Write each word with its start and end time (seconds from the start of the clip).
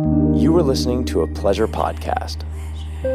You 0.00 0.56
are 0.56 0.62
listening 0.62 1.04
to 1.06 1.20
a 1.20 1.26
pleasure 1.26 1.68
podcast. 1.68 2.42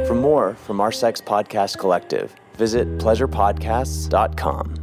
For 0.06 0.14
more 0.14 0.54
from 0.54 0.80
our 0.80 0.92
Sex 0.92 1.20
Podcast 1.20 1.80
Collective, 1.80 2.36
visit 2.54 2.88
pleasurepodcasts.com. 3.00 4.76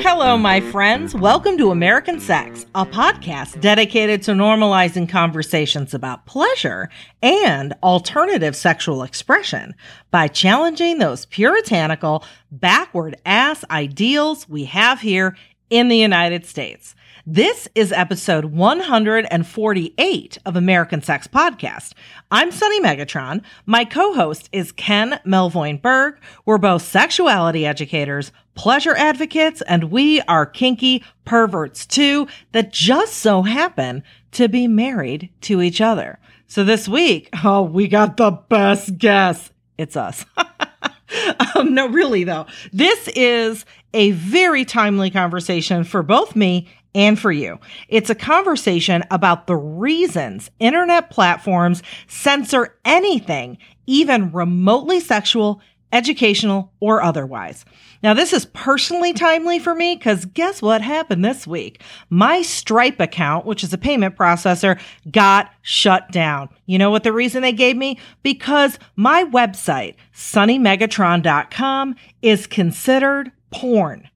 Hello, 0.00 0.38
my 0.38 0.60
friends. 0.60 1.12
Welcome 1.12 1.58
to 1.58 1.72
American 1.72 2.20
Sex, 2.20 2.66
a 2.76 2.86
podcast 2.86 3.60
dedicated 3.60 4.22
to 4.22 4.30
normalizing 4.30 5.08
conversations 5.08 5.92
about 5.92 6.26
pleasure 6.26 6.88
and 7.20 7.74
alternative 7.82 8.54
sexual 8.54 9.02
expression 9.02 9.74
by 10.12 10.28
challenging 10.28 10.98
those 10.98 11.26
puritanical, 11.26 12.24
backward 12.52 13.16
ass 13.26 13.64
ideals 13.72 14.48
we 14.48 14.66
have 14.66 15.00
here 15.00 15.36
in 15.68 15.88
the 15.88 15.98
United 15.98 16.46
States. 16.46 16.94
This 17.30 17.68
is 17.74 17.92
episode 17.92 18.46
148 18.46 20.38
of 20.46 20.56
American 20.56 21.02
Sex 21.02 21.26
Podcast. 21.26 21.92
I'm 22.30 22.50
Sunny 22.50 22.80
Megatron. 22.80 23.42
My 23.66 23.84
co-host 23.84 24.48
is 24.50 24.72
Ken 24.72 25.20
Melvoin 25.26 25.82
Berg. 25.82 26.18
We're 26.46 26.56
both 26.56 26.80
sexuality 26.80 27.66
educators, 27.66 28.32
pleasure 28.54 28.96
advocates, 28.96 29.60
and 29.60 29.90
we 29.90 30.22
are 30.22 30.46
kinky 30.46 31.04
perverts 31.26 31.84
too 31.84 32.28
that 32.52 32.72
just 32.72 33.16
so 33.16 33.42
happen 33.42 34.04
to 34.32 34.48
be 34.48 34.66
married 34.66 35.28
to 35.42 35.60
each 35.60 35.82
other. 35.82 36.18
So 36.46 36.64
this 36.64 36.88
week, 36.88 37.28
oh, 37.44 37.60
we 37.60 37.88
got 37.88 38.16
the 38.16 38.30
best 38.30 38.96
guest. 38.96 39.52
It's 39.76 39.98
us. 39.98 40.24
um, 41.54 41.74
no, 41.74 41.88
really 41.88 42.24
though. 42.24 42.46
This 42.72 43.06
is 43.08 43.66
a 43.94 44.10
very 44.12 44.64
timely 44.64 45.10
conversation 45.10 45.84
for 45.84 46.02
both 46.02 46.36
me 46.36 46.68
and 46.94 47.18
for 47.18 47.32
you. 47.32 47.58
It's 47.88 48.10
a 48.10 48.14
conversation 48.14 49.04
about 49.10 49.46
the 49.46 49.56
reasons 49.56 50.50
internet 50.58 51.10
platforms 51.10 51.82
censor 52.06 52.76
anything, 52.84 53.58
even 53.86 54.32
remotely 54.32 55.00
sexual, 55.00 55.60
educational, 55.92 56.72
or 56.80 57.02
otherwise. 57.02 57.64
Now, 58.02 58.14
this 58.14 58.32
is 58.32 58.46
personally 58.46 59.12
timely 59.12 59.58
for 59.58 59.74
me 59.74 59.96
because 59.96 60.24
guess 60.24 60.62
what 60.62 60.82
happened 60.82 61.24
this 61.24 61.46
week? 61.46 61.82
My 62.10 62.42
Stripe 62.42 63.00
account, 63.00 63.44
which 63.44 63.64
is 63.64 63.72
a 63.72 63.78
payment 63.78 64.16
processor, 64.16 64.80
got 65.10 65.50
shut 65.62 66.10
down. 66.12 66.48
You 66.66 66.78
know 66.78 66.90
what 66.90 67.02
the 67.02 67.12
reason 67.12 67.42
they 67.42 67.52
gave 67.52 67.76
me? 67.76 67.98
Because 68.22 68.78
my 68.94 69.24
website, 69.24 69.96
sunnymegatron.com, 70.14 71.96
is 72.22 72.46
considered 72.46 73.32
porn. 73.50 74.08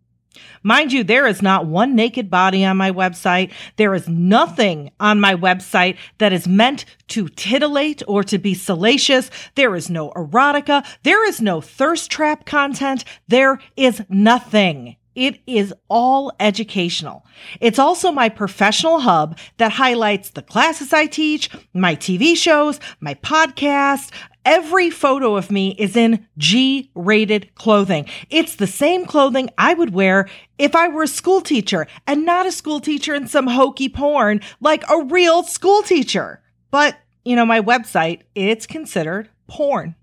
Mind 0.63 0.93
you, 0.93 1.05
there 1.05 1.27
is 1.27 1.43
not 1.43 1.67
one 1.67 1.95
naked 1.95 2.31
body 2.31 2.65
on 2.65 2.77
my 2.77 2.91
website. 2.91 3.53
There 3.77 3.95
is 3.95 4.09
nothing 4.09 4.91
on 5.01 5.21
my 5.21 5.35
website 5.35 5.97
that 6.19 6.33
is 6.33 6.47
meant 6.47 6.85
to 7.09 7.29
titillate 7.29 8.03
or 8.07 8.23
to 8.25 8.39
be 8.39 8.55
salacious. 8.55 9.31
There 9.55 9.75
is 9.75 9.91
no 9.91 10.11
erotica. 10.11 10.87
There 11.03 11.27
is 11.27 11.41
no 11.41 11.61
thirst 11.61 12.11
trap 12.11 12.45
content. 12.47 13.05
There 13.29 13.59
is 13.77 14.03
nothing. 14.09 14.97
It 15.15 15.41
is 15.47 15.75
all 15.89 16.33
educational. 16.41 17.27
It's 17.61 17.79
also 17.79 18.13
my 18.13 18.31
professional 18.31 19.01
hub 19.01 19.39
that 19.59 19.73
highlights 19.73 20.31
the 20.31 20.43
classes 20.43 20.93
I 20.93 21.07
teach, 21.07 21.51
my 21.75 21.97
TV 21.97 22.35
shows, 22.35 22.81
my 23.01 23.15
podcast. 23.15 24.11
Every 24.45 24.91
photo 24.91 25.37
of 25.37 25.51
me 25.51 25.77
is 25.79 25.97
in 25.97 26.27
G 26.37 26.91
rated 26.95 27.55
clothing. 27.55 28.07
It's 28.29 28.57
the 28.57 28.67
same 28.67 29.07
clothing 29.07 29.51
I 29.57 29.75
would 29.75 29.95
wear 29.95 30.29
if 30.59 30.75
I 30.75 30.89
were 30.89 31.05
a 31.05 31.09
school 31.09 31.41
teacher 31.41 31.87
and 32.07 32.25
not 32.25 32.47
a 32.47 32.53
school 32.53 32.81
teacher 32.81 33.15
in 33.15 33.29
some 33.29 33.47
hokey 33.47 33.89
porn 33.89 34.41
like 34.61 34.83
a 34.91 35.05
real 35.05 35.45
school 35.45 35.83
teacher. 35.83 36.43
But, 36.71 36.99
you 37.25 37.37
know, 37.37 37.47
my 37.47 37.61
website, 37.61 38.23
it's 38.35 38.67
considered 38.67 39.29
porn, 39.47 39.95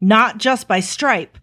not 0.00 0.38
just 0.38 0.68
by 0.68 0.80
Stripe 0.80 1.38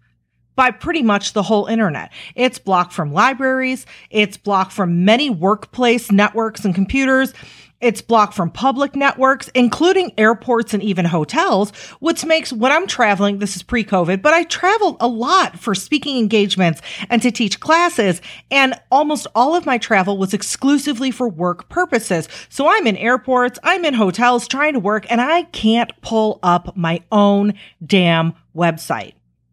by 0.58 0.72
pretty 0.72 1.04
much 1.04 1.34
the 1.34 1.44
whole 1.44 1.66
internet. 1.66 2.10
It's 2.34 2.58
blocked 2.58 2.92
from 2.92 3.12
libraries. 3.12 3.86
It's 4.10 4.36
blocked 4.36 4.72
from 4.72 5.04
many 5.04 5.30
workplace 5.30 6.10
networks 6.10 6.64
and 6.64 6.74
computers. 6.74 7.32
It's 7.80 8.02
blocked 8.02 8.34
from 8.34 8.50
public 8.50 8.96
networks, 8.96 9.48
including 9.54 10.12
airports 10.18 10.74
and 10.74 10.82
even 10.82 11.04
hotels, 11.04 11.70
which 12.00 12.24
makes 12.24 12.52
when 12.52 12.72
I'm 12.72 12.88
traveling, 12.88 13.38
this 13.38 13.54
is 13.54 13.62
pre 13.62 13.84
COVID, 13.84 14.20
but 14.20 14.34
I 14.34 14.42
traveled 14.44 14.96
a 14.98 15.06
lot 15.06 15.60
for 15.60 15.74
speaking 15.76 16.18
engagements 16.18 16.82
and 17.08 17.22
to 17.22 17.30
teach 17.30 17.60
classes. 17.60 18.20
And 18.50 18.74
almost 18.90 19.28
all 19.34 19.54
of 19.54 19.64
my 19.64 19.78
travel 19.78 20.18
was 20.18 20.34
exclusively 20.34 21.12
for 21.12 21.28
work 21.28 21.68
purposes. 21.68 22.28
So 22.48 22.68
I'm 22.68 22.86
in 22.86 22.96
airports, 22.96 23.60
I'm 23.62 23.84
in 23.84 23.94
hotels 23.94 24.48
trying 24.48 24.72
to 24.72 24.80
work, 24.80 25.06
and 25.08 25.20
I 25.20 25.44
can't 25.44 25.92
pull 26.00 26.40
up 26.42 26.76
my 26.76 27.02
own 27.12 27.54
damn 27.86 28.34
website 28.56 29.12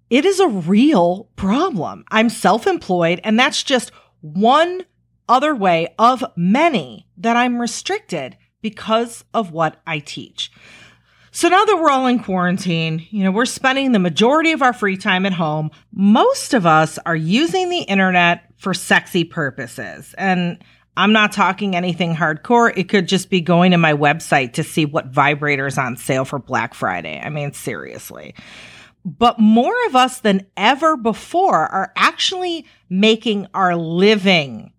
it 0.10 0.26
is 0.26 0.40
a 0.40 0.48
real 0.48 1.28
problem. 1.36 2.06
I'm 2.12 2.30
self 2.30 2.68
employed, 2.68 3.20
and 3.24 3.40
that's 3.40 3.64
just 3.64 3.92
one 4.22 4.84
other 5.28 5.56
way 5.56 5.94
of 5.98 6.24
many 6.36 7.08
that 7.18 7.36
I'm 7.36 7.60
restricted 7.60 8.38
because 8.62 9.24
of 9.34 9.52
what 9.52 9.82
I 9.86 10.00
teach. 10.00 10.52
So 11.32 11.50
now 11.50 11.66
that 11.66 11.76
we're 11.76 11.90
all 11.90 12.08
in 12.08 12.20
quarantine, 12.20 13.06
you 13.10 13.24
know, 13.24 13.32
we're 13.32 13.46
spending 13.46 13.92
the 13.92 14.00
majority 14.00 14.54
of 14.54 14.62
our 14.62 14.72
free 14.72 14.96
time 14.96 15.26
at 15.26 15.34
home. 15.34 15.70
Most 15.94 16.54
of 16.54 16.66
us 16.66 16.98
are 17.06 17.16
using 17.16 17.70
the 17.70 17.82
internet 17.82 18.46
for 18.58 18.74
sexy 18.74 19.26
purposes. 19.26 20.16
And 20.18 20.64
I'm 20.96 21.12
not 21.12 21.34
talking 21.34 21.76
anything 21.76 22.16
hardcore. 22.16 22.72
It 22.78 22.88
could 22.88 23.10
just 23.10 23.30
be 23.30 23.42
going 23.42 23.72
to 23.72 23.78
my 23.78 23.94
website 23.94 24.54
to 24.54 24.64
see 24.64 24.86
what 24.86 25.12
vibrators 25.12 25.78
on 25.78 25.98
sale 25.98 26.24
for 26.24 26.40
Black 26.40 26.74
Friday. 26.74 27.20
I 27.22 27.30
mean, 27.30 27.52
seriously 27.52 28.34
but 29.06 29.38
more 29.40 29.76
of 29.86 29.96
us 29.96 30.20
than 30.20 30.48
ever 30.58 30.98
before 30.98 31.68
are 31.68 31.94
actually 31.96 32.66
making 32.90 33.48
our 33.54 33.76
living 33.76 34.72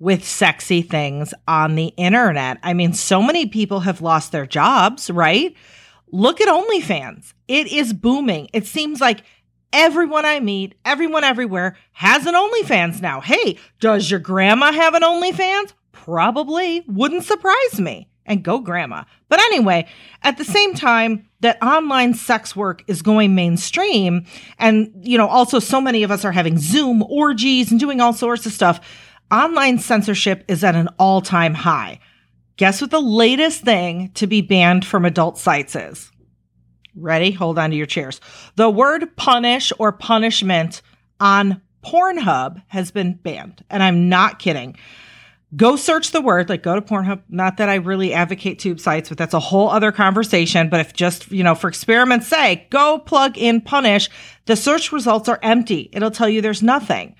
with 0.00 0.24
sexy 0.24 0.82
things 0.82 1.32
on 1.46 1.76
the 1.76 1.88
internet. 1.96 2.58
I 2.62 2.72
mean, 2.72 2.94
so 2.94 3.22
many 3.22 3.46
people 3.46 3.80
have 3.80 4.00
lost 4.00 4.32
their 4.32 4.46
jobs, 4.46 5.10
right? 5.10 5.54
Look 6.10 6.40
at 6.40 6.48
OnlyFans. 6.48 7.34
It 7.46 7.70
is 7.70 7.92
booming. 7.92 8.48
It 8.52 8.66
seems 8.66 9.00
like 9.00 9.22
everyone 9.72 10.24
I 10.24 10.40
meet, 10.40 10.74
everyone 10.84 11.22
everywhere 11.22 11.76
has 11.92 12.26
an 12.26 12.34
OnlyFans 12.34 13.00
now. 13.00 13.20
Hey, 13.20 13.58
does 13.78 14.10
your 14.10 14.20
grandma 14.20 14.72
have 14.72 14.94
an 14.94 15.02
OnlyFans? 15.02 15.74
Probably. 15.92 16.82
Wouldn't 16.88 17.24
surprise 17.24 17.78
me 17.78 18.08
and 18.24 18.42
go 18.42 18.58
grandma. 18.58 19.04
But 19.28 19.40
anyway, 19.40 19.86
at 20.22 20.38
the 20.38 20.44
same 20.44 20.74
time 20.74 21.28
that 21.40 21.62
online 21.62 22.14
sex 22.14 22.56
work 22.56 22.82
is 22.86 23.02
going 23.02 23.34
mainstream 23.34 24.24
and 24.58 24.92
you 25.02 25.18
know 25.18 25.28
also 25.28 25.58
so 25.58 25.80
many 25.80 26.02
of 26.02 26.10
us 26.10 26.24
are 26.24 26.32
having 26.32 26.58
Zoom 26.58 27.02
orgies 27.02 27.70
and 27.70 27.78
doing 27.78 28.00
all 28.00 28.12
sorts 28.12 28.46
of 28.46 28.52
stuff, 28.52 28.80
online 29.30 29.78
censorship 29.78 30.44
is 30.48 30.64
at 30.64 30.74
an 30.74 30.88
all-time 30.98 31.54
high. 31.54 32.00
Guess 32.56 32.80
what 32.80 32.90
the 32.90 33.00
latest 33.00 33.62
thing 33.62 34.10
to 34.14 34.26
be 34.26 34.42
banned 34.42 34.84
from 34.84 35.04
adult 35.04 35.38
sites 35.38 35.74
is? 35.74 36.10
Ready? 36.94 37.30
Hold 37.30 37.58
on 37.58 37.70
to 37.70 37.76
your 37.76 37.86
chairs. 37.86 38.20
The 38.56 38.68
word 38.68 39.16
punish 39.16 39.72
or 39.78 39.92
punishment 39.92 40.82
on 41.18 41.62
Pornhub 41.84 42.62
has 42.68 42.90
been 42.90 43.14
banned. 43.14 43.64
And 43.70 43.82
I'm 43.82 44.08
not 44.08 44.38
kidding 44.38 44.76
go 45.56 45.76
search 45.76 46.10
the 46.10 46.20
word, 46.20 46.48
like 46.48 46.62
go 46.62 46.74
to 46.74 46.82
Pornhub. 46.82 47.22
Not 47.28 47.56
that 47.56 47.68
I 47.68 47.76
really 47.76 48.12
advocate 48.12 48.58
tube 48.58 48.80
sites, 48.80 49.08
but 49.08 49.18
that's 49.18 49.34
a 49.34 49.40
whole 49.40 49.68
other 49.68 49.92
conversation. 49.92 50.68
But 50.68 50.80
if 50.80 50.92
just, 50.92 51.30
you 51.30 51.42
know, 51.42 51.54
for 51.54 51.68
experiment's 51.68 52.28
sake, 52.28 52.70
go 52.70 52.98
plug 52.98 53.36
in 53.36 53.60
punish, 53.60 54.08
the 54.46 54.56
search 54.56 54.92
results 54.92 55.28
are 55.28 55.40
empty. 55.42 55.90
It'll 55.92 56.10
tell 56.10 56.28
you 56.28 56.40
there's 56.40 56.62
nothing. 56.62 57.14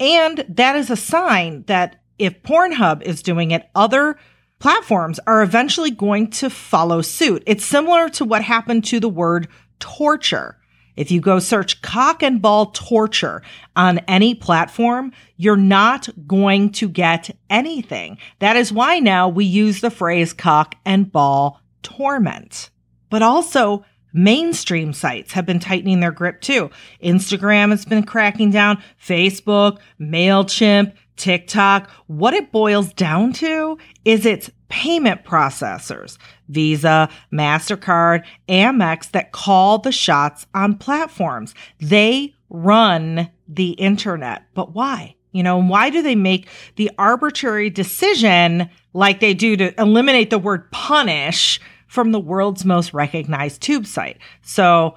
And 0.00 0.44
that 0.48 0.76
is 0.76 0.90
a 0.90 0.96
sign 0.96 1.64
that 1.66 1.96
if 2.18 2.42
Pornhub 2.42 3.02
is 3.02 3.22
doing 3.22 3.50
it, 3.50 3.68
other 3.74 4.18
platforms 4.58 5.20
are 5.26 5.42
eventually 5.42 5.90
going 5.90 6.30
to 6.30 6.50
follow 6.50 7.02
suit. 7.02 7.42
It's 7.46 7.64
similar 7.64 8.08
to 8.10 8.24
what 8.24 8.42
happened 8.42 8.84
to 8.86 9.00
the 9.00 9.08
word 9.08 9.48
torture. 9.78 10.58
If 10.96 11.12
you 11.12 11.20
go 11.20 11.38
search 11.38 11.80
cock 11.80 12.24
and 12.24 12.42
ball 12.42 12.72
torture 12.72 13.42
on 13.76 13.98
any 14.08 14.34
platform, 14.34 15.12
you're 15.36 15.56
not 15.56 16.08
going 16.26 16.72
to 16.72 16.88
get 16.88 17.30
anything. 17.48 18.18
That 18.40 18.56
is 18.56 18.72
why 18.72 18.98
now 18.98 19.28
we 19.28 19.44
use 19.44 19.80
the 19.80 19.90
phrase 19.90 20.32
cock 20.32 20.74
and 20.84 21.12
ball 21.12 21.60
torment. 21.84 22.70
But 23.10 23.22
also, 23.22 23.84
mainstream 24.12 24.92
sites 24.92 25.32
have 25.32 25.46
been 25.46 25.60
tightening 25.60 26.00
their 26.00 26.12
grip 26.12 26.40
too. 26.40 26.70
Instagram 27.02 27.70
has 27.70 27.84
been 27.84 28.04
cracking 28.04 28.50
down, 28.50 28.82
Facebook, 29.04 29.78
MailChimp, 30.00 30.92
TikTok. 31.16 31.90
What 32.06 32.34
it 32.34 32.52
boils 32.52 32.92
down 32.92 33.32
to 33.34 33.78
is 34.04 34.24
it's 34.24 34.50
payment 34.68 35.24
processors, 35.24 36.18
Visa, 36.48 37.08
MasterCard, 37.32 38.24
Amex 38.48 39.10
that 39.12 39.32
call 39.32 39.78
the 39.78 39.92
shots 39.92 40.46
on 40.54 40.76
platforms. 40.76 41.54
They 41.80 42.34
run 42.50 43.30
the 43.46 43.70
internet. 43.72 44.44
But 44.54 44.74
why? 44.74 45.16
You 45.32 45.42
know, 45.42 45.58
why 45.58 45.90
do 45.90 46.02
they 46.02 46.14
make 46.14 46.48
the 46.76 46.90
arbitrary 46.98 47.70
decision 47.70 48.70
like 48.92 49.20
they 49.20 49.34
do 49.34 49.56
to 49.56 49.78
eliminate 49.80 50.30
the 50.30 50.38
word 50.38 50.70
punish 50.72 51.60
from 51.88 52.12
the 52.12 52.20
world's 52.20 52.64
most 52.64 52.94
recognized 52.94 53.60
tube 53.60 53.86
site. 53.86 54.18
So 54.42 54.96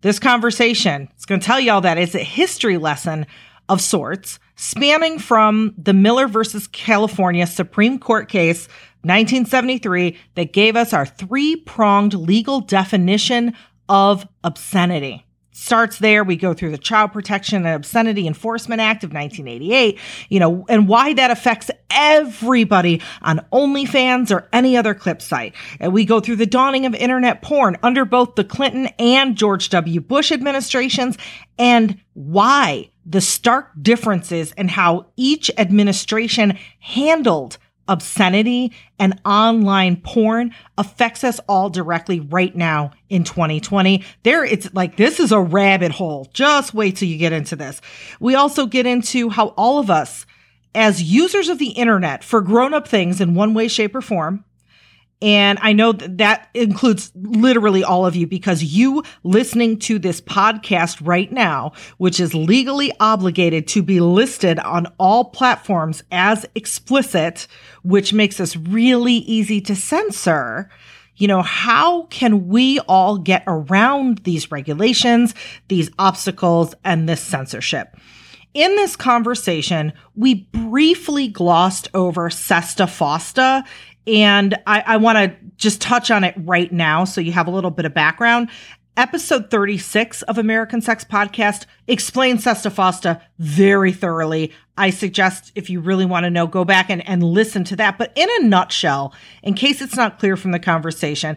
this 0.00 0.18
conversation 0.18 1.08
is 1.16 1.26
going 1.26 1.40
to 1.40 1.46
tell 1.46 1.60
you 1.60 1.70
all 1.70 1.82
that 1.82 1.98
it's 1.98 2.14
a 2.14 2.18
history 2.18 2.78
lesson 2.78 3.26
of 3.68 3.80
sorts, 3.80 4.40
spanning 4.56 5.18
from 5.18 5.74
the 5.78 5.92
Miller 5.92 6.26
versus 6.26 6.66
California 6.66 7.46
Supreme 7.46 7.98
Court 7.98 8.28
case 8.28 8.66
1973 9.02 10.18
that 10.34 10.52
gave 10.52 10.76
us 10.76 10.92
our 10.92 11.06
three-pronged 11.06 12.14
legal 12.14 12.60
definition 12.60 13.54
of 13.88 14.26
obscenity 14.42 15.24
starts 15.60 15.98
there. 15.98 16.24
We 16.24 16.36
go 16.36 16.54
through 16.54 16.70
the 16.70 16.78
Child 16.78 17.12
Protection 17.12 17.66
and 17.66 17.74
Obscenity 17.74 18.26
Enforcement 18.26 18.80
Act 18.80 19.04
of 19.04 19.12
1988, 19.12 19.98
you 20.30 20.40
know, 20.40 20.64
and 20.68 20.88
why 20.88 21.12
that 21.12 21.30
affects 21.30 21.70
everybody 21.90 23.02
on 23.20 23.44
OnlyFans 23.52 24.34
or 24.34 24.48
any 24.54 24.76
other 24.76 24.94
clip 24.94 25.20
site. 25.20 25.54
And 25.78 25.92
we 25.92 26.06
go 26.06 26.18
through 26.18 26.36
the 26.36 26.46
dawning 26.46 26.86
of 26.86 26.94
internet 26.94 27.42
porn 27.42 27.76
under 27.82 28.06
both 28.06 28.36
the 28.36 28.44
Clinton 28.44 28.86
and 28.98 29.36
George 29.36 29.68
W. 29.68 30.00
Bush 30.00 30.32
administrations 30.32 31.18
and 31.58 32.00
why 32.14 32.90
the 33.04 33.20
stark 33.20 33.70
differences 33.82 34.52
in 34.52 34.68
how 34.68 35.06
each 35.16 35.50
administration 35.58 36.58
handled 36.78 37.58
obscenity 37.90 38.72
and 38.98 39.20
online 39.26 39.96
porn 39.96 40.54
affects 40.78 41.24
us 41.24 41.40
all 41.48 41.68
directly 41.68 42.20
right 42.20 42.54
now 42.56 42.92
in 43.10 43.24
2020. 43.24 44.02
There, 44.22 44.44
it's 44.44 44.72
like 44.72 44.96
this 44.96 45.20
is 45.20 45.32
a 45.32 45.40
rabbit 45.40 45.92
hole. 45.92 46.30
Just 46.32 46.72
wait 46.72 46.96
till 46.96 47.08
you 47.08 47.18
get 47.18 47.32
into 47.32 47.56
this. 47.56 47.82
We 48.20 48.34
also 48.34 48.64
get 48.64 48.86
into 48.86 49.28
how 49.28 49.48
all 49.48 49.80
of 49.80 49.90
us, 49.90 50.24
as 50.74 51.02
users 51.02 51.48
of 51.48 51.58
the 51.58 51.70
internet 51.70 52.22
for 52.22 52.40
grown 52.40 52.72
up 52.72 52.86
things 52.86 53.20
in 53.20 53.34
one 53.34 53.52
way, 53.52 53.66
shape, 53.66 53.94
or 53.94 54.00
form, 54.00 54.44
and 55.22 55.58
I 55.60 55.74
know 55.74 55.92
that, 55.92 56.18
that 56.18 56.48
includes 56.54 57.12
literally 57.14 57.84
all 57.84 58.06
of 58.06 58.16
you 58.16 58.26
because 58.26 58.62
you 58.62 59.02
listening 59.22 59.78
to 59.80 59.98
this 59.98 60.20
podcast 60.20 61.06
right 61.06 61.30
now, 61.30 61.72
which 61.98 62.20
is 62.20 62.34
legally 62.34 62.90
obligated 63.00 63.68
to 63.68 63.82
be 63.82 64.00
listed 64.00 64.58
on 64.58 64.86
all 64.98 65.26
platforms 65.26 66.02
as 66.10 66.46
explicit, 66.54 67.46
which 67.82 68.14
makes 68.14 68.40
us 68.40 68.56
really 68.56 69.14
easy 69.14 69.60
to 69.60 69.76
censor. 69.76 70.70
You 71.16 71.28
know, 71.28 71.42
how 71.42 72.04
can 72.04 72.48
we 72.48 72.78
all 72.80 73.18
get 73.18 73.44
around 73.46 74.18
these 74.18 74.50
regulations, 74.50 75.34
these 75.68 75.90
obstacles, 75.98 76.74
and 76.82 77.06
this 77.06 77.20
censorship? 77.20 77.94
In 78.52 78.74
this 78.74 78.96
conversation, 78.96 79.92
we 80.16 80.48
briefly 80.52 81.28
glossed 81.28 81.88
over 81.94 82.30
SESTA 82.30 82.86
FOSTA 82.86 83.64
and 84.06 84.54
I, 84.66 84.82
I 84.86 84.96
want 84.96 85.18
to 85.18 85.36
just 85.56 85.80
touch 85.80 86.10
on 86.10 86.24
it 86.24 86.34
right 86.38 86.72
now 86.72 87.04
so 87.04 87.20
you 87.20 87.32
have 87.32 87.46
a 87.46 87.50
little 87.50 87.70
bit 87.70 87.84
of 87.84 87.94
background. 87.94 88.48
Episode 88.96 89.50
36 89.50 90.22
of 90.22 90.36
American 90.36 90.80
Sex 90.80 91.04
Podcast 91.04 91.64
explains 91.86 92.44
Sesta 92.44 92.70
Fosta 92.70 93.20
very 93.38 93.92
thoroughly. 93.92 94.52
I 94.76 94.90
suggest 94.90 95.52
if 95.54 95.70
you 95.70 95.80
really 95.80 96.04
want 96.04 96.24
to 96.24 96.30
know, 96.30 96.46
go 96.46 96.64
back 96.64 96.90
and, 96.90 97.06
and 97.08 97.22
listen 97.22 97.64
to 97.64 97.76
that. 97.76 97.98
But 97.98 98.12
in 98.16 98.28
a 98.40 98.46
nutshell, 98.46 99.14
in 99.42 99.54
case 99.54 99.80
it's 99.80 99.96
not 99.96 100.18
clear 100.18 100.36
from 100.36 100.50
the 100.50 100.58
conversation, 100.58 101.36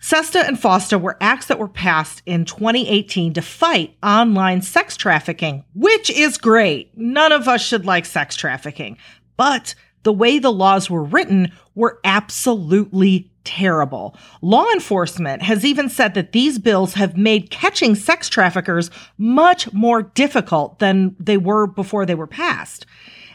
SESTA 0.00 0.46
and 0.46 0.56
FOSTA 0.56 1.00
were 1.00 1.16
acts 1.20 1.46
that 1.46 1.58
were 1.58 1.68
passed 1.68 2.22
in 2.24 2.44
2018 2.44 3.34
to 3.34 3.42
fight 3.42 3.96
online 4.02 4.62
sex 4.62 4.96
trafficking, 4.96 5.64
which 5.74 6.08
is 6.08 6.38
great. 6.38 6.96
None 6.96 7.32
of 7.32 7.48
us 7.48 7.64
should 7.64 7.84
like 7.84 8.06
sex 8.06 8.36
trafficking. 8.36 8.96
But 9.36 9.74
the 10.02 10.12
way 10.12 10.38
the 10.38 10.52
laws 10.52 10.88
were 10.88 11.04
written 11.04 11.52
were 11.74 12.00
absolutely 12.04 13.30
terrible. 13.44 14.16
Law 14.42 14.68
enforcement 14.72 15.42
has 15.42 15.64
even 15.64 15.88
said 15.88 16.14
that 16.14 16.32
these 16.32 16.58
bills 16.58 16.94
have 16.94 17.16
made 17.16 17.50
catching 17.50 17.94
sex 17.94 18.28
traffickers 18.28 18.90
much 19.16 19.72
more 19.72 20.02
difficult 20.02 20.78
than 20.78 21.16
they 21.18 21.36
were 21.36 21.66
before 21.66 22.04
they 22.04 22.14
were 22.14 22.26
passed. 22.26 22.84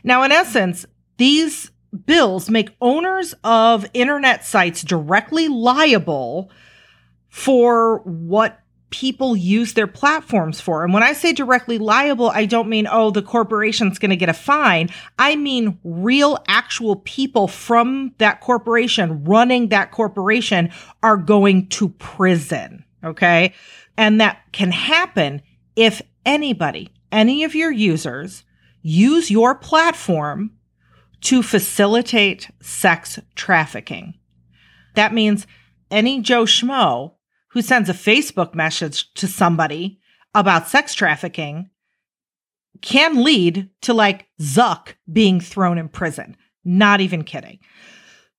Now, 0.03 0.23
in 0.23 0.31
essence, 0.31 0.85
these 1.17 1.71
bills 2.05 2.49
make 2.49 2.75
owners 2.81 3.33
of 3.43 3.85
internet 3.93 4.45
sites 4.45 4.83
directly 4.83 5.47
liable 5.47 6.51
for 7.29 7.99
what 7.99 8.59
people 8.93 9.35
use 9.35 9.73
their 9.73 9.87
platforms 9.87 10.61
for. 10.61 10.83
And 10.83 10.93
when 10.93 11.01
I 11.01 11.13
say 11.13 11.33
directly 11.33 11.79
liable, 11.79 12.29
I 12.29 12.45
don't 12.45 12.69
mean, 12.69 12.87
oh, 12.89 13.09
the 13.09 13.23
corporation's 13.23 13.97
going 13.97 14.11
to 14.11 14.15
get 14.15 14.29
a 14.29 14.33
fine. 14.33 14.89
I 15.17 15.35
mean 15.35 15.79
real, 15.83 16.37
actual 16.47 16.97
people 16.97 17.47
from 17.47 18.13
that 18.19 18.39
corporation 18.39 19.23
running 19.23 19.69
that 19.69 19.89
corporation 19.89 20.71
are 21.01 21.17
going 21.17 21.69
to 21.69 21.89
prison. 21.89 22.85
Okay. 23.03 23.55
And 23.97 24.21
that 24.21 24.43
can 24.51 24.69
happen 24.69 25.41
if 25.75 26.03
anybody, 26.23 26.91
any 27.11 27.43
of 27.43 27.55
your 27.55 27.71
users 27.71 28.43
use 28.83 29.31
your 29.31 29.55
platform 29.55 30.51
to 31.21 31.41
facilitate 31.41 32.51
sex 32.61 33.17
trafficking. 33.33 34.13
That 34.93 35.15
means 35.15 35.47
any 35.89 36.21
Joe 36.21 36.43
Schmo 36.43 37.13
who 37.53 37.61
sends 37.61 37.87
a 37.87 37.93
Facebook 37.93 38.53
message 38.55 39.13
to 39.13 39.27
somebody 39.27 39.99
about 40.35 40.67
sex 40.67 40.93
trafficking 40.93 41.69
can 42.81 43.23
lead 43.23 43.69
to 43.81 43.93
like 43.93 44.27
Zuck 44.41 44.95
being 45.11 45.39
thrown 45.39 45.77
in 45.77 45.87
prison. 45.87 46.35
Not 46.65 46.99
even 46.99 47.23
kidding. 47.23 47.59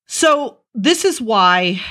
So, 0.05 0.59
this 0.73 1.05
is 1.05 1.21
why 1.21 1.81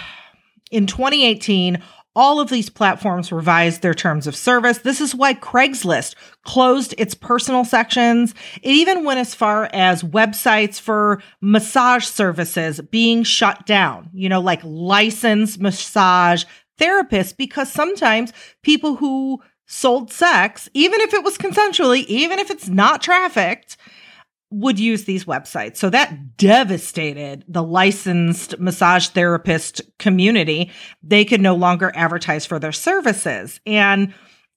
in 0.71 0.87
2018, 0.87 1.83
all 2.17 2.39
of 2.39 2.49
these 2.49 2.71
platforms 2.71 3.33
revised 3.33 3.83
their 3.83 3.95
terms 3.95 4.27
of 4.27 4.37
service. 4.37 4.79
This 4.79 5.01
is 5.01 5.15
why 5.15 5.35
Craigslist 5.35 6.15
closed 6.45 6.95
its 6.97 7.15
personal 7.15 7.65
sections. 7.65 8.35
It 8.63 8.71
even 8.71 9.05
went 9.05 9.19
as 9.19 9.35
far 9.35 9.69
as 9.73 10.03
websites 10.03 10.81
for 10.81 11.23
massage 11.41 12.05
services 12.05 12.81
being 12.91 13.25
shut 13.25 13.67
down, 13.67 14.11
you 14.13 14.29
know, 14.29 14.41
like 14.41 14.61
licensed 14.63 15.61
massage 15.61 16.45
therapists 16.79 17.37
because 17.37 17.71
sometimes 17.71 18.33
people 18.63 18.97
who 18.97 19.41
sold 19.67 20.13
sex, 20.13 20.69
even 20.75 21.01
if 21.01 21.15
it 21.15 21.25
was 21.25 21.39
consensually, 21.39 22.05
even 22.07 22.39
if 22.39 22.51
it's 22.51 22.69
not 22.69 23.03
trafficked, 23.03 23.77
would 24.51 24.79
use 24.79 25.05
these 25.05 25.25
websites. 25.25 25.77
So 25.77 25.91
that 25.91 26.37
devastated 26.37 27.45
the 27.49 27.63
licensed 27.63 28.59
massage 28.59 29.09
therapist 29.09 29.81
community. 29.99 30.71
They 31.03 31.25
could 31.25 31.41
no 31.41 31.57
longer 31.57 31.91
advertise 31.95 32.47
for 32.47 32.59
their 32.59 32.73
services. 32.73 33.61
And 33.67 34.15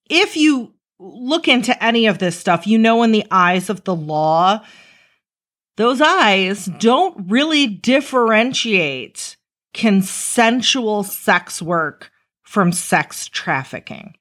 if 0.10 0.38
you 0.38 0.74
look 1.00 1.48
into 1.48 1.84
any 1.84 2.08
of 2.08 2.20
this 2.20 2.38
stuff, 2.38 2.68
you 2.68 2.78
know, 2.78 3.02
in 3.04 3.12
the 3.12 3.26
eyes 3.32 3.70
of 3.70 3.84
the 3.86 3.96
law, 3.96 4.64
those 5.78 6.02
eyes 6.02 6.66
don't 6.80 7.30
really 7.30 7.68
differentiate 7.68 9.37
consensual 9.78 11.04
sex 11.04 11.62
work 11.62 12.12
from 12.42 12.72
sex 12.72 13.28
trafficking. 13.28 14.16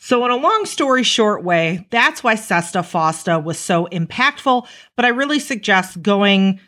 So, 0.00 0.24
in 0.24 0.30
a 0.30 0.36
long 0.36 0.64
story 0.64 1.02
short 1.02 1.44
way, 1.44 1.86
that's 1.90 2.24
why 2.24 2.34
Sesta 2.34 2.80
Fosta 2.80 3.42
was 3.42 3.58
so 3.58 3.86
impactful. 3.92 4.66
But 4.96 5.04
I 5.04 5.08
really 5.08 5.38
suggest 5.38 6.00
going 6.00 6.58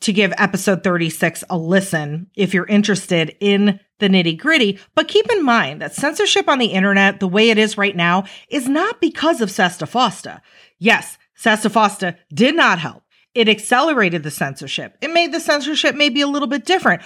to 0.00 0.12
give 0.12 0.32
episode 0.36 0.82
36 0.82 1.44
a 1.48 1.56
listen 1.56 2.28
if 2.34 2.52
you're 2.52 2.66
interested 2.66 3.36
in 3.38 3.78
the 4.00 4.08
nitty 4.08 4.36
gritty. 4.36 4.80
But 4.96 5.06
keep 5.06 5.30
in 5.30 5.44
mind 5.44 5.80
that 5.80 5.94
censorship 5.94 6.48
on 6.48 6.58
the 6.58 6.66
internet, 6.66 7.20
the 7.20 7.28
way 7.28 7.50
it 7.50 7.58
is 7.58 7.78
right 7.78 7.94
now, 7.94 8.24
is 8.48 8.68
not 8.68 9.00
because 9.00 9.40
of 9.40 9.48
Sesta 9.48 9.86
Fosta. 9.86 10.40
Yes, 10.80 11.18
Sesta 11.36 11.70
Fosta 11.70 12.16
did 12.34 12.56
not 12.56 12.80
help. 12.80 13.01
It 13.34 13.48
accelerated 13.48 14.22
the 14.22 14.30
censorship. 14.30 14.98
It 15.00 15.12
made 15.12 15.32
the 15.32 15.40
censorship 15.40 15.94
maybe 15.94 16.20
a 16.20 16.26
little 16.26 16.48
bit 16.48 16.66
different. 16.66 17.02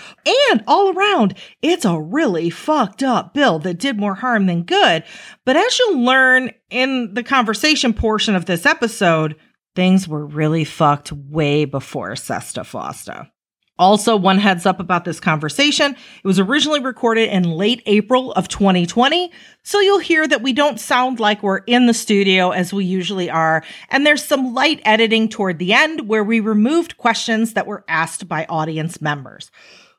And 0.50 0.64
all 0.66 0.92
around, 0.92 1.34
it's 1.62 1.84
a 1.84 2.00
really 2.00 2.50
fucked 2.50 3.02
up 3.02 3.32
bill 3.32 3.60
that 3.60 3.78
did 3.78 3.98
more 3.98 4.16
harm 4.16 4.46
than 4.46 4.64
good. 4.64 5.04
But 5.44 5.56
as 5.56 5.78
you'll 5.78 6.00
learn 6.00 6.50
in 6.68 7.14
the 7.14 7.22
conversation 7.22 7.94
portion 7.94 8.34
of 8.34 8.46
this 8.46 8.66
episode, 8.66 9.36
things 9.76 10.08
were 10.08 10.26
really 10.26 10.64
fucked 10.64 11.12
way 11.12 11.64
before 11.64 12.12
Sesta 12.12 12.62
Fosta. 12.62 13.30
Also, 13.78 14.16
one 14.16 14.38
heads 14.38 14.64
up 14.64 14.80
about 14.80 15.04
this 15.04 15.20
conversation. 15.20 15.92
It 15.92 16.26
was 16.26 16.40
originally 16.40 16.80
recorded 16.80 17.28
in 17.28 17.44
late 17.44 17.82
April 17.84 18.32
of 18.32 18.48
2020. 18.48 19.30
So 19.62 19.80
you'll 19.80 19.98
hear 19.98 20.26
that 20.26 20.42
we 20.42 20.54
don't 20.54 20.80
sound 20.80 21.20
like 21.20 21.42
we're 21.42 21.58
in 21.58 21.86
the 21.86 21.92
studio 21.92 22.50
as 22.50 22.72
we 22.72 22.86
usually 22.86 23.28
are. 23.28 23.62
And 23.90 24.06
there's 24.06 24.24
some 24.24 24.54
light 24.54 24.80
editing 24.84 25.28
toward 25.28 25.58
the 25.58 25.74
end 25.74 26.08
where 26.08 26.24
we 26.24 26.40
removed 26.40 26.96
questions 26.96 27.52
that 27.52 27.66
were 27.66 27.84
asked 27.86 28.28
by 28.28 28.46
audience 28.48 29.02
members. 29.02 29.50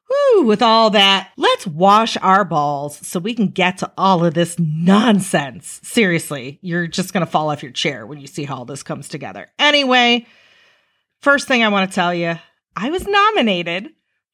Whew, 0.07 0.45
with 0.45 0.61
all 0.61 0.89
that, 0.91 1.31
let's 1.37 1.67
wash 1.67 2.17
our 2.17 2.45
balls 2.45 2.97
so 3.05 3.19
we 3.19 3.33
can 3.33 3.49
get 3.49 3.79
to 3.79 3.91
all 3.97 4.25
of 4.25 4.33
this 4.33 4.57
nonsense. 4.57 5.81
Seriously, 5.83 6.59
you're 6.61 6.87
just 6.87 7.11
going 7.11 7.25
to 7.25 7.31
fall 7.31 7.49
off 7.51 7.61
your 7.61 7.73
chair 7.73 8.07
when 8.07 8.19
you 8.19 8.27
see 8.27 8.45
how 8.45 8.55
all 8.55 8.65
this 8.65 8.83
comes 8.83 9.09
together. 9.09 9.47
Anyway, 9.59 10.25
first 11.19 11.47
thing 11.47 11.61
I 11.61 11.67
want 11.67 11.91
to 11.91 11.95
tell 11.95 12.13
you 12.13 12.39
I 12.79 12.91
was 12.91 13.07
nominated 13.07 13.89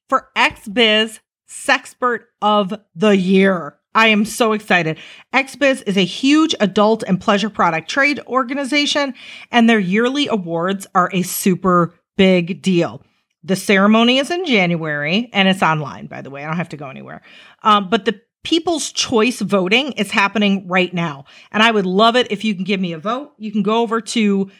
for 0.09 0.27
XBiz 0.35 1.19
Sexpert 1.49 2.25
of 2.41 2.73
the 2.93 3.15
Year. 3.15 3.77
I 3.95 4.07
am 4.07 4.25
so 4.25 4.51
excited. 4.51 4.99
XBiz 5.33 5.81
is 5.87 5.95
a 5.95 6.03
huge 6.03 6.53
adult 6.59 7.03
and 7.03 7.21
pleasure 7.21 7.49
product 7.49 7.89
trade 7.89 8.19
organization, 8.27 9.13
and 9.49 9.69
their 9.69 9.79
yearly 9.79 10.27
awards 10.27 10.85
are 10.93 11.09
a 11.13 11.21
super 11.21 11.93
big 12.17 12.61
deal. 12.61 13.01
The 13.45 13.55
ceremony 13.55 14.17
is 14.17 14.29
in 14.29 14.45
January, 14.45 15.29
and 15.31 15.47
it's 15.47 15.63
online, 15.63 16.07
by 16.07 16.21
the 16.21 16.29
way. 16.29 16.43
I 16.43 16.47
don't 16.47 16.57
have 16.57 16.69
to 16.69 16.77
go 16.77 16.89
anywhere. 16.89 17.21
Um, 17.61 17.89
but 17.89 18.03
the 18.03 18.19
People's 18.43 18.91
Choice 18.91 19.39
voting 19.39 19.93
is 19.93 20.11
happening 20.11 20.67
right 20.67 20.93
now. 20.93 21.23
And 21.53 21.63
I 21.63 21.71
would 21.71 21.85
love 21.85 22.17
it 22.17 22.29
if 22.29 22.43
you 22.43 22.55
can 22.55 22.65
give 22.65 22.81
me 22.81 22.91
a 22.91 22.99
vote. 22.99 23.31
You 23.37 23.53
can 23.53 23.63
go 23.63 23.81
over 23.81 24.01
to 24.01 24.51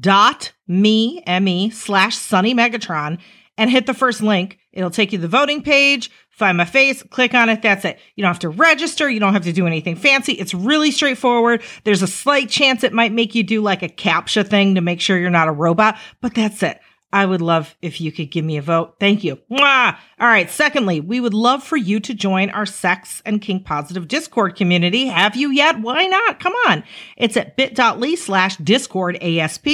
direct.me, 0.00 1.22
M-E, 1.26 1.44
me 1.44 1.70
slash 1.70 2.16
Sunny 2.16 2.54
Megatron 2.54 3.18
and 3.58 3.70
hit 3.70 3.86
the 3.86 3.94
first 3.94 4.22
link. 4.22 4.58
It'll 4.72 4.90
take 4.90 5.12
you 5.12 5.18
to 5.18 5.22
the 5.22 5.28
voting 5.28 5.62
page. 5.62 6.10
Find 6.30 6.58
my 6.58 6.66
face, 6.66 7.02
click 7.02 7.32
on 7.32 7.48
it. 7.48 7.62
That's 7.62 7.86
it. 7.86 7.98
You 8.14 8.22
don't 8.22 8.28
have 8.28 8.40
to 8.40 8.50
register. 8.50 9.08
You 9.08 9.20
don't 9.20 9.32
have 9.32 9.44
to 9.44 9.52
do 9.52 9.66
anything 9.66 9.96
fancy. 9.96 10.34
It's 10.34 10.52
really 10.52 10.90
straightforward. 10.90 11.62
There's 11.84 12.02
a 12.02 12.06
slight 12.06 12.50
chance 12.50 12.84
it 12.84 12.92
might 12.92 13.12
make 13.12 13.34
you 13.34 13.42
do 13.42 13.62
like 13.62 13.82
a 13.82 13.88
CAPTCHA 13.88 14.46
thing 14.46 14.74
to 14.74 14.82
make 14.82 15.00
sure 15.00 15.16
you're 15.16 15.30
not 15.30 15.48
a 15.48 15.52
robot, 15.52 15.96
but 16.20 16.34
that's 16.34 16.62
it. 16.62 16.78
I 17.12 17.24
would 17.24 17.40
love 17.40 17.76
if 17.80 18.00
you 18.00 18.12
could 18.12 18.30
give 18.30 18.44
me 18.44 18.56
a 18.56 18.62
vote. 18.62 18.96
Thank 19.00 19.24
you. 19.24 19.38
Mwah! 19.50 19.96
All 20.18 20.28
right. 20.28 20.50
Secondly, 20.50 21.00
we 21.00 21.20
would 21.20 21.34
love 21.34 21.62
for 21.62 21.76
you 21.76 22.00
to 22.00 22.14
join 22.14 22.50
our 22.50 22.66
sex 22.66 23.22
and 23.24 23.40
kink 23.40 23.64
positive 23.64 24.08
Discord 24.08 24.56
community. 24.56 25.06
Have 25.06 25.36
you 25.36 25.50
yet? 25.50 25.80
Why 25.80 26.06
not? 26.06 26.40
Come 26.40 26.54
on. 26.68 26.84
It's 27.16 27.36
at 27.36 27.56
bit.ly 27.56 28.16
slash 28.16 28.56
Discord 28.56 29.16
ASP. 29.22 29.66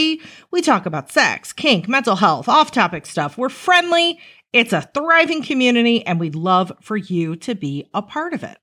We 0.50 0.62
talk 0.62 0.86
about 0.86 1.10
sex, 1.10 1.52
kink, 1.52 1.88
mental 1.88 2.16
health, 2.16 2.48
off 2.48 2.70
topic 2.70 3.06
stuff. 3.06 3.38
We're 3.38 3.48
friendly 3.48 4.18
it's 4.52 4.74
a 4.74 4.82
thriving 4.82 5.42
community, 5.42 6.06
and 6.06 6.20
we'd 6.20 6.34
love 6.34 6.72
for 6.82 6.96
you 6.96 7.36
to 7.36 7.54
be 7.54 7.88
a 7.94 8.02
part 8.02 8.34
of 8.34 8.44
it. 8.44 8.58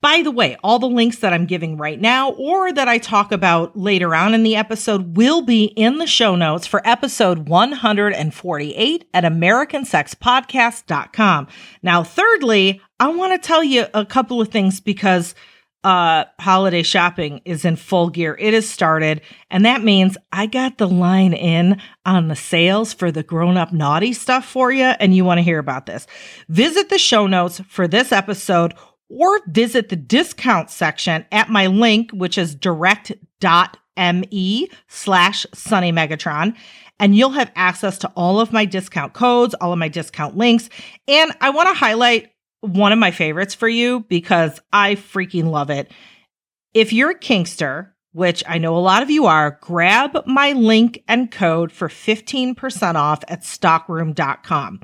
By 0.00 0.22
the 0.22 0.30
way, 0.30 0.56
all 0.62 0.78
the 0.78 0.88
links 0.88 1.18
that 1.18 1.32
I'm 1.32 1.44
giving 1.44 1.76
right 1.76 2.00
now 2.00 2.30
or 2.32 2.72
that 2.72 2.86
I 2.86 2.98
talk 2.98 3.32
about 3.32 3.76
later 3.76 4.14
on 4.14 4.32
in 4.32 4.44
the 4.44 4.54
episode 4.54 5.16
will 5.16 5.42
be 5.42 5.64
in 5.64 5.98
the 5.98 6.06
show 6.06 6.36
notes 6.36 6.68
for 6.68 6.86
episode 6.86 7.48
148 7.48 9.08
at 9.12 9.24
americansexpodcast.com. 9.24 11.48
Now, 11.82 12.04
thirdly, 12.04 12.80
I 13.00 13.08
want 13.08 13.32
to 13.32 13.38
tell 13.44 13.64
you 13.64 13.86
a 13.92 14.06
couple 14.06 14.40
of 14.40 14.46
things 14.48 14.80
because 14.80 15.34
uh 15.84 16.24
holiday 16.40 16.82
shopping 16.82 17.40
is 17.44 17.64
in 17.64 17.76
full 17.76 18.10
gear. 18.10 18.36
It 18.40 18.52
has 18.52 18.68
started 18.68 19.20
and 19.48 19.64
that 19.64 19.84
means 19.84 20.16
I 20.32 20.46
got 20.46 20.78
the 20.78 20.88
line 20.88 21.32
in 21.32 21.80
on 22.04 22.26
the 22.26 22.34
sales 22.34 22.92
for 22.92 23.12
the 23.12 23.22
grown-up 23.22 23.72
naughty 23.72 24.12
stuff 24.12 24.44
for 24.44 24.72
you 24.72 24.82
and 24.84 25.14
you 25.14 25.24
want 25.24 25.38
to 25.38 25.42
hear 25.42 25.60
about 25.60 25.86
this. 25.86 26.08
Visit 26.48 26.88
the 26.88 26.98
show 26.98 27.28
notes 27.28 27.60
for 27.68 27.86
this 27.86 28.10
episode 28.10 28.74
or 29.08 29.40
visit 29.48 29.88
the 29.88 29.96
discount 29.96 30.70
section 30.70 31.24
at 31.32 31.48
my 31.50 31.66
link 31.66 32.10
which 32.12 32.38
is 32.38 32.54
direct.me 32.54 33.08
slash 34.88 35.46
sunny 35.54 35.92
megatron 35.92 36.54
and 37.00 37.16
you'll 37.16 37.30
have 37.30 37.52
access 37.54 37.98
to 37.98 38.08
all 38.16 38.40
of 38.40 38.52
my 38.52 38.64
discount 38.64 39.12
codes, 39.12 39.54
all 39.54 39.72
of 39.72 39.78
my 39.78 39.88
discount 39.88 40.36
links. 40.36 40.68
And 41.06 41.32
I 41.40 41.50
want 41.50 41.68
to 41.68 41.74
highlight 41.74 42.32
one 42.60 42.92
of 42.92 42.98
my 42.98 43.10
favorites 43.10 43.54
for 43.54 43.68
you 43.68 44.00
because 44.08 44.60
I 44.72 44.96
freaking 44.96 45.50
love 45.50 45.70
it. 45.70 45.92
If 46.74 46.92
you're 46.92 47.10
a 47.10 47.18
Kinkster, 47.18 47.90
which 48.12 48.42
I 48.48 48.58
know 48.58 48.76
a 48.76 48.78
lot 48.78 49.02
of 49.02 49.10
you 49.10 49.26
are, 49.26 49.58
grab 49.60 50.26
my 50.26 50.52
link 50.52 51.04
and 51.06 51.30
code 51.30 51.70
for 51.70 51.88
15% 51.88 52.94
off 52.94 53.22
at 53.28 53.44
stockroom.com. 53.44 54.80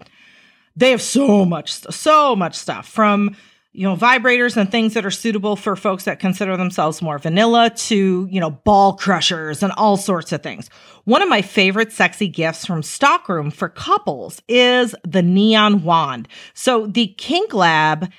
They 0.76 0.90
have 0.90 1.02
so 1.02 1.44
much, 1.44 1.72
so 1.72 2.36
much 2.36 2.54
stuff 2.54 2.88
from 2.88 3.36
you 3.76 3.82
know, 3.82 3.96
vibrators 3.96 4.56
and 4.56 4.70
things 4.70 4.94
that 4.94 5.04
are 5.04 5.10
suitable 5.10 5.56
for 5.56 5.74
folks 5.74 6.04
that 6.04 6.20
consider 6.20 6.56
themselves 6.56 7.02
more 7.02 7.18
vanilla 7.18 7.70
to, 7.70 8.28
you 8.30 8.38
know, 8.38 8.50
ball 8.50 8.94
crushers 8.94 9.64
and 9.64 9.72
all 9.72 9.96
sorts 9.96 10.30
of 10.30 10.44
things. 10.44 10.70
One 11.02 11.22
of 11.22 11.28
my 11.28 11.42
favorite 11.42 11.90
sexy 11.90 12.28
gifts 12.28 12.64
from 12.64 12.84
Stockroom 12.84 13.50
for 13.50 13.68
couples 13.68 14.40
is 14.46 14.94
the 15.04 15.22
neon 15.22 15.82
wand. 15.82 16.28
So 16.54 16.86
the 16.86 17.08
Kink 17.18 17.52
Lab 17.52 18.12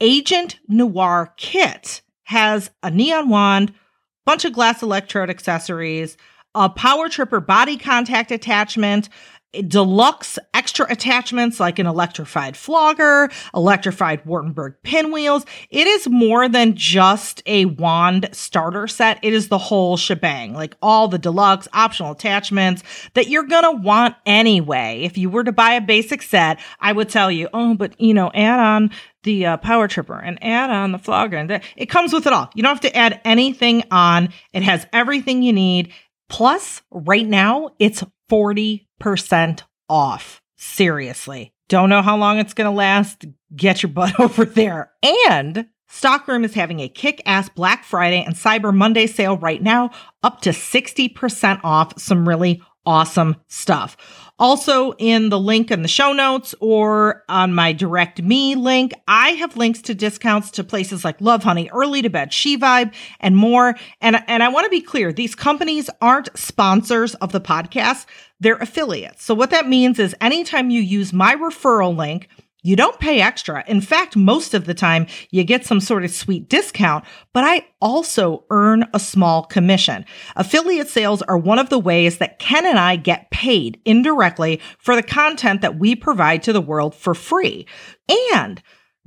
Agent 0.00 0.60
Noir 0.68 1.34
kit 1.36 2.02
has 2.22 2.70
a 2.84 2.90
neon 2.90 3.28
wand, 3.28 3.74
bunch 4.24 4.44
of 4.44 4.52
glass 4.52 4.80
electrode 4.80 5.28
accessories, 5.28 6.16
a 6.54 6.68
power 6.68 7.08
tripper 7.08 7.40
body 7.40 7.76
contact 7.76 8.30
attachment, 8.30 9.08
deluxe 9.66 10.38
extra 10.54 10.86
attachments 10.90 11.58
like 11.58 11.78
an 11.78 11.86
electrified 11.86 12.56
flogger, 12.56 13.30
electrified 13.54 14.24
Wartenberg 14.24 14.76
pinwheels. 14.82 15.44
It 15.70 15.86
is 15.86 16.08
more 16.08 16.48
than 16.48 16.74
just 16.74 17.42
a 17.46 17.64
wand 17.64 18.28
starter 18.32 18.86
set. 18.86 19.18
It 19.22 19.32
is 19.32 19.48
the 19.48 19.58
whole 19.58 19.96
shebang, 19.96 20.54
like 20.54 20.76
all 20.80 21.08
the 21.08 21.18
deluxe 21.18 21.66
optional 21.72 22.12
attachments 22.12 22.82
that 23.14 23.28
you're 23.28 23.44
going 23.44 23.64
to 23.64 23.82
want 23.82 24.14
anyway. 24.24 25.00
If 25.02 25.18
you 25.18 25.28
were 25.28 25.44
to 25.44 25.52
buy 25.52 25.72
a 25.72 25.80
basic 25.80 26.22
set, 26.22 26.60
I 26.80 26.92
would 26.92 27.08
tell 27.08 27.30
you, 27.30 27.48
oh, 27.52 27.74
but 27.74 28.00
you 28.00 28.14
know, 28.14 28.30
add 28.34 28.60
on 28.60 28.90
the 29.22 29.46
uh, 29.46 29.56
power 29.58 29.86
tripper 29.86 30.18
and 30.18 30.42
add 30.42 30.70
on 30.70 30.92
the 30.92 30.98
flogger 30.98 31.36
and 31.36 31.60
it 31.76 31.86
comes 31.86 32.12
with 32.12 32.26
it 32.26 32.32
all. 32.32 32.50
You 32.54 32.62
don't 32.62 32.70
have 32.70 32.92
to 32.92 32.96
add 32.96 33.20
anything 33.24 33.84
on. 33.90 34.30
It 34.52 34.62
has 34.62 34.86
everything 34.92 35.42
you 35.42 35.52
need. 35.52 35.92
Plus, 36.28 36.80
right 36.92 37.26
now, 37.26 37.70
it's 37.78 38.04
40% 38.30 39.62
off. 39.88 40.42
Seriously. 40.56 41.52
Don't 41.68 41.88
know 41.88 42.02
how 42.02 42.16
long 42.16 42.38
it's 42.38 42.54
going 42.54 42.70
to 42.70 42.76
last. 42.76 43.24
Get 43.54 43.82
your 43.82 43.90
butt 43.90 44.18
over 44.20 44.44
there. 44.44 44.92
And 45.02 45.66
Stockroom 45.88 46.44
is 46.44 46.54
having 46.54 46.80
a 46.80 46.88
kick 46.88 47.20
ass 47.26 47.48
Black 47.48 47.84
Friday 47.84 48.22
and 48.22 48.34
Cyber 48.34 48.74
Monday 48.74 49.06
sale 49.06 49.36
right 49.36 49.60
now, 49.60 49.90
up 50.22 50.40
to 50.42 50.50
60% 50.50 51.60
off 51.64 51.98
some 52.00 52.28
really 52.28 52.62
awesome 52.86 53.36
stuff. 53.48 53.96
Also, 54.38 54.92
in 54.92 55.28
the 55.28 55.38
link 55.38 55.70
in 55.70 55.82
the 55.82 55.88
show 55.88 56.14
notes 56.14 56.54
or 56.60 57.24
on 57.28 57.52
my 57.52 57.72
direct 57.72 58.22
me 58.22 58.54
link, 58.54 58.92
I 59.06 59.30
have 59.32 59.56
links 59.56 59.82
to 59.82 59.94
discounts 59.94 60.50
to 60.52 60.64
places 60.64 61.04
like 61.04 61.20
Love 61.20 61.42
Honey, 61.42 61.68
Early 61.70 62.00
to 62.00 62.08
Bed, 62.08 62.32
She 62.32 62.56
Vibe, 62.56 62.94
and 63.20 63.36
more. 63.36 63.76
And, 64.00 64.22
and 64.26 64.42
I 64.42 64.48
want 64.48 64.64
to 64.64 64.70
be 64.70 64.80
clear 64.80 65.12
these 65.12 65.34
companies 65.34 65.90
aren't 66.00 66.36
sponsors 66.38 67.14
of 67.16 67.32
the 67.32 67.40
podcast, 67.40 68.06
they're 68.40 68.56
affiliates. 68.56 69.24
So, 69.24 69.34
what 69.34 69.50
that 69.50 69.68
means 69.68 69.98
is 69.98 70.14
anytime 70.22 70.70
you 70.70 70.80
use 70.80 71.12
my 71.12 71.34
referral 71.34 71.94
link, 71.94 72.28
you 72.62 72.76
don't 72.76 72.98
pay 73.00 73.20
extra. 73.20 73.64
In 73.66 73.80
fact, 73.80 74.16
most 74.16 74.54
of 74.54 74.66
the 74.66 74.74
time 74.74 75.06
you 75.30 75.44
get 75.44 75.64
some 75.64 75.80
sort 75.80 76.04
of 76.04 76.10
sweet 76.10 76.48
discount, 76.48 77.04
but 77.32 77.44
I 77.44 77.66
also 77.80 78.44
earn 78.50 78.86
a 78.92 79.00
small 79.00 79.44
commission. 79.44 80.04
Affiliate 80.36 80.88
sales 80.88 81.22
are 81.22 81.38
one 81.38 81.58
of 81.58 81.68
the 81.68 81.78
ways 81.78 82.18
that 82.18 82.38
Ken 82.38 82.66
and 82.66 82.78
I 82.78 82.96
get 82.96 83.30
paid 83.30 83.80
indirectly 83.84 84.60
for 84.78 84.94
the 84.94 85.02
content 85.02 85.62
that 85.62 85.78
we 85.78 85.94
provide 85.94 86.42
to 86.44 86.52
the 86.52 86.60
world 86.60 86.94
for 86.94 87.14
free. 87.14 87.66
And 88.32 88.62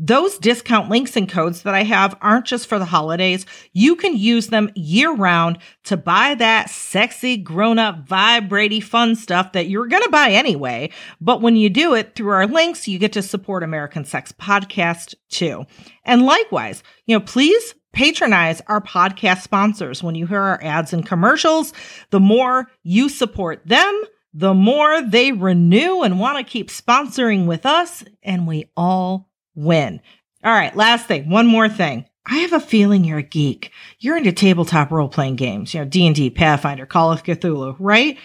those 0.05 0.37
discount 0.37 0.89
links 0.89 1.15
and 1.15 1.29
codes 1.29 1.61
that 1.61 1.73
I 1.73 1.83
have 1.83 2.17
aren't 2.21 2.45
just 2.45 2.67
for 2.67 2.77
the 2.77 2.83
holidays. 2.83 3.45
You 3.71 3.95
can 3.95 4.17
use 4.17 4.47
them 4.47 4.69
year 4.75 5.13
round 5.13 5.59
to 5.85 5.95
buy 5.95 6.35
that 6.35 6.69
sexy, 6.69 7.37
grown 7.37 7.79
up, 7.79 8.05
vibrating, 8.05 8.81
fun 8.81 9.15
stuff 9.15 9.53
that 9.53 9.69
you're 9.69 9.87
going 9.87 10.03
to 10.03 10.09
buy 10.09 10.31
anyway. 10.31 10.89
But 11.21 11.41
when 11.41 11.55
you 11.55 11.69
do 11.69 11.93
it 11.93 12.15
through 12.15 12.31
our 12.31 12.47
links, 12.47 12.85
you 12.85 12.99
get 12.99 13.13
to 13.13 13.21
support 13.21 13.63
American 13.63 14.03
Sex 14.03 14.33
Podcast 14.33 15.15
too. 15.29 15.65
And 16.03 16.23
likewise, 16.23 16.83
you 17.05 17.17
know, 17.17 17.23
please 17.23 17.73
patronize 17.93 18.61
our 18.67 18.81
podcast 18.81 19.41
sponsors. 19.41 20.03
When 20.03 20.15
you 20.15 20.27
hear 20.27 20.41
our 20.41 20.61
ads 20.61 20.91
and 20.91 21.05
commercials, 21.05 21.71
the 22.09 22.19
more 22.19 22.69
you 22.83 23.07
support 23.07 23.65
them, 23.65 24.03
the 24.33 24.53
more 24.53 25.01
they 25.01 25.31
renew 25.31 26.01
and 26.01 26.19
want 26.19 26.45
to 26.45 26.51
keep 26.51 26.69
sponsoring 26.69 27.45
with 27.45 27.65
us. 27.65 28.03
And 28.21 28.45
we 28.45 28.69
all 28.75 29.29
win. 29.55 30.01
All 30.43 30.51
right, 30.51 30.75
last 30.75 31.07
thing, 31.07 31.29
one 31.29 31.47
more 31.47 31.69
thing. 31.69 32.05
I 32.25 32.37
have 32.39 32.53
a 32.53 32.59
feeling 32.59 33.03
you're 33.03 33.17
a 33.17 33.23
geek. 33.23 33.71
You're 33.99 34.17
into 34.17 34.31
tabletop 34.31 34.91
role 34.91 35.09
playing 35.09 35.35
games, 35.35 35.73
you 35.73 35.81
know, 35.81 35.85
D&D, 35.85 36.29
Pathfinder, 36.29 36.85
Call 36.85 37.11
of 37.11 37.23
Cthulhu, 37.23 37.75
right? 37.79 38.17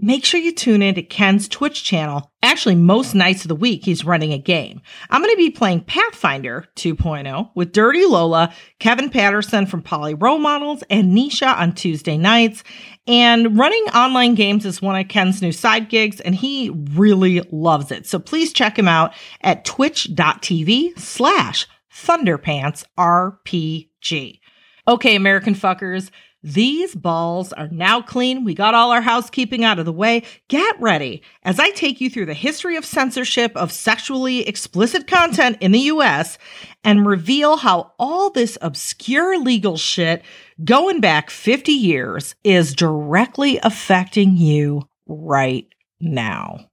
Make 0.00 0.24
sure 0.24 0.38
you 0.38 0.52
tune 0.52 0.80
in 0.80 0.94
to 0.94 1.02
Ken's 1.02 1.48
Twitch 1.48 1.82
channel. 1.82 2.30
Actually, 2.40 2.76
most 2.76 3.16
nights 3.16 3.42
of 3.42 3.48
the 3.48 3.56
week, 3.56 3.84
he's 3.84 4.04
running 4.04 4.32
a 4.32 4.38
game. 4.38 4.80
I'm 5.10 5.20
going 5.20 5.34
to 5.34 5.36
be 5.36 5.50
playing 5.50 5.80
Pathfinder 5.80 6.66
2.0 6.76 7.50
with 7.56 7.72
Dirty 7.72 8.06
Lola, 8.06 8.54
Kevin 8.78 9.10
Patterson 9.10 9.66
from 9.66 9.82
Poly 9.82 10.14
Role 10.14 10.38
Models, 10.38 10.84
and 10.88 11.16
Nisha 11.16 11.52
on 11.58 11.74
Tuesday 11.74 12.16
nights. 12.16 12.62
And 13.08 13.58
running 13.58 13.82
online 13.86 14.36
games 14.36 14.64
is 14.64 14.80
one 14.80 14.94
of 14.94 15.08
Ken's 15.08 15.42
new 15.42 15.50
side 15.50 15.88
gigs, 15.88 16.20
and 16.20 16.32
he 16.32 16.70
really 16.92 17.40
loves 17.50 17.90
it. 17.90 18.06
So 18.06 18.20
please 18.20 18.52
check 18.52 18.78
him 18.78 18.86
out 18.86 19.12
at 19.40 19.64
twitch.tv 19.64 20.96
slash 20.96 21.66
thunderpantsrpg. 21.92 24.40
Okay, 24.86 25.16
American 25.16 25.56
fuckers 25.56 26.12
These 26.42 26.94
balls 26.94 27.52
are 27.52 27.68
now 27.68 28.00
clean. 28.00 28.44
We 28.44 28.54
got 28.54 28.74
all 28.74 28.92
our 28.92 29.00
housekeeping 29.00 29.64
out 29.64 29.80
of 29.80 29.86
the 29.86 29.92
way. 29.92 30.22
Get 30.46 30.80
ready 30.80 31.22
as 31.42 31.58
I 31.58 31.70
take 31.70 32.00
you 32.00 32.08
through 32.08 32.26
the 32.26 32.34
history 32.34 32.76
of 32.76 32.84
censorship 32.84 33.56
of 33.56 33.72
sexually 33.72 34.46
explicit 34.46 35.08
content 35.08 35.58
in 35.60 35.72
the 35.72 35.80
US 35.80 36.38
and 36.84 37.06
reveal 37.06 37.56
how 37.56 37.92
all 37.98 38.30
this 38.30 38.56
obscure 38.62 39.36
legal 39.38 39.76
shit 39.76 40.22
going 40.64 41.00
back 41.00 41.28
50 41.30 41.72
years 41.72 42.36
is 42.44 42.72
directly 42.72 43.58
affecting 43.64 44.36
you 44.36 44.88
right 45.08 45.66
now. 46.00 46.68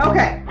Okay. 0.00 0.42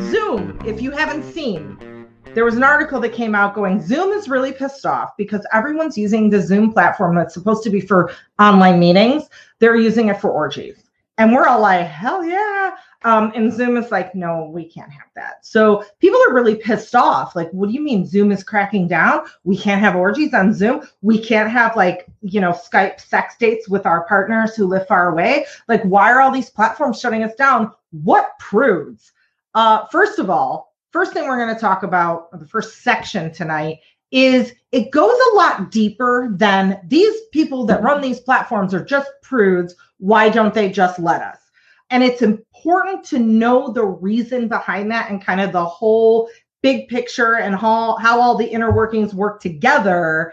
Zoom, 0.00 0.58
if 0.66 0.82
you 0.82 0.90
haven't 0.90 1.24
seen, 1.24 1.95
there 2.36 2.44
was 2.44 2.56
an 2.56 2.62
article 2.62 3.00
that 3.00 3.14
came 3.14 3.34
out 3.34 3.54
going 3.54 3.80
Zoom 3.80 4.12
is 4.12 4.28
really 4.28 4.52
pissed 4.52 4.84
off 4.84 5.16
because 5.16 5.46
everyone's 5.54 5.96
using 5.96 6.28
the 6.28 6.38
Zoom 6.38 6.70
platform 6.70 7.16
that's 7.16 7.32
supposed 7.32 7.62
to 7.62 7.70
be 7.70 7.80
for 7.80 8.12
online 8.38 8.78
meetings. 8.78 9.30
They're 9.58 9.76
using 9.76 10.08
it 10.08 10.20
for 10.20 10.30
orgies. 10.30 10.84
And 11.16 11.32
we're 11.32 11.46
all 11.46 11.62
like, 11.62 11.86
hell 11.86 12.22
yeah. 12.22 12.76
Um, 13.04 13.32
and 13.34 13.50
Zoom 13.50 13.78
is 13.78 13.90
like, 13.90 14.14
no, 14.14 14.50
we 14.52 14.66
can't 14.66 14.92
have 14.92 15.08
that. 15.14 15.46
So 15.46 15.82
people 15.98 16.20
are 16.28 16.34
really 16.34 16.56
pissed 16.56 16.94
off. 16.94 17.34
Like, 17.34 17.50
what 17.52 17.68
do 17.68 17.72
you 17.74 17.80
mean 17.80 18.04
Zoom 18.04 18.30
is 18.30 18.44
cracking 18.44 18.86
down? 18.86 19.24
We 19.44 19.56
can't 19.56 19.80
have 19.80 19.96
orgies 19.96 20.34
on 20.34 20.52
Zoom. 20.52 20.86
We 21.00 21.18
can't 21.18 21.50
have 21.50 21.74
like, 21.74 22.04
you 22.20 22.42
know, 22.42 22.52
Skype 22.52 23.00
sex 23.00 23.36
dates 23.38 23.66
with 23.66 23.86
our 23.86 24.04
partners 24.04 24.54
who 24.54 24.66
live 24.66 24.86
far 24.86 25.08
away. 25.08 25.46
Like, 25.68 25.82
why 25.84 26.12
are 26.12 26.20
all 26.20 26.32
these 26.32 26.50
platforms 26.50 27.00
shutting 27.00 27.22
us 27.22 27.34
down? 27.36 27.72
What 27.92 28.32
prudes? 28.38 29.12
Uh, 29.54 29.86
first 29.86 30.18
of 30.18 30.28
all, 30.28 30.65
first 30.96 31.12
thing 31.12 31.28
we're 31.28 31.36
going 31.36 31.54
to 31.54 31.60
talk 31.60 31.82
about, 31.82 32.30
the 32.40 32.46
first 32.46 32.82
section 32.82 33.30
tonight, 33.30 33.80
is 34.12 34.54
it 34.72 34.90
goes 34.90 35.18
a 35.32 35.36
lot 35.36 35.70
deeper 35.70 36.30
than 36.32 36.80
these 36.86 37.14
people 37.32 37.66
that 37.66 37.82
run 37.82 38.00
these 38.00 38.18
platforms 38.18 38.72
are 38.72 38.82
just 38.82 39.10
prudes. 39.22 39.74
Why 39.98 40.30
don't 40.30 40.54
they 40.54 40.70
just 40.70 40.98
let 40.98 41.20
us? 41.20 41.36
And 41.90 42.02
it's 42.02 42.22
important 42.22 43.04
to 43.08 43.18
know 43.18 43.70
the 43.74 43.84
reason 43.84 44.48
behind 44.48 44.90
that 44.90 45.10
and 45.10 45.22
kind 45.22 45.38
of 45.38 45.52
the 45.52 45.66
whole 45.66 46.30
big 46.62 46.88
picture 46.88 47.36
and 47.36 47.54
how, 47.54 47.96
how 47.96 48.18
all 48.18 48.34
the 48.34 48.48
inner 48.48 48.72
workings 48.72 49.12
work 49.12 49.42
together 49.42 50.32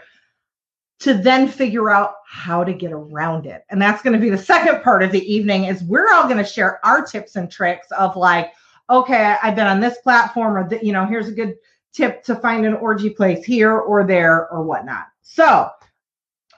to 1.00 1.12
then 1.12 1.46
figure 1.46 1.90
out 1.90 2.14
how 2.26 2.64
to 2.64 2.72
get 2.72 2.90
around 2.90 3.44
it. 3.44 3.66
And 3.68 3.82
that's 3.82 4.00
going 4.00 4.14
to 4.14 4.18
be 4.18 4.30
the 4.30 4.38
second 4.38 4.82
part 4.82 5.02
of 5.02 5.12
the 5.12 5.30
evening 5.30 5.64
is 5.64 5.84
we're 5.84 6.10
all 6.10 6.22
going 6.22 6.38
to 6.38 6.42
share 6.42 6.80
our 6.86 7.04
tips 7.04 7.36
and 7.36 7.52
tricks 7.52 7.88
of 7.90 8.16
like, 8.16 8.50
okay, 8.90 9.36
I've 9.42 9.56
been 9.56 9.66
on 9.66 9.80
this 9.80 9.98
platform, 9.98 10.56
or 10.56 10.74
you 10.82 10.92
know, 10.92 11.06
here's 11.06 11.28
a 11.28 11.32
good 11.32 11.56
tip 11.92 12.22
to 12.24 12.34
find 12.36 12.66
an 12.66 12.74
orgy 12.74 13.10
place 13.10 13.44
here 13.44 13.72
or 13.72 14.04
there 14.04 14.48
or 14.50 14.62
whatnot. 14.62 15.06
So 15.22 15.70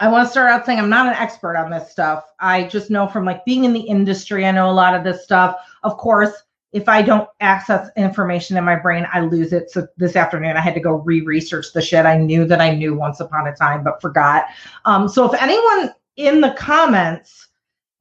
I 0.00 0.09
want 0.09 0.26
to 0.26 0.30
start 0.30 0.50
out 0.50 0.66
saying 0.66 0.78
I'm 0.78 0.88
not 0.88 1.06
an 1.06 1.14
expert 1.14 1.56
on 1.56 1.71
this 1.71 1.90
stuff. 1.90 2.25
I 2.40 2.64
just 2.64 2.90
know 2.90 3.06
from 3.06 3.25
like 3.25 3.45
being 3.45 3.64
in 3.64 3.73
the 3.73 3.80
industry, 3.80 4.45
I 4.45 4.50
know 4.50 4.71
a 4.71 4.73
lot 4.73 4.95
of 4.95 5.04
this 5.04 5.23
stuff. 5.23 5.56
Of 5.83 5.97
course, 5.99 6.33
if 6.73 6.88
I 6.88 7.00
don't 7.00 7.28
access 7.40 7.88
information 7.97 8.56
in 8.56 8.64
my 8.64 8.76
brain, 8.76 9.06
I 9.12 9.21
lose 9.21 9.52
it. 9.52 9.71
So 9.71 9.87
this 9.97 10.16
afternoon, 10.16 10.56
I 10.56 10.61
had 10.61 10.75
to 10.75 10.80
go 10.80 10.97
re-research 10.97 11.73
the 11.73 11.80
shit 11.80 12.04
I 12.04 12.18
knew 12.18 12.45
that 12.47 12.61
I 12.61 12.75
knew 12.75 12.95
once 12.95 13.21
upon 13.21 13.47
a 13.47 13.54
time, 13.54 13.83
but 13.83 14.02
forgot. 14.02 14.47
Um, 14.85 15.09
so 15.09 15.33
if 15.33 15.40
anyone 15.40 15.95
in 16.16 16.40
the 16.40 16.54
comments 16.59 17.49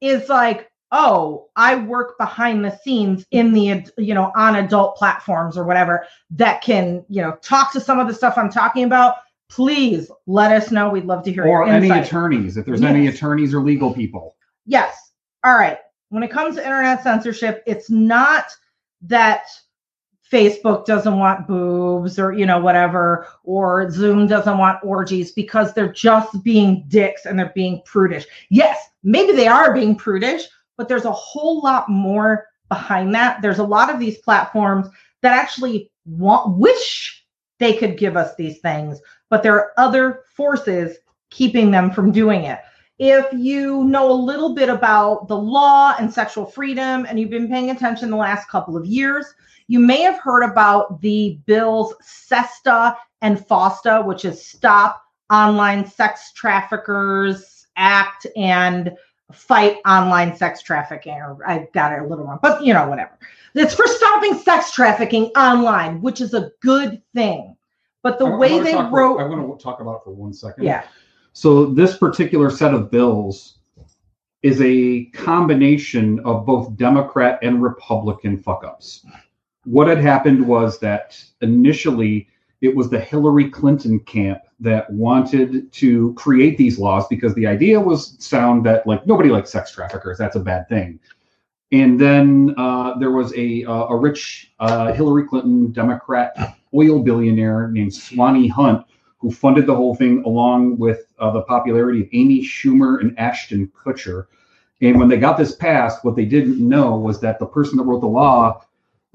is 0.00 0.28
like, 0.28 0.70
oh 0.92 1.48
i 1.56 1.74
work 1.74 2.16
behind 2.18 2.64
the 2.64 2.78
scenes 2.78 3.26
in 3.30 3.52
the 3.52 3.84
you 3.98 4.14
know 4.14 4.30
on 4.36 4.56
adult 4.56 4.96
platforms 4.96 5.56
or 5.56 5.64
whatever 5.64 6.06
that 6.30 6.62
can 6.62 7.04
you 7.08 7.20
know 7.20 7.36
talk 7.42 7.72
to 7.72 7.80
some 7.80 7.98
of 7.98 8.06
the 8.06 8.14
stuff 8.14 8.38
i'm 8.38 8.50
talking 8.50 8.84
about 8.84 9.16
please 9.48 10.10
let 10.26 10.52
us 10.52 10.70
know. 10.70 10.88
We'd 10.88 11.04
love 11.04 11.22
to 11.24 11.32
hear 11.32 11.44
or 11.44 11.66
any 11.66 11.90
attorneys 11.90 12.56
if 12.56 12.66
there's 12.66 12.80
yes. 12.80 12.90
any 12.90 13.06
attorneys 13.06 13.54
or 13.54 13.62
legal 13.62 13.92
people. 13.92 14.36
Yes. 14.64 15.12
All 15.44 15.54
right. 15.54 15.78
When 16.08 16.22
it 16.22 16.30
comes 16.30 16.56
to 16.56 16.64
internet 16.64 17.02
censorship 17.02 17.62
it's 17.66 17.90
not 17.90 18.46
that 19.02 19.46
Facebook 20.32 20.84
doesn't 20.86 21.18
want 21.18 21.46
boobs 21.46 22.18
or 22.18 22.32
you 22.32 22.46
know 22.46 22.58
whatever 22.58 23.28
or 23.44 23.90
Zoom 23.90 24.26
doesn't 24.26 24.58
want 24.58 24.78
orgies 24.82 25.30
because 25.32 25.72
they're 25.72 25.92
just 25.92 26.42
being 26.42 26.84
dicks 26.88 27.26
and 27.26 27.38
they're 27.38 27.52
being 27.54 27.80
prudish. 27.84 28.26
Yes, 28.50 28.88
maybe 29.04 29.32
they 29.32 29.46
are 29.46 29.72
being 29.72 29.94
prudish, 29.94 30.48
but 30.76 30.88
there's 30.88 31.04
a 31.04 31.12
whole 31.12 31.60
lot 31.60 31.88
more 31.88 32.46
behind 32.68 33.14
that. 33.14 33.42
There's 33.42 33.58
a 33.58 33.64
lot 33.64 33.92
of 33.92 34.00
these 34.00 34.18
platforms 34.18 34.88
that 35.22 35.32
actually 35.32 35.90
want 36.04 36.56
wish 36.56 37.24
they 37.58 37.72
could 37.72 37.98
give 37.98 38.16
us 38.16 38.34
these 38.36 38.58
things, 38.58 39.00
but 39.30 39.42
there 39.42 39.54
are 39.54 39.72
other 39.76 40.22
forces 40.36 40.98
keeping 41.30 41.70
them 41.70 41.90
from 41.90 42.12
doing 42.12 42.44
it. 42.44 42.60
If 42.98 43.26
you 43.32 43.84
know 43.84 44.10
a 44.10 44.12
little 44.12 44.54
bit 44.54 44.68
about 44.68 45.28
the 45.28 45.36
law 45.36 45.94
and 45.98 46.12
sexual 46.12 46.46
freedom 46.46 47.06
and 47.06 47.20
you've 47.20 47.30
been 47.30 47.48
paying 47.48 47.70
attention 47.70 48.10
the 48.10 48.16
last 48.16 48.48
couple 48.48 48.76
of 48.76 48.86
years, 48.86 49.26
you 49.68 49.80
may 49.80 50.00
have 50.02 50.18
heard 50.18 50.42
about 50.42 51.00
the 51.00 51.38
bills 51.46 51.94
SESTA 52.00 52.96
and 53.20 53.38
FOSTA, 53.38 54.04
which 54.06 54.24
is 54.24 54.44
Stop 54.44 55.02
Online 55.30 55.86
Sex 55.86 56.32
Traffickers 56.32 57.66
Act 57.76 58.26
and 58.36 58.92
fight 59.32 59.78
online 59.86 60.36
sex 60.36 60.62
trafficking, 60.62 61.14
or 61.14 61.38
I 61.46 61.68
got 61.72 61.92
it 61.92 62.00
a 62.00 62.06
little 62.06 62.24
wrong, 62.24 62.38
but 62.42 62.64
you 62.64 62.72
know, 62.72 62.88
whatever. 62.88 63.18
It's 63.54 63.74
for 63.74 63.86
stopping 63.86 64.34
sex 64.34 64.72
trafficking 64.72 65.26
online, 65.36 66.00
which 66.00 66.20
is 66.20 66.34
a 66.34 66.52
good 66.60 67.02
thing. 67.14 67.56
But 68.02 68.18
the 68.18 68.26
I, 68.26 68.36
way 68.36 68.60
I 68.60 68.62
they 68.62 68.74
wrote, 68.74 69.16
for, 69.16 69.20
I 69.22 69.28
want 69.28 69.58
to 69.58 69.62
talk 69.62 69.80
about 69.80 69.96
it 69.96 70.04
for 70.04 70.14
one 70.14 70.32
second. 70.32 70.64
Yeah. 70.64 70.84
So 71.32 71.66
this 71.66 71.96
particular 71.96 72.50
set 72.50 72.72
of 72.72 72.90
bills 72.90 73.58
is 74.42 74.60
a 74.62 75.06
combination 75.06 76.20
of 76.20 76.46
both 76.46 76.76
Democrat 76.76 77.38
and 77.42 77.62
Republican 77.62 78.36
fuck 78.36 78.62
ups. 78.64 79.04
What 79.64 79.88
had 79.88 79.98
happened 79.98 80.46
was 80.46 80.78
that 80.78 81.20
initially 81.40 82.28
it 82.60 82.74
was 82.74 82.88
the 82.88 83.00
Hillary 83.00 83.50
Clinton 83.50 84.00
camp 84.00 84.40
that 84.60 84.90
wanted 84.90 85.70
to 85.72 86.14
create 86.14 86.56
these 86.56 86.78
laws 86.78 87.06
because 87.08 87.34
the 87.34 87.46
idea 87.46 87.78
was 87.78 88.16
sound 88.24 88.64
that 88.66 88.86
like 88.86 89.06
nobody 89.06 89.28
likes 89.28 89.50
sex 89.50 89.70
traffickers. 89.70 90.18
That's 90.18 90.36
a 90.36 90.40
bad 90.40 90.68
thing. 90.68 90.98
And 91.72 92.00
then 92.00 92.54
uh, 92.56 92.96
there 92.98 93.10
was 93.10 93.34
a 93.36 93.64
uh, 93.64 93.86
a 93.88 93.96
rich 93.96 94.52
uh, 94.60 94.92
Hillary 94.92 95.26
Clinton 95.26 95.72
Democrat 95.72 96.56
oil 96.74 97.00
billionaire 97.00 97.68
named 97.68 97.92
Swanee 97.92 98.48
Hunt 98.48 98.86
who 99.18 99.30
funded 99.30 99.66
the 99.66 99.74
whole 99.74 99.94
thing 99.94 100.22
along 100.24 100.78
with 100.78 101.12
uh, 101.18 101.30
the 101.30 101.42
popularity 101.42 102.02
of 102.02 102.08
Amy 102.12 102.42
Schumer 102.42 103.00
and 103.00 103.18
Ashton 103.18 103.70
Kutcher. 103.76 104.26
And 104.82 104.98
when 104.98 105.08
they 105.08 105.16
got 105.16 105.38
this 105.38 105.56
passed, 105.56 106.04
what 106.04 106.16
they 106.16 106.26
didn't 106.26 106.60
know 106.60 106.96
was 106.96 107.18
that 107.20 107.38
the 107.38 107.46
person 107.46 107.78
that 107.78 107.84
wrote 107.84 108.00
the 108.00 108.06
law 108.06 108.62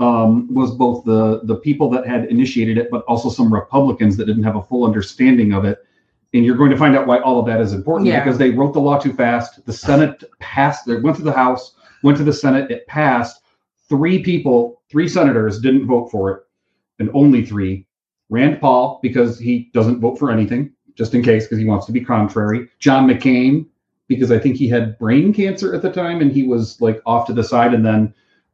um, 0.01 0.51
was 0.51 0.71
both 0.71 1.05
the 1.05 1.41
the 1.43 1.55
people 1.55 1.89
that 1.91 2.07
had 2.07 2.25
initiated 2.25 2.77
it, 2.77 2.89
but 2.89 3.03
also 3.03 3.29
some 3.29 3.53
Republicans 3.53 4.17
that 4.17 4.25
didn't 4.25 4.43
have 4.43 4.55
a 4.55 4.61
full 4.61 4.83
understanding 4.83 5.53
of 5.53 5.63
it. 5.63 5.85
And 6.33 6.43
you're 6.43 6.57
going 6.57 6.71
to 6.71 6.77
find 6.77 6.95
out 6.95 7.07
why 7.07 7.19
all 7.19 7.39
of 7.39 7.45
that 7.45 7.61
is 7.61 7.73
important 7.73 8.07
yeah. 8.07 8.23
because 8.23 8.37
they 8.37 8.49
wrote 8.49 8.73
the 8.73 8.79
law 8.79 8.97
too 8.97 9.13
fast. 9.13 9.63
The 9.65 9.73
Senate 9.73 10.23
passed. 10.39 10.85
They 10.85 10.95
went 10.95 11.17
to 11.17 11.23
the 11.23 11.31
House, 11.31 11.75
went 12.03 12.17
to 12.17 12.23
the 12.23 12.33
Senate. 12.33 12.71
It 12.71 12.87
passed. 12.87 13.43
Three 13.89 14.23
people, 14.23 14.81
three 14.89 15.07
senators 15.07 15.59
didn't 15.59 15.85
vote 15.85 16.09
for 16.09 16.31
it, 16.31 16.43
and 16.99 17.11
only 17.13 17.45
three. 17.45 17.85
Rand 18.29 18.59
Paul 18.59 18.99
because 19.03 19.37
he 19.37 19.69
doesn't 19.73 19.99
vote 19.99 20.17
for 20.17 20.31
anything, 20.31 20.71
just 20.95 21.13
in 21.13 21.21
case, 21.21 21.43
because 21.43 21.59
he 21.59 21.65
wants 21.65 21.85
to 21.85 21.91
be 21.91 22.03
contrary. 22.03 22.69
John 22.79 23.07
McCain 23.07 23.67
because 24.07 24.31
I 24.31 24.39
think 24.39 24.57
he 24.57 24.67
had 24.67 24.97
brain 24.97 25.33
cancer 25.33 25.73
at 25.73 25.81
the 25.81 25.91
time 25.91 26.19
and 26.19 26.33
he 26.33 26.43
was 26.43 26.81
like 26.81 27.01
off 27.05 27.27
to 27.27 27.33
the 27.33 27.43
side, 27.43 27.73
and 27.73 27.85
then 27.85 28.13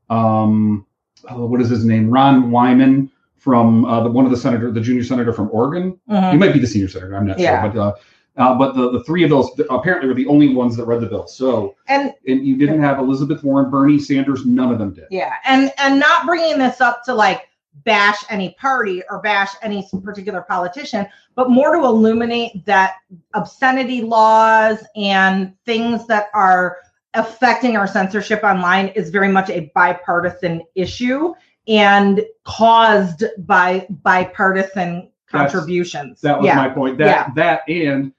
um, 0.10 0.87
oh, 1.30 1.46
what 1.46 1.62
is 1.62 1.70
his 1.70 1.86
name? 1.86 2.10
Ron 2.10 2.52
Wyman 2.52 3.12
from 3.38 3.86
uh, 3.86 4.04
the, 4.04 4.12
one 4.12 4.26
of 4.26 4.32
the 4.32 4.38
senator, 4.38 4.72
the 4.72 4.82
junior 4.82 5.04
senator 5.04 5.32
from 5.34 5.50
Oregon. 5.52 6.00
Mm-hmm. 6.10 6.32
He 6.32 6.38
might 6.38 6.54
be 6.54 6.60
the 6.60 6.68
senior 6.68 6.88
senator. 6.88 7.16
I'm 7.16 7.28
not 7.28 7.40
yeah. 7.40 7.62
sure, 7.62 7.72
but. 7.72 7.80
Uh, 7.80 7.96
uh, 8.38 8.56
but 8.56 8.76
the, 8.76 8.92
the 8.92 9.04
three 9.04 9.24
of 9.24 9.32
those 9.32 9.50
apparently 9.72 10.08
were 10.08 10.14
the 10.14 10.28
only 10.28 10.54
ones 10.54 10.78
that 10.78 10.86
read 10.86 11.02
the 11.02 11.08
bill. 11.08 11.26
So 11.26 11.76
and, 11.88 12.14
and 12.28 12.46
you 12.46 12.56
didn't 12.56 12.82
have 12.82 13.00
Elizabeth 13.00 13.44
Warren, 13.44 13.72
Bernie 13.72 13.98
Sanders, 13.98 14.46
none 14.46 14.72
of 14.72 14.78
them 14.78 14.94
did. 14.94 15.06
Yeah, 15.10 15.34
and 15.44 15.72
and 15.80 16.00
not 16.00 16.28
bringing 16.28 16.60
this 16.60 16.80
up 16.80 17.04
to 17.06 17.16
like 17.16 17.50
bash 17.84 18.24
any 18.30 18.54
party 18.60 19.02
or 19.10 19.22
bash 19.22 19.52
any 19.62 19.88
particular 20.04 20.42
politician, 20.42 21.08
but 21.36 21.50
more 21.50 21.76
to 21.76 21.84
illuminate 21.84 22.66
that 22.66 22.98
obscenity 23.34 24.02
laws 24.02 24.84
and 24.96 25.56
things 25.66 26.06
that 26.08 26.28
are 26.34 26.78
affecting 27.18 27.76
our 27.76 27.88
censorship 27.88 28.44
online 28.44 28.88
is 28.90 29.10
very 29.10 29.28
much 29.28 29.50
a 29.50 29.72
bipartisan 29.76 30.64
issue 30.76 31.34
and 31.68 32.24
caused 32.46 33.26
by 33.40 33.86
bipartisan 33.90 35.12
contributions. 35.28 36.22
That 36.22 36.38
was 36.38 36.46
yeah. 36.46 36.56
my 36.56 36.70
point. 36.70 36.98
That 36.98 37.06
yeah. 37.06 37.34
that 37.36 37.70
and 37.70 38.14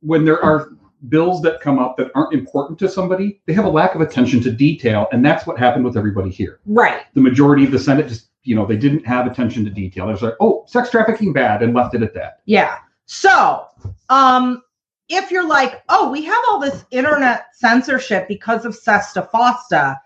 when 0.00 0.24
there 0.24 0.42
are 0.44 0.70
bills 1.08 1.40
that 1.42 1.60
come 1.60 1.78
up 1.78 1.96
that 1.96 2.10
aren't 2.14 2.34
important 2.34 2.78
to 2.80 2.88
somebody, 2.88 3.40
they 3.46 3.52
have 3.52 3.64
a 3.64 3.70
lack 3.70 3.94
of 3.94 4.00
attention 4.00 4.40
to 4.42 4.50
detail, 4.50 5.06
and 5.12 5.24
that's 5.24 5.46
what 5.46 5.58
happened 5.58 5.84
with 5.84 5.96
everybody 5.96 6.30
here. 6.30 6.60
Right. 6.66 7.02
The 7.14 7.20
majority 7.20 7.64
of 7.64 7.70
the 7.70 7.78
Senate 7.78 8.08
just, 8.08 8.28
you 8.42 8.54
know, 8.54 8.66
they 8.66 8.76
didn't 8.76 9.06
have 9.06 9.26
attention 9.26 9.64
to 9.64 9.70
detail. 9.70 10.06
They 10.06 10.12
was 10.12 10.22
like, 10.22 10.34
oh, 10.40 10.64
sex 10.66 10.90
trafficking 10.90 11.32
bad, 11.32 11.62
and 11.62 11.72
left 11.74 11.94
it 11.94 12.02
at 12.02 12.14
that. 12.14 12.40
Yeah. 12.46 12.78
So, 13.06 13.66
um, 14.10 14.62
if 15.08 15.30
you're 15.30 15.46
like, 15.46 15.82
oh, 15.88 16.10
we 16.10 16.24
have 16.24 16.44
all 16.50 16.60
this 16.60 16.84
internet 16.90 17.46
censorship 17.54 18.28
because 18.28 18.64
of 18.64 18.74
Sesta 18.74 19.28
Fosta, 19.32 19.98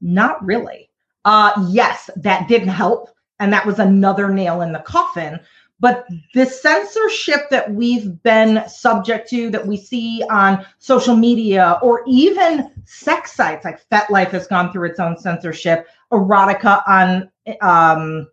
not 0.00 0.44
really. 0.44 0.90
Uh, 1.24 1.66
yes, 1.68 2.08
that 2.16 2.48
didn't 2.48 2.68
help. 2.68 3.10
And 3.40 3.52
that 3.52 3.66
was 3.66 3.78
another 3.78 4.30
nail 4.30 4.62
in 4.62 4.72
the 4.72 4.78
coffin. 4.80 5.40
But 5.78 6.06
the 6.32 6.46
censorship 6.46 7.50
that 7.50 7.70
we've 7.70 8.22
been 8.22 8.66
subject 8.66 9.28
to, 9.30 9.50
that 9.50 9.66
we 9.66 9.76
see 9.76 10.22
on 10.30 10.64
social 10.78 11.14
media 11.14 11.78
or 11.82 12.02
even 12.06 12.70
sex 12.86 13.32
sites, 13.32 13.64
like 13.64 13.86
FetLife 13.90 14.30
has 14.30 14.46
gone 14.46 14.72
through 14.72 14.88
its 14.88 15.00
own 15.00 15.18
censorship, 15.18 15.86
erotica 16.12 16.82
on 16.88 17.30
um, 17.60 18.28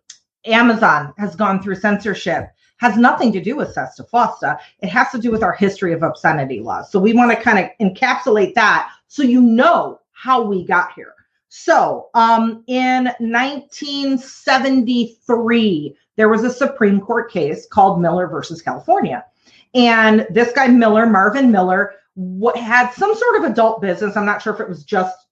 Amazon 0.46 1.12
has 1.18 1.36
gone 1.36 1.62
through 1.62 1.76
censorship 1.76 2.50
has 2.84 2.96
nothing 2.98 3.32
to 3.32 3.40
do 3.40 3.56
with 3.56 3.74
Sesta 3.74 4.04
Fosta. 4.04 4.58
It 4.80 4.88
has 4.88 5.10
to 5.12 5.18
do 5.18 5.30
with 5.30 5.42
our 5.42 5.54
history 5.54 5.94
of 5.94 6.02
obscenity 6.02 6.60
laws. 6.60 6.92
So 6.92 6.98
we 6.98 7.14
want 7.14 7.30
to 7.30 7.36
kind 7.36 7.58
of 7.58 7.70
encapsulate 7.80 8.52
that 8.54 8.90
so 9.08 9.22
you 9.22 9.40
know 9.40 10.02
how 10.12 10.42
we 10.42 10.66
got 10.66 10.92
here. 10.92 11.14
So 11.48 12.10
um, 12.12 12.62
in 12.66 13.04
1973, 13.04 15.96
there 16.16 16.28
was 16.28 16.44
a 16.44 16.50
Supreme 16.50 17.00
Court 17.00 17.30
case 17.30 17.66
called 17.66 18.02
Miller 18.02 18.26
versus 18.26 18.60
California. 18.60 19.24
And 19.74 20.26
this 20.28 20.52
guy, 20.52 20.68
Miller, 20.68 21.06
Marvin 21.06 21.50
Miller, 21.50 21.94
what 22.14 22.58
had 22.58 22.90
some 22.90 23.14
sort 23.14 23.36
of 23.36 23.44
adult 23.44 23.80
business. 23.80 24.14
I'm 24.14 24.26
not 24.26 24.42
sure 24.42 24.52
if 24.52 24.60
it 24.60 24.68
was 24.68 24.84
just 24.84 25.23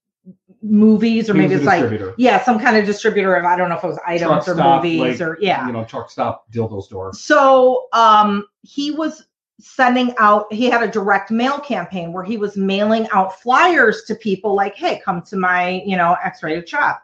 movies 0.63 1.29
or 1.29 1.33
He 1.33 1.39
maybe 1.41 1.55
it's 1.55 1.65
like 1.65 2.01
yeah 2.17 2.41
some 2.41 2.57
kind 2.57 2.77
of 2.77 2.85
distributor 2.85 3.35
of 3.35 3.43
i 3.43 3.57
don't 3.57 3.67
know 3.67 3.75
if 3.75 3.83
it 3.83 3.87
was 3.87 3.99
items 4.07 4.45
Truck 4.45 4.47
or 4.47 4.53
stop, 4.53 4.83
movies 4.83 5.19
like, 5.19 5.21
or 5.21 5.37
yeah. 5.41 5.67
You 5.67 5.73
know, 5.73 5.83
truck 5.83 6.09
stop, 6.09 6.49
dildo 6.51 6.81
store. 6.81 7.13
so 7.13 7.89
um 7.91 8.47
he 8.61 8.89
was 8.89 9.25
sending 9.59 10.13
out 10.17 10.51
he 10.51 10.65
had 10.69 10.81
a 10.81 10.87
direct 10.87 11.31
mail 11.31 11.59
campaign 11.59 12.13
where 12.13 12.23
he 12.23 12.37
was 12.37 12.55
mailing 12.55 13.07
out 13.11 13.39
flyers 13.41 14.03
to 14.03 14.15
people 14.15 14.55
like 14.55 14.73
hey 14.75 15.01
come 15.03 15.21
to 15.23 15.35
my 15.35 15.81
you 15.85 15.97
know 15.97 16.15
x-rated 16.23 16.67
shop. 16.67 17.03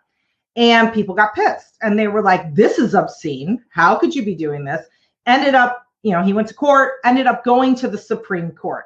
And 0.56 0.92
people 0.92 1.16
got 1.16 1.36
pissed 1.36 1.78
and 1.82 1.98
they 1.98 2.08
were 2.08 2.24
like 2.24 2.56
this 2.56 2.80
is 2.80 2.96
obscene. 2.96 3.64
How 3.70 3.96
could 3.96 4.16
you 4.16 4.26
be 4.26 4.36
doing 4.36 4.64
this? 4.64 4.86
Ended 5.26 5.54
up 5.54 5.86
you 6.02 6.12
know 6.12 6.24
he 6.24 6.34
went 6.34 6.48
to 6.48 6.54
court 6.54 6.94
ended 7.04 7.28
up 7.28 7.44
going 7.44 7.76
to 7.76 7.90
the 7.90 7.98
supreme 7.98 8.52
court. 8.52 8.86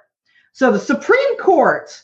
So 0.52 0.72
the 0.72 0.80
supreme 0.80 1.38
court 1.38 2.04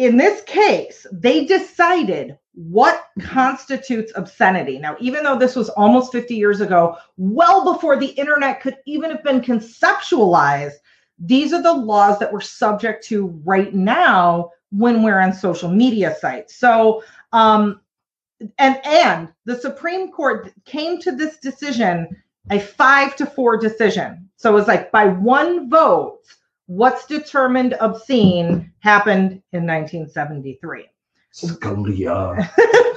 in 0.00 0.16
this 0.16 0.40
case, 0.44 1.06
they 1.12 1.44
decided 1.44 2.38
what 2.54 3.04
constitutes 3.20 4.10
obscenity. 4.16 4.78
Now, 4.78 4.96
even 4.98 5.22
though 5.22 5.38
this 5.38 5.54
was 5.54 5.68
almost 5.68 6.10
50 6.10 6.34
years 6.34 6.62
ago, 6.62 6.96
well 7.18 7.70
before 7.74 7.98
the 7.98 8.06
internet 8.06 8.62
could 8.62 8.78
even 8.86 9.10
have 9.10 9.22
been 9.22 9.42
conceptualized, 9.42 10.76
these 11.18 11.52
are 11.52 11.62
the 11.62 11.74
laws 11.74 12.18
that 12.18 12.32
we're 12.32 12.40
subject 12.40 13.04
to 13.08 13.26
right 13.44 13.74
now 13.74 14.52
when 14.70 15.02
we're 15.02 15.20
on 15.20 15.34
social 15.34 15.68
media 15.68 16.16
sites. 16.18 16.56
So, 16.56 17.04
um, 17.34 17.82
and 18.56 18.80
and 18.86 19.28
the 19.44 19.56
Supreme 19.56 20.10
Court 20.12 20.50
came 20.64 20.98
to 21.00 21.12
this 21.12 21.36
decision 21.40 22.08
a 22.50 22.58
five 22.58 23.16
to 23.16 23.26
four 23.26 23.58
decision. 23.58 24.30
So 24.36 24.50
it 24.50 24.54
was 24.54 24.66
like 24.66 24.90
by 24.92 25.08
one 25.08 25.68
vote, 25.68 26.22
what's 26.70 27.04
determined 27.06 27.74
obscene 27.80 28.72
happened 28.78 29.42
in 29.52 29.66
1973 29.66 30.86
Scalia. 31.34 32.48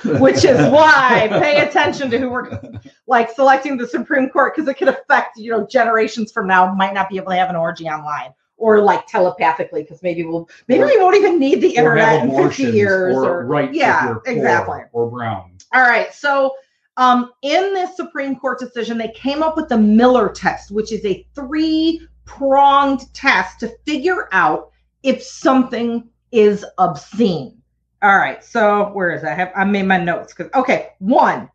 which 0.19 0.45
is 0.45 0.71
why 0.71 1.27
pay 1.41 1.59
attention 1.67 2.11
to 2.11 2.19
who 2.19 2.29
we're 2.29 2.59
like 3.07 3.31
selecting 3.31 3.75
the 3.75 3.87
supreme 3.87 4.29
court 4.29 4.55
because 4.55 4.69
it 4.69 4.75
could 4.75 4.89
affect 4.89 5.37
you 5.37 5.49
know 5.49 5.65
generations 5.65 6.31
from 6.31 6.45
now 6.45 6.71
might 6.75 6.93
not 6.93 7.09
be 7.09 7.17
able 7.17 7.31
to 7.31 7.35
have 7.35 7.49
an 7.49 7.55
orgy 7.55 7.87
online 7.87 8.31
or 8.57 8.79
like 8.79 9.07
telepathically 9.07 9.81
because 9.81 10.03
maybe 10.03 10.23
we'll 10.23 10.47
maybe 10.67 10.83
we 10.83 10.97
won't 10.99 11.15
even 11.15 11.39
need 11.39 11.59
the 11.59 11.75
internet 11.75 12.23
in 12.23 12.31
50 12.31 12.63
years 12.65 13.15
or, 13.15 13.39
or, 13.39 13.45
rights 13.47 13.71
if 13.71 13.75
yeah 13.77 14.15
exactly 14.27 14.81
or 14.91 15.09
brown. 15.09 15.57
all 15.73 15.81
right. 15.81 16.13
So, 16.13 16.53
um, 16.97 17.31
in 17.41 17.73
this 17.73 17.95
Supreme 17.95 18.35
Court 18.35 18.59
decision, 18.59 18.99
they 18.99 19.09
came 19.09 19.41
up 19.41 19.57
with 19.57 19.67
the 19.67 19.77
Miller 19.79 20.29
test, 20.29 20.69
which 20.69 20.91
is 20.91 21.03
a 21.05 21.25
three 21.33 22.07
pronged 22.25 23.13
test 23.13 23.59
to 23.59 23.75
figure 23.85 24.29
out 24.31 24.69
if 25.03 25.21
something 25.21 26.07
is 26.31 26.65
obscene. 26.77 27.61
All 28.01 28.17
right. 28.17 28.43
So, 28.43 28.89
where 28.93 29.11
is? 29.11 29.23
I 29.23 29.33
have 29.33 29.51
I 29.55 29.63
made 29.63 29.85
my 29.85 29.97
notes 29.97 30.33
because 30.33 30.51
okay, 30.53 30.89
one, 30.99 31.49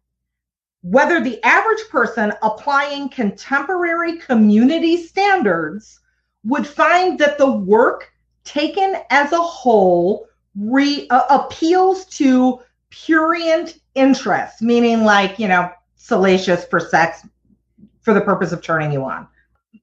whether 0.82 1.20
the 1.20 1.42
average 1.44 1.88
person 1.90 2.32
applying 2.42 3.08
contemporary 3.10 4.18
community 4.18 4.96
standards 4.96 6.00
would 6.44 6.66
find 6.66 7.18
that 7.18 7.38
the 7.38 7.50
work 7.50 8.10
taken 8.44 8.96
as 9.10 9.32
a 9.32 9.38
whole 9.38 10.26
re, 10.56 11.06
uh, 11.10 11.24
appeals 11.28 12.06
to 12.06 12.60
purient 12.90 13.78
interests, 13.94 14.62
meaning 14.62 15.04
like, 15.04 15.38
you 15.38 15.48
know, 15.48 15.70
salacious 15.96 16.64
for 16.64 16.80
sex 16.80 17.26
for 18.00 18.14
the 18.14 18.20
purpose 18.20 18.52
of 18.52 18.62
turning 18.62 18.92
you 18.92 19.04
on. 19.04 19.26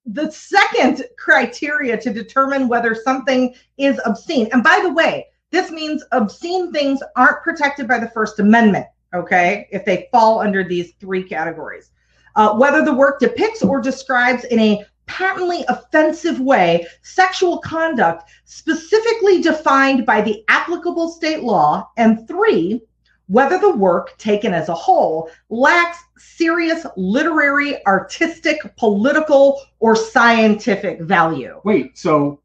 The 0.06 0.32
second 0.32 1.04
criteria 1.17 1.98
to 1.98 2.13
determine 2.13 2.67
whether 2.67 2.95
something 2.95 3.54
is 3.78 4.00
obscene, 4.06 4.50
and 4.52 4.63
by 4.63 4.80
the 4.84 4.93
way, 4.93 5.28
this 5.52 5.71
means 5.71 6.04
obscene 6.12 6.71
things 6.71 7.02
aren't 7.15 7.43
protected 7.43 7.88
by 7.88 8.00
the 8.00 8.10
First 8.10 8.39
Amendment, 8.39 8.88
okay, 9.13 9.67
if 9.71 9.86
they 9.86 10.08
fall 10.12 10.41
under 10.41 10.63
these 10.63 10.93
three 11.00 11.24
categories. 11.24 11.91
Uh, 12.36 12.56
whether 12.56 12.84
the 12.84 12.93
work 12.93 13.19
depicts 13.19 13.63
or 13.63 13.80
describes 13.80 14.43
in 14.45 14.60
a 14.60 14.84
patently 15.06 15.63
offensive 15.69 16.39
way 16.39 16.86
sexual 17.02 17.60
conduct 17.60 18.30
specifically 18.43 19.41
defined 19.41 20.06
by 20.06 20.21
the 20.21 20.43
applicable 20.50 21.10
state 21.10 21.43
law, 21.43 21.89
and 21.98 22.28
three, 22.28 22.82
whether 23.28 23.58
the 23.58 23.76
work 23.76 24.18
taken 24.18 24.54
as 24.54 24.70
a 24.70 24.74
whole 24.74 25.30
lacks 25.50 25.98
serious 26.18 26.86
literary, 26.96 27.86
artistic, 27.86 28.60
political, 28.78 29.62
or 29.80 29.96
scientific 29.96 31.02
value. 31.02 31.60
Wait, 31.64 31.98
so 31.98 32.42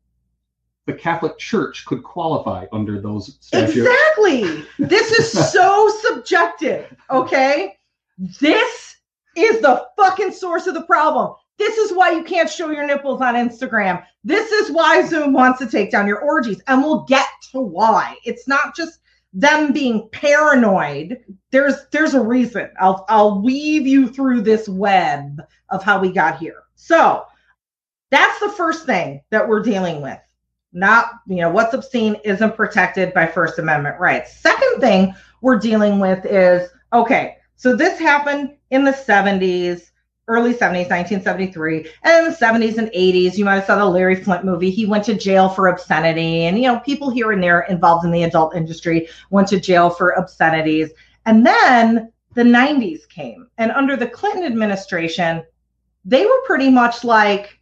the 0.86 0.92
Catholic 0.92 1.38
Church 1.38 1.84
could 1.84 2.02
qualify 2.02 2.66
under 2.72 3.00
those 3.00 3.36
statutes. 3.40 3.76
Exactly. 3.76 4.64
This 4.78 5.12
is 5.12 5.30
so 5.52 5.90
subjective, 6.02 6.94
okay? 7.10 7.76
This 8.40 8.96
is 9.36 9.60
the 9.60 9.86
fucking 9.96 10.32
source 10.32 10.66
of 10.66 10.74
the 10.74 10.82
problem. 10.82 11.34
This 11.58 11.76
is 11.76 11.92
why 11.92 12.10
you 12.12 12.24
can't 12.24 12.48
show 12.48 12.70
your 12.70 12.86
nipples 12.86 13.20
on 13.20 13.34
Instagram. 13.34 14.02
This 14.24 14.50
is 14.50 14.72
why 14.72 15.02
Zoom 15.06 15.34
wants 15.34 15.58
to 15.58 15.66
take 15.66 15.90
down 15.90 16.06
your 16.06 16.20
orgies. 16.20 16.62
And 16.66 16.82
we'll 16.82 17.02
get 17.02 17.26
to 17.52 17.60
why. 17.60 18.16
It's 18.24 18.48
not 18.48 18.74
just 18.74 19.00
them 19.32 19.72
being 19.72 20.08
paranoid. 20.12 21.24
There's 21.50 21.86
there's 21.92 22.14
a 22.14 22.20
reason. 22.20 22.70
I'll 22.80 23.04
I'll 23.08 23.40
weave 23.42 23.86
you 23.86 24.08
through 24.08 24.42
this 24.42 24.68
web 24.68 25.40
of 25.70 25.82
how 25.82 26.00
we 26.00 26.10
got 26.10 26.38
here. 26.38 26.62
So 26.74 27.24
that's 28.10 28.40
the 28.40 28.50
first 28.50 28.86
thing 28.86 29.22
that 29.30 29.48
we're 29.48 29.62
dealing 29.62 30.02
with. 30.02 30.18
Not, 30.72 31.10
you 31.26 31.36
know, 31.36 31.50
what's 31.50 31.74
obscene 31.74 32.16
isn't 32.24 32.56
protected 32.56 33.12
by 33.12 33.26
First 33.26 33.58
Amendment 33.58 33.98
rights. 33.98 34.36
Second 34.36 34.80
thing 34.80 35.14
we're 35.42 35.58
dealing 35.58 35.98
with 35.98 36.24
is 36.26 36.68
okay, 36.92 37.36
so 37.56 37.74
this 37.74 37.98
happened 37.98 38.56
in 38.70 38.84
the 38.84 38.92
70s, 38.92 39.90
early 40.30 40.54
70s, 40.54 40.88
1973, 40.88 41.90
and 42.04 42.24
in 42.24 42.30
the 42.30 42.36
70s 42.36 42.78
and 42.78 42.88
80s. 42.88 43.36
You 43.36 43.44
might 43.44 43.56
have 43.56 43.66
saw 43.66 43.76
the 43.76 43.84
Larry 43.84 44.14
Flynt 44.14 44.44
movie. 44.44 44.70
He 44.70 44.86
went 44.86 45.04
to 45.04 45.14
jail 45.14 45.48
for 45.48 45.68
obscenity, 45.68 46.44
and 46.44 46.56
you 46.56 46.68
know, 46.68 46.78
people 46.80 47.10
here 47.10 47.32
and 47.32 47.42
there 47.42 47.62
involved 47.62 48.04
in 48.04 48.12
the 48.12 48.22
adult 48.22 48.54
industry 48.54 49.08
went 49.30 49.48
to 49.48 49.58
jail 49.58 49.90
for 49.90 50.16
obscenities. 50.16 50.90
And 51.26 51.44
then 51.44 52.12
the 52.34 52.44
90s 52.44 53.08
came, 53.08 53.48
and 53.58 53.72
under 53.72 53.96
the 53.96 54.06
Clinton 54.06 54.44
administration, 54.44 55.42
they 56.04 56.24
were 56.24 56.42
pretty 56.46 56.70
much 56.70 57.04
like, 57.04 57.58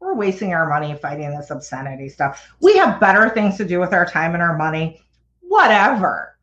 we're 0.00 0.14
wasting 0.14 0.52
our 0.52 0.68
money 0.68 0.96
fighting 0.96 1.30
this 1.30 1.50
obscenity 1.50 2.08
stuff. 2.08 2.52
We 2.60 2.76
have 2.76 3.00
better 3.00 3.30
things 3.30 3.56
to 3.58 3.64
do 3.64 3.78
with 3.78 3.92
our 3.92 4.04
time 4.04 4.34
and 4.34 4.42
our 4.42 4.58
money. 4.58 5.00
Whatever. 5.40 6.36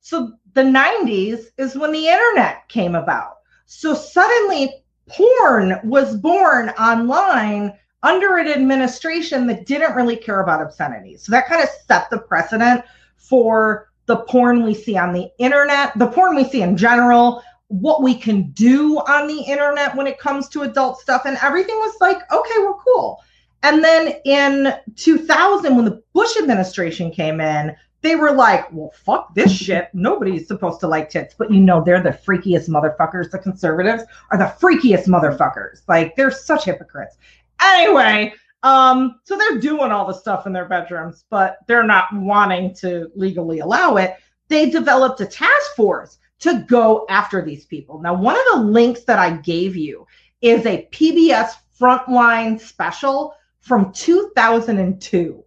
So 0.00 0.32
the 0.54 0.62
90s 0.62 1.44
is 1.58 1.76
when 1.76 1.92
the 1.92 2.08
internet 2.08 2.68
came 2.68 2.94
about. 2.94 3.31
So 3.66 3.94
suddenly 3.94 4.84
porn 5.08 5.78
was 5.84 6.16
born 6.16 6.70
online 6.70 7.72
under 8.02 8.38
an 8.38 8.48
administration 8.48 9.46
that 9.46 9.66
didn't 9.66 9.94
really 9.94 10.16
care 10.16 10.40
about 10.40 10.62
obscenity. 10.62 11.16
So 11.16 11.30
that 11.32 11.46
kind 11.46 11.62
of 11.62 11.68
set 11.86 12.10
the 12.10 12.18
precedent 12.18 12.84
for 13.16 13.90
the 14.06 14.16
porn 14.16 14.64
we 14.64 14.74
see 14.74 14.96
on 14.96 15.12
the 15.12 15.30
internet, 15.38 15.96
the 15.98 16.08
porn 16.08 16.34
we 16.34 16.44
see 16.44 16.62
in 16.62 16.76
general, 16.76 17.42
what 17.68 18.02
we 18.02 18.14
can 18.14 18.50
do 18.50 18.98
on 18.98 19.26
the 19.26 19.40
internet 19.40 19.96
when 19.96 20.06
it 20.06 20.18
comes 20.18 20.48
to 20.50 20.62
adult 20.62 21.00
stuff. 21.00 21.22
And 21.24 21.38
everything 21.42 21.76
was 21.76 21.96
like, 22.00 22.18
okay, 22.30 22.58
we're 22.58 22.74
cool. 22.74 23.20
And 23.62 23.82
then 23.82 24.14
in 24.24 24.74
2000, 24.96 25.76
when 25.76 25.84
the 25.84 26.02
Bush 26.12 26.36
administration 26.36 27.10
came 27.12 27.40
in, 27.40 27.74
they 28.02 28.16
were 28.16 28.32
like, 28.32 28.70
well, 28.72 28.92
fuck 28.94 29.34
this 29.34 29.52
shit. 29.52 29.88
Nobody's 29.94 30.46
supposed 30.46 30.80
to 30.80 30.88
like 30.88 31.08
tits. 31.08 31.34
But 31.38 31.50
you 31.50 31.60
know, 31.60 31.82
they're 31.82 32.02
the 32.02 32.10
freakiest 32.10 32.68
motherfuckers. 32.68 33.30
The 33.30 33.38
conservatives 33.38 34.02
are 34.30 34.38
the 34.38 34.54
freakiest 34.60 35.06
motherfuckers. 35.06 35.82
Like, 35.88 36.14
they're 36.16 36.30
such 36.30 36.64
hypocrites. 36.64 37.16
Anyway, 37.60 38.34
Um, 38.64 39.20
so 39.24 39.36
they're 39.36 39.58
doing 39.58 39.90
all 39.90 40.06
the 40.06 40.12
stuff 40.12 40.46
in 40.46 40.52
their 40.52 40.66
bedrooms, 40.66 41.24
but 41.30 41.58
they're 41.66 41.82
not 41.82 42.06
wanting 42.12 42.74
to 42.76 43.10
legally 43.16 43.58
allow 43.58 43.96
it. 43.96 44.16
They 44.48 44.70
developed 44.70 45.20
a 45.20 45.26
task 45.26 45.74
force 45.74 46.18
to 46.40 46.64
go 46.68 47.06
after 47.08 47.42
these 47.42 47.64
people. 47.66 48.00
Now, 48.00 48.14
one 48.14 48.36
of 48.36 48.44
the 48.52 48.68
links 48.68 49.04
that 49.04 49.18
I 49.18 49.36
gave 49.38 49.76
you 49.76 50.06
is 50.40 50.66
a 50.66 50.88
PBS 50.92 51.52
Frontline 51.80 52.60
special 52.60 53.34
from 53.60 53.92
2002. 53.92 55.44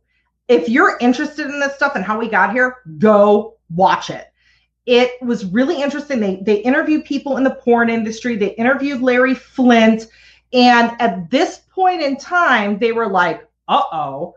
If 0.48 0.70
you're 0.70 0.98
interested 1.00 1.48
in 1.48 1.60
this 1.60 1.76
stuff 1.76 1.96
and 1.96 2.06
how 2.06 2.20
we 2.20 2.30
got 2.30 2.54
here, 2.54 2.78
go 2.98 3.58
watch 3.70 4.10
it. 4.10 4.28
It 4.86 5.20
was 5.22 5.46
really 5.46 5.82
interesting. 5.82 6.20
They 6.20 6.42
they 6.46 6.58
interviewed 6.58 7.06
people 7.06 7.38
in 7.38 7.44
the 7.44 7.56
porn 7.56 7.90
industry. 7.90 8.36
They 8.36 8.54
interviewed 8.56 9.02
Larry 9.02 9.34
Flynt, 9.34 10.08
and 10.54 10.92
at 11.00 11.30
this 11.32 11.62
point 11.72 12.04
in 12.04 12.18
time, 12.18 12.78
they 12.78 12.92
were 12.92 13.10
like, 13.10 13.48
"Uh-oh, 13.68 14.36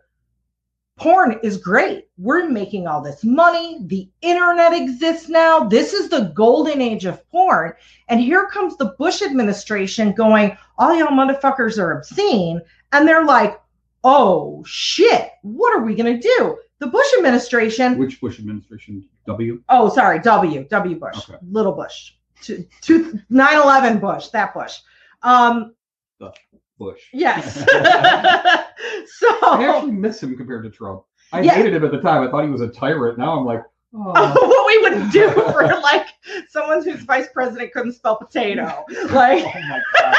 porn 0.99 1.39
is 1.43 1.57
great. 1.57 2.09
We're 2.19 2.49
making 2.49 2.87
all 2.87 3.01
this 3.01 3.25
money. 3.25 3.79
The 3.87 4.11
internet 4.21 4.73
exists 4.73 5.29
now. 5.29 5.65
This 5.65 5.93
is 5.93 6.09
the 6.09 6.33
golden 6.35 6.81
age 6.81 7.05
of 7.05 7.27
porn. 7.31 7.73
And 8.09 8.21
here 8.21 8.49
comes 8.49 8.77
the 8.77 8.95
Bush 8.99 9.23
administration 9.23 10.13
going, 10.13 10.57
all 10.77 10.95
y'all 10.97 11.09
motherfuckers 11.09 11.79
are 11.79 11.99
obscene. 11.99 12.61
And 12.93 13.07
they're 13.07 13.25
like, 13.25 13.61
oh 14.05 14.63
shit, 14.67 15.31
what 15.43 15.75
are 15.77 15.83
we 15.85 15.95
going 15.95 16.21
to 16.21 16.21
do? 16.21 16.57
The 16.81 16.87
Bush 16.87 17.07
administration. 17.19 17.99
Which 17.99 18.21
Bush 18.21 18.39
administration? 18.39 19.05
W? 19.27 19.63
Oh, 19.69 19.89
sorry, 19.89 20.21
W. 20.21 20.65
W. 20.69 20.97
Bush. 20.97 21.29
Okay. 21.29 21.39
Little 21.51 21.73
Bush. 21.73 22.13
9 22.49 23.63
11 23.63 23.99
Bush, 23.99 24.29
that 24.29 24.55
Bush. 24.55 24.79
Um, 25.23 25.75
Bush. 26.79 27.01
yes. 27.13 27.65
So 29.19 29.27
I 29.43 29.67
actually 29.67 29.93
miss 29.93 30.23
him 30.23 30.37
compared 30.37 30.63
to 30.65 30.71
Trump. 30.71 31.03
I 31.33 31.41
Yeah. 31.41 31.55
hated 31.55 31.75
him 31.75 31.85
at 31.85 31.91
the 31.91 32.01
time. 32.01 32.23
I 32.27 32.31
thought 32.31 32.45
he 32.45 32.51
was 32.51 32.61
a 32.61 32.69
tyrant. 32.69 33.19
Now 33.19 33.37
I'm 33.39 33.45
like, 33.45 33.63
oh, 33.95 34.13
what 34.13 34.67
we 34.67 34.79
would 34.83 35.11
do 35.11 35.31
for 35.53 35.65
like 35.83 36.07
someone 36.49 36.85
whose 36.85 37.01
vice 37.03 37.27
president 37.35 37.73
couldn't 37.73 37.93
spell 37.95 38.17
potato. 38.17 38.85
Like, 39.11 39.45
oh 39.45 39.61
my 39.69 39.81
god. 39.99 40.17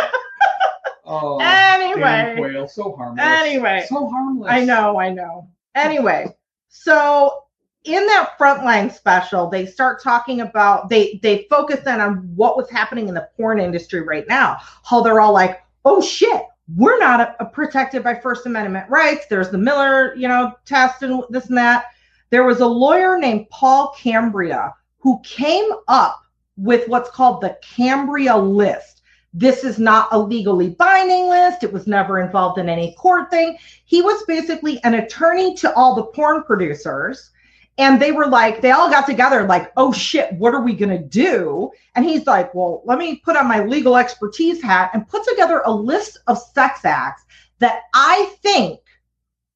Oh, 1.09 1.39
Anyway. 1.41 2.35
Quayle, 2.37 2.67
so 2.67 2.95
harmless. 2.95 3.25
Anyway. 3.25 3.83
so 3.89 4.07
harmless. 4.07 4.51
I 4.51 4.63
know, 4.63 4.99
I 4.99 5.11
know. 5.11 5.49
Anyway, 5.73 6.27
so 6.67 7.45
in 7.83 8.05
that 8.05 8.37
frontline 8.39 8.91
special, 8.93 9.49
they 9.49 9.65
start 9.65 10.03
talking 10.03 10.41
about 10.41 10.87
they 10.87 11.19
they 11.23 11.47
focus 11.49 11.79
in 11.87 11.99
on 11.99 12.17
what 12.35 12.57
was 12.57 12.69
happening 12.69 13.07
in 13.07 13.15
the 13.15 13.27
porn 13.35 13.59
industry 13.59 14.01
right 14.01 14.27
now. 14.27 14.57
How 14.83 15.01
they're 15.01 15.19
all 15.19 15.33
like, 15.33 15.63
"Oh 15.83 15.99
shit, 16.01 16.43
we're 16.75 16.99
not 16.99 17.21
a, 17.21 17.35
a 17.39 17.45
protected 17.45 18.03
by 18.03 18.15
First 18.15 18.45
Amendment 18.45 18.89
rights." 18.89 19.25
There's 19.27 19.49
the 19.49 19.57
Miller, 19.57 20.15
you 20.15 20.27
know, 20.27 20.53
test 20.65 21.01
and 21.01 21.23
this 21.29 21.47
and 21.47 21.57
that. 21.57 21.85
There 22.29 22.43
was 22.43 22.59
a 22.59 22.67
lawyer 22.67 23.17
named 23.17 23.49
Paul 23.49 23.95
Cambria 23.97 24.73
who 24.99 25.19
came 25.23 25.69
up 25.87 26.21
with 26.57 26.87
what's 26.87 27.09
called 27.09 27.41
the 27.41 27.57
Cambria 27.63 28.35
list. 28.37 28.98
This 29.33 29.63
is 29.63 29.77
not 29.77 30.09
a 30.11 30.19
legally 30.19 30.69
binding 30.69 31.29
list. 31.29 31.63
It 31.63 31.71
was 31.71 31.85
never 31.85 32.19
involved 32.19 32.57
in 32.57 32.67
any 32.67 32.95
court 32.95 33.29
thing. 33.29 33.57
He 33.85 34.01
was 34.01 34.23
basically 34.23 34.83
an 34.83 34.95
attorney 34.95 35.55
to 35.57 35.73
all 35.75 35.95
the 35.95 36.05
porn 36.05 36.43
producers. 36.43 37.31
And 37.77 38.01
they 38.01 38.11
were 38.11 38.27
like, 38.27 38.59
they 38.59 38.71
all 38.71 38.89
got 38.89 39.05
together, 39.05 39.43
like, 39.43 39.71
oh 39.77 39.93
shit, 39.93 40.33
what 40.33 40.53
are 40.53 40.61
we 40.61 40.73
going 40.73 40.89
to 40.89 41.03
do? 41.03 41.71
And 41.95 42.03
he's 42.03 42.27
like, 42.27 42.53
well, 42.53 42.81
let 42.85 42.99
me 42.99 43.21
put 43.23 43.37
on 43.37 43.47
my 43.47 43.63
legal 43.63 43.95
expertise 43.95 44.61
hat 44.61 44.91
and 44.93 45.07
put 45.07 45.23
together 45.23 45.61
a 45.63 45.71
list 45.71 46.17
of 46.27 46.37
sex 46.37 46.83
acts 46.83 47.23
that 47.59 47.83
I 47.93 48.35
think 48.41 48.81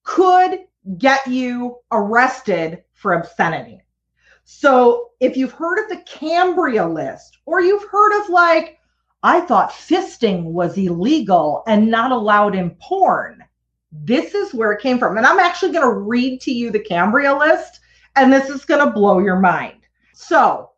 could 0.04 0.60
get 0.98 1.28
you 1.28 1.80
arrested 1.92 2.84
for 2.94 3.14
obscenity. 3.14 3.82
So 4.46 5.12
if 5.20 5.36
you've 5.36 5.52
heard 5.52 5.84
of 5.84 5.90
the 5.90 6.04
Cambria 6.06 6.88
list, 6.88 7.40
or 7.46 7.60
you've 7.60 7.90
heard 7.90 8.22
of 8.22 8.30
like, 8.30 8.80
I 9.24 9.40
thought 9.40 9.72
fisting 9.72 10.44
was 10.44 10.78
illegal 10.78 11.64
and 11.66 11.90
not 11.90 12.12
allowed 12.12 12.56
in 12.56 12.72
porn. 12.82 13.44
This 13.92 14.34
is 14.34 14.54
where 14.54 14.74
it 14.74 14.82
came 14.82 15.00
from. 15.00 15.18
And 15.18 15.26
I'm 15.26 15.40
actually 15.40 15.72
going 15.72 15.88
to 15.88 16.00
read 16.00 16.42
to 16.42 16.52
you 16.52 16.72
the 16.72 16.80
Cambria 16.80 17.34
list, 17.34 17.80
and 18.18 18.32
this 18.32 18.50
is 18.50 18.66
going 18.66 18.86
to 18.86 18.92
blow 18.92 19.20
your 19.20 19.40
mind. 19.40 19.78
So, 20.14 20.72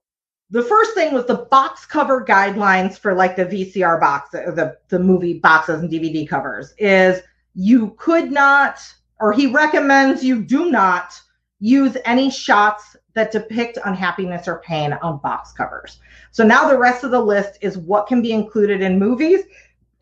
the 0.51 0.61
first 0.61 0.93
thing 0.93 1.13
was 1.13 1.25
the 1.25 1.47
box 1.49 1.85
cover 1.85 2.23
guidelines 2.23 2.99
for 2.99 3.15
like 3.15 3.35
the 3.35 3.45
VCR 3.45 3.99
box, 3.99 4.29
the, 4.29 4.77
the 4.89 4.99
movie 4.99 5.39
boxes 5.39 5.81
and 5.81 5.91
DVD 5.91 6.27
covers 6.27 6.73
is 6.77 7.21
you 7.55 7.95
could 7.97 8.31
not, 8.31 8.79
or 9.19 9.33
he 9.33 9.47
recommends 9.47 10.23
you 10.23 10.43
do 10.43 10.69
not 10.69 11.19
use 11.59 11.97
any 12.05 12.29
shots 12.29 12.95
that 13.15 13.31
depict 13.31 13.79
unhappiness 13.85 14.47
or 14.47 14.59
pain 14.59 14.93
on 14.93 15.17
box 15.17 15.51
covers. 15.51 15.99
So 16.31 16.43
now 16.43 16.69
the 16.69 16.77
rest 16.77 17.03
of 17.03 17.11
the 17.11 17.19
list 17.19 17.57
is 17.61 17.77
what 17.77 18.07
can 18.07 18.21
be 18.21 18.31
included 18.31 18.81
in 18.81 18.99
movies. 18.99 19.41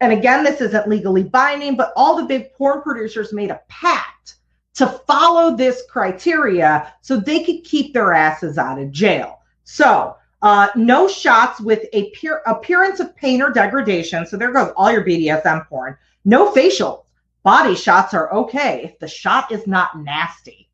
And 0.01 0.11
again, 0.11 0.43
this 0.43 0.59
isn't 0.59 0.89
legally 0.89 1.23
binding, 1.23 1.77
but 1.77 1.93
all 1.95 2.17
the 2.17 2.25
big 2.25 2.53
porn 2.53 2.81
producers 2.81 3.31
made 3.31 3.51
a 3.51 3.61
pact 3.69 4.35
to 4.75 4.87
follow 5.07 5.55
this 5.55 5.83
criteria 5.89 6.93
so 7.01 7.17
they 7.17 7.43
could 7.43 7.63
keep 7.63 7.93
their 7.93 8.13
asses 8.13 8.57
out 8.57 8.79
of 8.79 8.91
jail. 8.91 9.39
So, 9.63 10.17
uh, 10.41 10.67
no 10.75 11.07
shots 11.07 11.61
with 11.61 11.85
a 11.93 12.09
pure 12.09 12.41
appearance 12.45 12.99
of 12.99 13.15
pain 13.15 13.41
or 13.41 13.51
degradation. 13.51 14.25
So 14.25 14.35
there 14.35 14.51
goes 14.51 14.73
all 14.75 14.91
your 14.91 15.05
BDSM 15.05 15.67
porn. 15.67 15.95
No 16.25 16.51
facial. 16.51 17.05
Body 17.43 17.75
shots 17.75 18.13
are 18.13 18.33
okay 18.33 18.81
if 18.83 18.99
the 18.99 19.07
shot 19.07 19.51
is 19.51 19.67
not 19.67 19.97
nasty. 19.99 20.69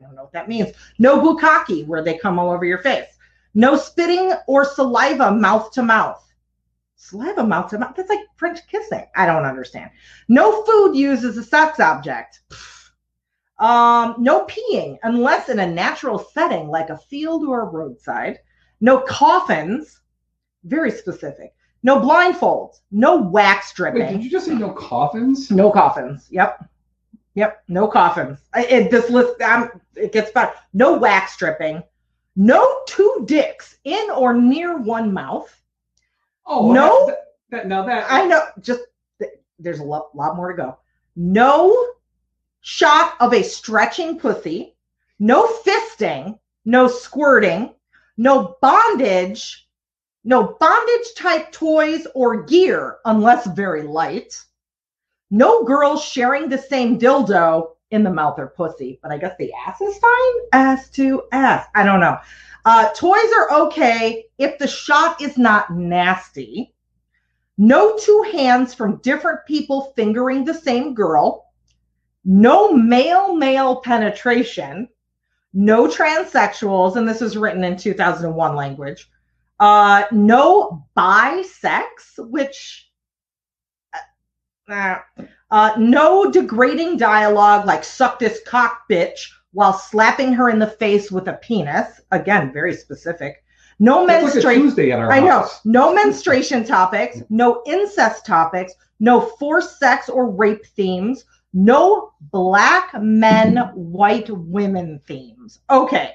I 0.00 0.06
don't 0.06 0.14
know 0.14 0.22
what 0.22 0.32
that 0.32 0.48
means. 0.48 0.72
No 0.98 1.20
bukkake, 1.20 1.86
where 1.86 2.02
they 2.02 2.16
come 2.16 2.38
all 2.38 2.50
over 2.50 2.64
your 2.64 2.78
face. 2.78 3.08
No 3.54 3.76
spitting 3.76 4.32
or 4.46 4.64
saliva 4.64 5.32
mouth 5.32 5.72
to 5.72 5.82
mouth. 5.82 6.24
Saliva 6.96 7.44
mouth 7.44 7.70
to 7.70 7.78
mouth. 7.78 7.94
That's 7.96 8.08
like 8.08 8.20
French 8.36 8.60
kissing. 8.68 9.06
I 9.16 9.26
don't 9.26 9.44
understand. 9.44 9.90
No 10.28 10.62
food 10.64 10.94
used 10.94 11.24
as 11.24 11.36
a 11.36 11.42
sex 11.42 11.80
object. 11.80 12.40
Um, 13.58 14.14
no 14.18 14.46
peeing 14.46 14.98
unless 15.02 15.48
in 15.48 15.58
a 15.58 15.66
natural 15.66 16.18
setting 16.18 16.68
like 16.68 16.88
a 16.88 16.96
field 16.96 17.44
or 17.44 17.62
a 17.62 17.66
roadside. 17.66 18.38
No 18.80 19.00
coffins. 19.00 20.00
Very 20.64 20.90
specific. 20.90 21.54
No 21.82 22.00
blindfolds. 22.00 22.80
No 22.90 23.16
wax 23.16 23.72
dripping. 23.72 24.02
Wait, 24.02 24.12
did 24.12 24.24
you 24.24 24.30
just 24.30 24.46
say 24.46 24.54
no 24.54 24.70
coffins? 24.70 25.50
No 25.50 25.70
coffins. 25.70 26.28
Yep. 26.30 26.64
Yep. 27.34 27.64
No 27.68 27.86
coffins. 27.86 28.38
I, 28.52 28.64
it, 28.64 28.90
this 28.90 29.08
list, 29.10 29.40
um, 29.40 29.70
it 29.94 30.12
gets 30.12 30.30
better. 30.32 30.52
No 30.72 30.98
wax 30.98 31.32
stripping. 31.32 31.82
No 32.36 32.80
two 32.86 33.22
dicks 33.26 33.76
in 33.84 34.10
or 34.10 34.34
near 34.34 34.78
one 34.78 35.12
mouth. 35.12 35.48
Oh 36.46 36.72
No. 36.72 37.06
That, 37.06 37.18
that, 37.50 37.66
now 37.68 37.84
that 37.84 38.06
I 38.10 38.26
know. 38.26 38.42
Just 38.60 38.82
th- 39.18 39.32
there's 39.58 39.80
a 39.80 39.84
lot, 39.84 40.14
lot 40.14 40.36
more 40.36 40.50
to 40.50 40.56
go. 40.56 40.78
No 41.16 41.94
shot 42.60 43.14
of 43.20 43.32
a 43.32 43.42
stretching 43.42 44.18
pussy. 44.18 44.76
No 45.18 45.46
fisting. 45.46 46.38
No 46.64 46.88
squirting. 46.88 47.74
No 48.16 48.56
bondage. 48.60 49.68
No 50.24 50.56
bondage 50.60 51.14
type 51.16 51.52
toys 51.52 52.06
or 52.14 52.42
gear 52.42 52.98
unless 53.04 53.46
very 53.46 53.82
light. 53.82 54.42
No 55.30 55.64
girls 55.64 56.04
sharing 56.04 56.48
the 56.48 56.58
same 56.58 56.98
dildo 56.98 57.70
in 57.90 58.02
the 58.04 58.12
mouth 58.12 58.38
or 58.38 58.48
pussy, 58.48 58.98
but 59.02 59.12
I 59.12 59.18
guess 59.18 59.34
the 59.38 59.52
ass 59.66 59.80
is 59.80 59.98
fine. 59.98 60.32
Ass 60.52 60.90
to 60.90 61.22
ass. 61.32 61.66
I 61.74 61.84
don't 61.84 62.00
know. 62.00 62.18
Uh, 62.64 62.90
toys 62.94 63.32
are 63.36 63.52
okay 63.66 64.26
if 64.38 64.58
the 64.58 64.66
shot 64.66 65.20
is 65.20 65.38
not 65.38 65.72
nasty. 65.72 66.74
No 67.58 67.96
two 67.96 68.24
hands 68.32 68.74
from 68.74 69.00
different 69.02 69.40
people 69.46 69.92
fingering 69.96 70.44
the 70.44 70.54
same 70.54 70.94
girl. 70.94 71.46
No 72.24 72.72
male 72.72 73.34
male 73.34 73.80
penetration. 73.80 74.88
No 75.52 75.86
transsexuals, 75.86 76.96
and 76.96 77.08
this 77.08 77.22
is 77.22 77.36
written 77.36 77.64
in 77.64 77.76
2001 77.76 78.54
language. 78.54 79.10
Uh, 79.58 80.04
no 80.12 80.86
bisex, 80.94 82.18
which 82.18 82.89
uh, 84.72 84.98
uh, 85.50 85.72
no 85.78 86.30
degrading 86.30 86.96
dialogue 86.96 87.66
like 87.66 87.84
suck 87.84 88.18
this 88.18 88.40
cock 88.46 88.82
bitch 88.90 89.30
while 89.52 89.72
slapping 89.72 90.32
her 90.32 90.48
in 90.48 90.58
the 90.58 90.66
face 90.66 91.10
with 91.10 91.28
a 91.28 91.34
penis. 91.34 92.00
Again, 92.12 92.52
very 92.52 92.74
specific. 92.74 93.42
No 93.78 94.04
like 94.04 94.22
menstruation. 94.22 94.92
Our 94.92 95.10
I 95.10 95.20
know. 95.20 95.40
house. 95.40 95.60
No 95.64 95.94
menstruation 95.94 96.64
topics, 96.64 97.22
no 97.30 97.62
incest 97.66 98.26
topics, 98.26 98.74
no 99.00 99.20
forced 99.20 99.78
sex 99.78 100.08
or 100.08 100.30
rape 100.30 100.66
themes, 100.66 101.24
no 101.54 102.12
black 102.30 102.92
men, 103.00 103.56
white 103.74 104.30
women 104.30 105.00
themes. 105.06 105.60
Okay. 105.70 106.12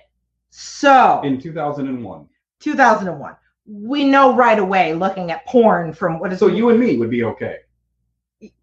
So, 0.52 1.22
In 1.24 1.42
2001. 1.42 2.28
2001. 2.60 3.36
We 3.68 4.06
know 4.06 4.36
right 4.36 4.60
away 4.60 4.94
looking 4.94 5.32
at 5.32 5.46
porn 5.48 5.92
from 5.92 6.20
what 6.20 6.32
is 6.32 6.40
So 6.40 6.48
you 6.48 6.70
and 6.70 6.80
me 6.80 6.98
would 6.98 7.10
be 7.10 7.24
okay. 7.24 7.58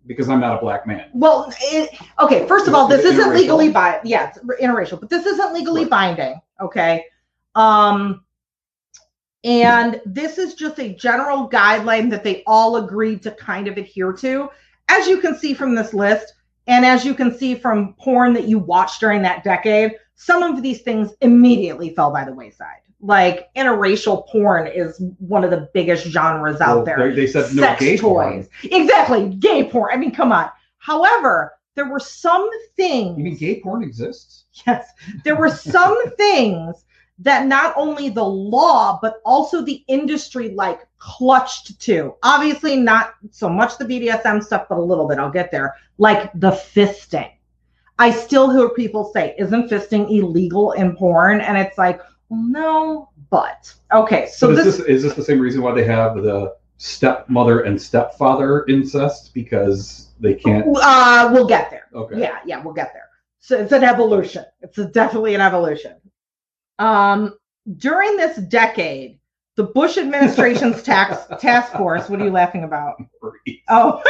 Because 0.06 0.28
I'm 0.28 0.40
not 0.40 0.56
a 0.56 0.60
black 0.60 0.86
man. 0.86 1.10
Well, 1.12 1.52
it, 1.60 1.90
okay. 2.20 2.46
First 2.46 2.68
of 2.68 2.74
all, 2.74 2.90
Is 2.90 3.02
this 3.02 3.14
isn't 3.14 3.34
legally 3.34 3.70
bi. 3.70 4.00
Yeah, 4.04 4.28
it's 4.28 4.38
interracial, 4.60 4.98
but 5.00 5.10
this 5.10 5.26
isn't 5.26 5.52
legally 5.52 5.82
Right. 5.82 5.90
binding. 5.90 6.40
Okay. 6.60 7.04
Um, 7.54 8.24
and 9.44 10.00
this 10.04 10.38
is 10.38 10.54
just 10.54 10.78
a 10.78 10.94
general 10.94 11.48
guideline 11.48 12.10
that 12.10 12.24
they 12.24 12.42
all 12.46 12.76
agreed 12.76 13.22
to 13.22 13.32
kind 13.32 13.66
of 13.66 13.76
adhere 13.76 14.12
to, 14.14 14.48
as 14.88 15.08
you 15.08 15.18
can 15.18 15.36
see 15.36 15.52
from 15.52 15.74
this 15.74 15.92
list, 15.92 16.34
and 16.68 16.84
as 16.86 17.04
you 17.04 17.14
can 17.14 17.36
see 17.36 17.54
from 17.54 17.94
porn 17.94 18.32
that 18.34 18.46
you 18.46 18.58
watched 18.58 19.00
during 19.00 19.22
that 19.22 19.42
decade. 19.42 19.92
Some 20.14 20.42
of 20.44 20.62
these 20.62 20.82
things 20.82 21.10
immediately 21.20 21.94
fell 21.94 22.12
by 22.12 22.24
the 22.24 22.32
wayside. 22.32 22.82
Like 23.04 23.52
interracial 23.54 24.26
porn 24.28 24.68
is 24.68 25.02
one 25.18 25.42
of 25.42 25.50
the 25.50 25.68
biggest 25.74 26.06
genres 26.06 26.60
out 26.60 26.76
Well, 26.76 26.84
there 26.84 27.12
They, 27.14 27.26
said 27.26 27.52
no 27.54 27.62
sex 27.62 27.80
gay 27.80 27.96
toys. 27.96 28.00
porn. 28.00 28.48
Exactly, 28.62 29.28
gay 29.40 29.68
porn. 29.68 29.90
I 29.92 29.96
mean, 29.96 30.12
come 30.14 30.30
on. 30.30 30.48
However, 30.78 31.54
there 31.74 31.88
were 31.90 31.98
some 32.00 32.48
things. 32.76 33.18
You 33.18 33.24
mean 33.24 33.36
gay 33.36 33.60
porn 33.60 33.82
exists? 33.82 34.44
Yes, 34.66 34.88
there 35.24 35.34
were 35.36 35.50
some 35.50 35.98
things 36.16 36.84
that 37.18 37.46
not 37.46 37.74
only 37.76 38.08
the 38.08 38.24
law 38.24 38.98
but 39.02 39.20
also 39.24 39.62
the 39.62 39.82
industry 39.88 40.50
like 40.50 40.86
clutched 40.98 41.80
to. 41.80 42.14
Obviously, 42.22 42.76
not 42.76 43.14
so 43.30 43.48
much 43.48 43.78
the 43.78 43.84
BDSM 43.84 44.42
stuff, 44.44 44.66
but 44.68 44.78
a 44.78 44.82
little 44.82 45.08
bit. 45.08 45.18
I'll 45.18 45.30
get 45.30 45.50
there. 45.50 45.74
Like 45.98 46.30
the 46.34 46.52
fisting. 46.52 47.30
I 47.98 48.10
still 48.10 48.50
hear 48.50 48.68
people 48.70 49.10
say, 49.12 49.34
"Isn't 49.38 49.68
fisting 49.70 50.10
illegal 50.16 50.72
in 50.72 50.96
porn?" 50.96 51.40
And 51.40 51.56
it's 51.58 51.76
like, 51.78 52.00
no, 52.32 53.10
but 53.30 53.72
okay. 53.92 54.26
So 54.26 54.46
So 54.46 54.50
is 54.52 54.64
this 54.64 54.76
this, 54.78 54.86
is 54.86 55.02
this 55.02 55.14
the 55.14 55.24
same 55.24 55.38
reason 55.38 55.62
why 55.62 55.72
they 55.74 55.84
have 55.84 56.16
the 56.22 56.56
stepmother 56.78 57.60
and 57.60 57.80
stepfather 57.80 58.64
incest 58.66 59.32
because 59.34 60.08
they 60.18 60.34
can't? 60.34 60.66
uh, 60.82 61.30
we'll 61.32 61.46
get 61.46 61.70
there. 61.70 61.86
Okay. 61.94 62.20
Yeah, 62.20 62.38
yeah, 62.44 62.62
we'll 62.62 62.74
get 62.74 62.92
there. 62.92 63.08
So 63.38 63.58
it's 63.58 63.72
an 63.72 63.84
evolution. 63.84 64.44
It's 64.60 64.78
a, 64.78 64.86
definitely 64.86 65.34
an 65.34 65.40
evolution. 65.40 65.96
Um, 66.78 67.34
during 67.76 68.16
this 68.16 68.36
decade, 68.36 69.18
the 69.56 69.64
Bush 69.64 69.98
administration's 69.98 70.82
tax 70.84 71.26
task 71.40 71.72
force. 71.72 72.08
What 72.08 72.20
are 72.20 72.24
you 72.24 72.30
laughing 72.30 72.64
about? 72.64 72.96
Oh, 73.68 74.02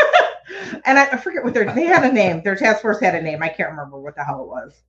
and 0.85 0.99
I, 0.99 1.07
I 1.13 1.17
forget 1.17 1.45
what 1.45 1.55
their 1.55 1.73
they 1.75 1.85
had 1.85 2.05
a 2.05 2.13
name. 2.13 2.43
Their 2.43 2.57
task 2.57 2.83
force 2.83 3.01
had 3.01 3.15
a 3.15 3.23
name. 3.23 3.43
I 3.43 3.49
can't 3.49 3.71
remember 3.71 4.01
what 4.01 4.15
the 4.15 4.25
hell 4.25 4.43
it 4.43 4.49
was. 4.49 4.83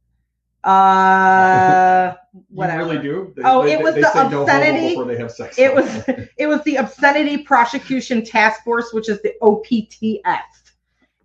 Uh, 0.64 2.16
whatever. 2.50 2.84
Really 2.86 3.02
do? 3.02 3.34
They, 3.36 3.44
Oh, 3.46 3.64
they- 3.64 3.74
it 3.74 3.82
was 3.82 3.96
they 3.96 4.02
the 4.02 4.08
obscenity- 4.40 4.90
before 4.90 5.06
they 5.06 5.18
have 5.18 5.32
sex. 5.32 5.58
It 5.58 5.74
was 5.74 6.04
it 6.38 6.48
was 6.48 6.62
the 6.64 6.78
Obscenity 6.78 7.40
Prosecution 7.40 8.24
Task 8.24 8.64
Force, 8.64 8.94
which 8.94 9.10
is 9.10 9.22
the 9.22 9.34
OPTF, 9.42 10.42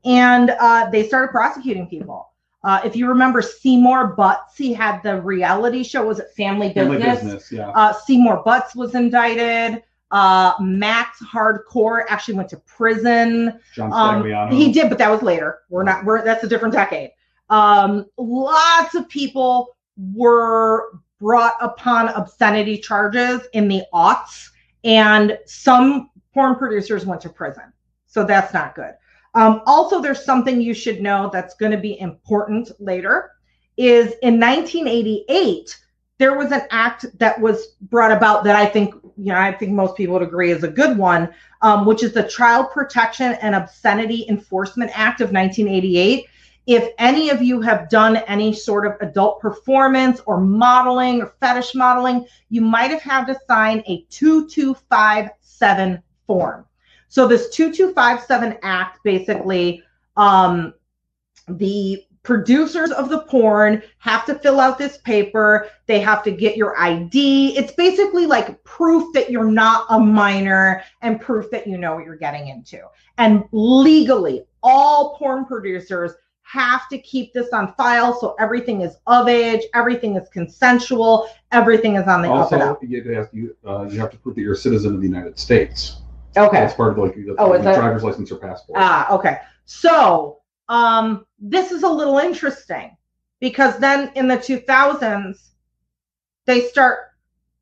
and 0.04 0.50
uh, 0.50 0.88
they 0.90 1.06
started 1.06 1.28
prosecuting 1.32 1.86
people. 1.86 2.26
Uh, 2.64 2.80
if 2.84 2.96
you 2.96 3.06
remember 3.08 3.40
Seymour 3.40 4.08
Butts, 4.08 4.56
he 4.56 4.74
had 4.74 5.00
the 5.04 5.20
reality 5.20 5.84
show. 5.84 6.04
Was 6.04 6.18
it 6.18 6.26
Family 6.36 6.68
Business? 6.72 6.98
family 6.98 7.14
business. 7.14 7.52
Yeah. 7.52 7.68
Uh, 7.70 7.92
Seymour 7.92 8.42
Butts 8.44 8.74
was 8.74 8.94
indicted. 8.96 9.82
Uh, 10.10 10.54
Max 10.60 11.22
Hardcore 11.22 12.02
actually 12.08 12.34
went 12.34 12.48
to 12.48 12.56
prison. 12.58 13.60
John 13.74 13.92
Um, 13.92 14.50
he 14.50 14.72
did, 14.72 14.88
but 14.88 14.98
that 14.98 15.10
was 15.10 15.22
later. 15.22 15.60
We're 15.68 15.84
not. 15.84 16.04
We're 16.04 16.24
that's 16.24 16.42
a 16.42 16.48
different 16.48 16.74
decade. 16.74 17.10
Um, 17.50 18.06
lots 18.16 18.94
of 18.94 19.08
people 19.08 19.76
were 19.96 21.00
brought 21.18 21.54
upon 21.60 22.08
obscenity 22.10 22.78
charges 22.78 23.40
in 23.52 23.68
the 23.68 23.82
aughts, 23.92 24.50
and 24.84 25.38
some 25.46 26.10
porn 26.32 26.54
producers 26.54 27.04
went 27.04 27.20
to 27.22 27.28
prison. 27.28 27.72
So 28.06 28.24
that's 28.24 28.54
not 28.54 28.74
good. 28.74 28.94
Um, 29.34 29.62
also, 29.66 30.00
there's 30.00 30.24
something 30.24 30.60
you 30.60 30.74
should 30.74 31.02
know 31.02 31.30
that's 31.32 31.54
going 31.54 31.72
to 31.72 31.78
be 31.78 32.00
important 32.00 32.70
later. 32.80 33.32
Is 33.76 34.14
in 34.22 34.40
1988 34.40 35.76
there 36.18 36.36
was 36.36 36.50
an 36.50 36.62
act 36.70 37.06
that 37.18 37.40
was 37.40 37.76
brought 37.82 38.10
about 38.10 38.44
that 38.44 38.56
I 38.56 38.66
think 38.66 38.92
you 39.16 39.32
know 39.32 39.38
I 39.38 39.52
think 39.52 39.72
most 39.72 39.96
people 39.96 40.14
would 40.14 40.22
agree 40.22 40.50
is 40.50 40.64
a 40.64 40.68
good 40.68 40.98
one, 40.98 41.32
um, 41.62 41.86
which 41.86 42.02
is 42.02 42.12
the 42.12 42.24
Child 42.24 42.70
Protection 42.72 43.34
and 43.40 43.54
Obscenity 43.54 44.26
Enforcement 44.28 44.90
Act 44.94 45.20
of 45.20 45.32
1988. 45.32 46.26
If 46.68 46.92
any 46.98 47.30
of 47.30 47.40
you 47.40 47.62
have 47.62 47.88
done 47.88 48.18
any 48.18 48.52
sort 48.52 48.86
of 48.86 48.92
adult 49.00 49.40
performance 49.40 50.20
or 50.26 50.38
modeling 50.38 51.22
or 51.22 51.32
fetish 51.40 51.74
modeling, 51.74 52.26
you 52.50 52.60
might 52.60 52.90
have 52.90 53.00
had 53.00 53.24
to 53.24 53.40
sign 53.48 53.82
a 53.86 54.04
2257 54.10 56.02
form. 56.26 56.66
So 57.08 57.26
this 57.26 57.48
2257 57.56 58.58
act 58.62 59.02
basically 59.02 59.82
um, 60.18 60.74
the 61.48 62.04
producers 62.22 62.90
of 62.90 63.08
the 63.08 63.20
porn 63.20 63.82
have 63.96 64.26
to 64.26 64.34
fill 64.34 64.60
out 64.60 64.76
this 64.76 64.98
paper. 64.98 65.70
They 65.86 66.00
have 66.00 66.22
to 66.24 66.30
get 66.30 66.58
your 66.58 66.78
ID. 66.78 67.56
It's 67.56 67.72
basically 67.72 68.26
like 68.26 68.62
proof 68.64 69.10
that 69.14 69.30
you're 69.30 69.50
not 69.50 69.86
a 69.88 69.98
minor 69.98 70.82
and 71.00 71.18
proof 71.18 71.50
that 71.50 71.66
you 71.66 71.78
know 71.78 71.94
what 71.94 72.04
you're 72.04 72.16
getting 72.16 72.48
into. 72.48 72.82
And 73.16 73.44
legally, 73.52 74.44
all 74.62 75.16
porn 75.16 75.46
producers 75.46 76.12
have 76.50 76.88
to 76.88 76.98
keep 76.98 77.32
this 77.34 77.50
on 77.52 77.74
file 77.74 78.18
so 78.18 78.34
everything 78.38 78.80
is 78.80 78.96
of 79.06 79.28
age, 79.28 79.62
everything 79.74 80.16
is 80.16 80.28
consensual, 80.30 81.28
everything 81.52 81.96
is 81.96 82.08
on 82.08 82.22
the 82.22 82.28
also, 82.28 82.78
you 82.80 83.14
have, 83.14 83.28
you, 83.32 83.54
uh, 83.66 83.82
you 83.82 84.00
have 84.00 84.10
to 84.10 84.16
prove 84.16 84.34
that 84.34 84.40
you're 84.40 84.54
a 84.54 84.56
citizen 84.56 84.94
of 84.94 85.00
the 85.00 85.06
United 85.06 85.38
States. 85.38 86.00
Okay. 86.36 86.60
That's 86.60 86.74
part 86.74 86.92
of 86.92 86.98
like 86.98 87.14
the 87.14 87.34
Oh, 87.38 87.60
driver's 87.60 88.02
license 88.02 88.32
or 88.32 88.36
passport. 88.36 88.78
Ah, 88.80 89.12
okay. 89.12 89.38
So 89.66 90.38
um, 90.70 91.26
this 91.38 91.70
is 91.70 91.82
a 91.82 91.88
little 91.88 92.18
interesting 92.18 92.96
because 93.40 93.78
then 93.78 94.10
in 94.14 94.26
the 94.26 94.36
2000s, 94.36 95.50
they 96.46 96.62
start 96.62 97.10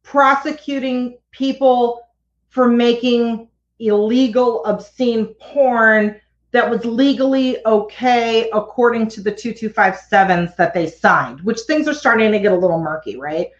prosecuting 0.05 1.19
people 1.33 2.03
for 2.51 2.69
making 2.69 3.49
illegal, 3.81 4.65
obscene 4.65 5.35
porn 5.41 6.21
that 6.57 6.71
was 6.71 6.87
legally 6.87 7.59
okay 7.67 8.49
according 8.55 9.07
to 9.09 9.21
the 9.21 9.31
2257s 9.31 10.57
that 10.57 10.73
they 10.73 10.89
signed, 10.89 11.43
which 11.43 11.61
things 11.67 11.87
are 11.87 11.93
starting 11.93 12.33
to 12.33 12.39
get 12.39 12.51
a 12.51 12.57
little 12.57 12.81
murky, 12.81 13.19
right? 13.19 13.51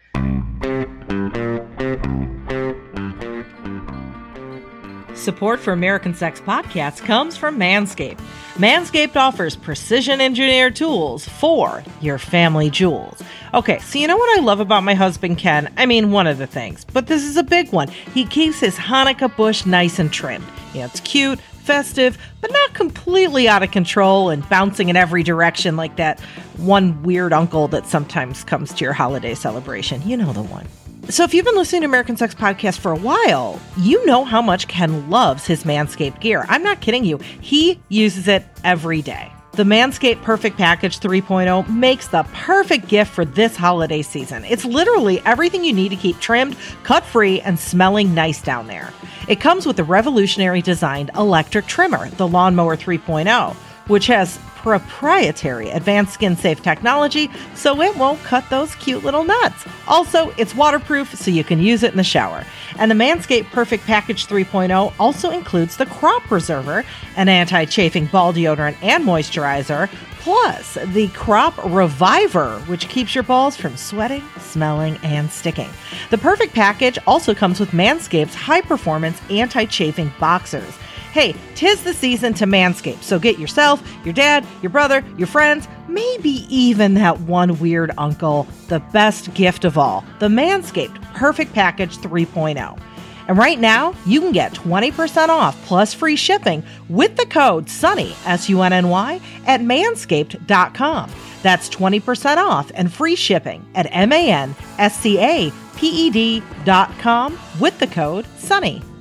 Support 5.13 5.59
for 5.59 5.73
American 5.73 6.15
Sex 6.15 6.41
Podcasts 6.41 6.99
comes 6.99 7.37
from 7.37 7.59
Manscaped. 7.59 8.19
Manscaped 8.55 9.15
offers 9.15 9.55
precision 9.55 10.19
engineered 10.19 10.75
tools 10.75 11.27
for 11.27 11.83
your 12.01 12.17
family 12.17 12.71
jewels. 12.71 13.21
Okay, 13.53 13.77
so 13.79 13.99
you 13.99 14.07
know 14.07 14.17
what 14.17 14.39
I 14.39 14.41
love 14.41 14.59
about 14.59 14.83
my 14.83 14.95
husband 14.95 15.37
Ken? 15.37 15.71
I 15.77 15.85
mean, 15.85 16.11
one 16.11 16.25
of 16.25 16.39
the 16.39 16.47
things, 16.47 16.83
but 16.85 17.05
this 17.05 17.23
is 17.23 17.37
a 17.37 17.43
big 17.43 17.71
one. 17.71 17.89
He 17.89 18.25
keeps 18.25 18.59
his 18.59 18.75
Hanukkah 18.75 19.35
bush 19.35 19.67
nice 19.67 19.99
and 19.99 20.11
trimmed. 20.11 20.47
Yeah, 20.73 20.85
it's 20.85 21.01
cute, 21.01 21.39
festive, 21.67 22.17
but 22.41 22.51
not 22.51 22.73
completely 22.73 23.47
out 23.49 23.61
of 23.61 23.71
control 23.71 24.29
and 24.29 24.47
bouncing 24.49 24.87
in 24.87 24.95
every 24.95 25.21
direction 25.21 25.75
like 25.75 25.97
that 25.97 26.19
one 26.55 27.03
weird 27.03 27.33
uncle 27.33 27.67
that 27.67 27.85
sometimes 27.85 28.43
comes 28.45 28.73
to 28.73 28.85
your 28.85 28.93
holiday 28.93 29.35
celebration. 29.35 30.01
You 30.07 30.15
know 30.17 30.31
the 30.31 30.43
one. 30.43 30.65
So, 31.09 31.23
if 31.23 31.33
you've 31.33 31.45
been 31.45 31.55
listening 31.55 31.81
to 31.81 31.85
American 31.87 32.17
Sex 32.17 32.33
Podcast 32.33 32.79
for 32.79 32.91
a 32.91 32.97
while, 32.97 33.61
you 33.77 34.05
know 34.05 34.25
how 34.25 34.41
much 34.41 34.67
Ken 34.67 35.09
loves 35.09 35.45
his 35.45 35.63
Manscaped 35.63 36.19
gear. 36.19 36.45
I'm 36.49 36.63
not 36.63 36.81
kidding 36.81 37.05
you. 37.05 37.17
He 37.17 37.79
uses 37.89 38.27
it 38.27 38.45
every 38.63 39.01
day. 39.01 39.31
The 39.57 39.63
Manscaped 39.63 40.21
Perfect 40.21 40.55
Package 40.55 40.99
3.0 40.99 41.67
makes 41.67 42.07
the 42.07 42.21
perfect 42.31 42.87
gift 42.87 43.11
for 43.11 43.25
this 43.25 43.55
holiday 43.55 44.03
season. 44.03 44.45
It's 44.45 44.63
literally 44.63 45.19
everything 45.25 45.63
you 45.63 45.73
need 45.73 45.89
to 45.89 45.95
keep 45.95 46.19
trimmed, 46.19 46.55
cut 46.83 47.03
free, 47.03 47.41
and 47.41 47.57
smelling 47.57 48.13
nice 48.13 48.39
down 48.39 48.67
there. 48.67 48.93
It 49.27 49.39
comes 49.39 49.65
with 49.65 49.77
the 49.77 49.83
revolutionary 49.83 50.61
designed 50.61 51.09
electric 51.15 51.65
trimmer, 51.65 52.07
the 52.07 52.27
Lawnmower 52.27 52.77
3.0, 52.77 53.55
which 53.87 54.07
has 54.07 54.39
proprietary 54.57 55.69
advanced 55.69 56.13
skin 56.13 56.35
safe 56.35 56.61
technology 56.61 57.29
so 57.53 57.81
it 57.81 57.95
won't 57.95 58.21
cut 58.23 58.43
those 58.49 58.75
cute 58.75 59.03
little 59.03 59.23
nuts. 59.23 59.65
Also, 59.87 60.33
it's 60.37 60.53
waterproof 60.53 61.15
so 61.15 61.31
you 61.31 61.43
can 61.43 61.59
use 61.59 61.83
it 61.83 61.91
in 61.91 61.97
the 61.97 62.03
shower. 62.03 62.43
And 62.77 62.91
the 62.91 62.95
Manscaped 62.95 63.49
Perfect 63.51 63.85
Package 63.85 64.27
3.0 64.27 64.93
also 64.99 65.29
includes 65.29 65.77
the 65.77 65.85
Crop 65.85 66.21
Preserver, 66.23 66.83
an 67.15 67.29
anti 67.29 67.63
chafing 67.65 68.07
ball 68.07 68.33
deodorant 68.33 68.75
and 68.81 69.05
moisturizer, 69.05 69.89
plus 70.19 70.77
the 70.87 71.07
Crop 71.09 71.53
Reviver, 71.63 72.59
which 72.67 72.89
keeps 72.89 73.15
your 73.15 73.23
balls 73.23 73.55
from 73.55 73.77
sweating, 73.77 74.23
smelling, 74.39 74.97
and 75.01 75.31
sticking. 75.31 75.69
The 76.09 76.17
Perfect 76.17 76.53
Package 76.53 76.99
also 77.07 77.33
comes 77.33 77.61
with 77.61 77.71
Manscaped's 77.71 78.35
high 78.35 78.59
performance 78.59 79.21
anti 79.29 79.63
chafing 79.63 80.11
boxers. 80.19 80.77
Hey, 81.17 81.33
tis 81.55 81.83
the 81.83 81.95
season 81.95 82.35
to 82.35 82.45
manscape, 82.45 83.01
so 83.01 83.17
get 83.17 83.39
yourself, 83.39 83.81
your 84.05 84.13
dad, 84.13 84.45
your 84.61 84.69
brother, 84.69 85.03
your 85.17 85.25
friends, 85.25 85.67
maybe 85.87 86.45
even 86.47 86.93
that 86.93 87.19
one 87.21 87.57
weird 87.57 87.89
uncle 87.97 88.45
the 88.67 88.81
best 88.93 89.33
gift 89.33 89.65
of 89.65 89.79
all 89.79 90.05
the 90.19 90.27
Manscaped 90.27 91.01
Perfect 91.15 91.53
Package 91.53 91.97
3.0. 91.97 92.79
And 93.27 93.35
right 93.35 93.59
now, 93.59 93.95
you 94.05 94.21
can 94.21 94.31
get 94.31 94.53
20% 94.53 95.29
off 95.29 95.59
plus 95.65 95.91
free 95.91 96.17
shipping 96.17 96.63
with 96.87 97.15
the 97.15 97.25
code 97.25 97.65
SUNNY, 97.65 98.15
S 98.27 98.47
U 98.49 98.61
N 98.61 98.71
N 98.71 98.89
Y, 98.89 99.19
at 99.47 99.61
manscaped.com. 99.61 101.09
That's 101.41 101.67
20% 101.67 102.37
off 102.37 102.71
and 102.75 102.93
free 102.93 103.15
shipping 103.15 103.65
at 103.73 103.87
M 103.89 104.13
A 104.13 104.31
N 104.31 104.55
S 104.77 104.99
C 104.99 105.17
A 105.17 105.51
P 105.77 105.87
E 105.87 106.09
D.com 106.11 107.39
with 107.59 107.79
the 107.79 107.87
code 107.87 108.25
SUNNY. 108.37 108.96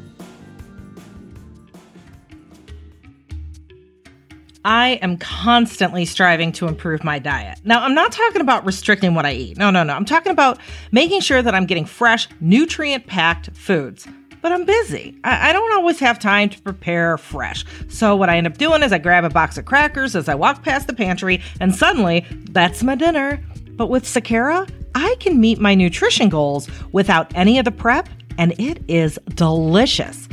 I 4.66 4.98
am 5.00 5.16
constantly 5.16 6.04
striving 6.04 6.50
to 6.52 6.66
improve 6.66 7.04
my 7.04 7.20
diet. 7.20 7.60
Now, 7.62 7.84
I'm 7.84 7.94
not 7.94 8.10
talking 8.10 8.40
about 8.40 8.66
restricting 8.66 9.14
what 9.14 9.24
I 9.24 9.32
eat. 9.32 9.56
No, 9.56 9.70
no, 9.70 9.84
no. 9.84 9.92
I'm 9.94 10.04
talking 10.04 10.32
about 10.32 10.58
making 10.90 11.20
sure 11.20 11.40
that 11.40 11.54
I'm 11.54 11.66
getting 11.66 11.84
fresh, 11.84 12.26
nutrient 12.40 13.06
packed 13.06 13.56
foods. 13.56 14.08
But 14.42 14.50
I'm 14.50 14.64
busy. 14.64 15.16
I-, 15.22 15.50
I, 15.50 15.52
don't 15.52 15.72
always 15.78 16.00
have 16.00 16.18
time 16.18 16.48
to 16.48 16.60
prepare 16.62 17.16
fresh. 17.16 17.64
So, 17.86 18.16
what 18.16 18.28
I 18.28 18.38
end 18.38 18.48
up 18.48 18.58
doing 18.58 18.82
is 18.82 18.92
I 18.92 18.98
grab 18.98 19.22
a 19.22 19.30
box 19.30 19.56
of 19.56 19.66
crackers 19.66 20.16
as 20.16 20.28
I 20.28 20.34
walk 20.34 20.64
past 20.64 20.88
the 20.88 20.94
pantry, 20.94 21.40
and 21.60 21.72
suddenly 21.72 22.26
that's 22.50 22.82
my 22.82 22.96
dinner. 22.96 23.40
But 23.76 23.86
with 23.86 24.02
Sakara, 24.02 24.68
I 24.96 25.14
can 25.20 25.40
meet 25.40 25.60
my 25.60 25.76
nutrition 25.76 26.28
goals 26.28 26.68
without 26.90 27.32
any 27.36 27.60
of 27.60 27.64
the 27.64 27.70
prep, 27.70 28.08
and 28.36 28.52
it 28.58 28.82
is 28.88 29.16
delicious. 29.36 30.28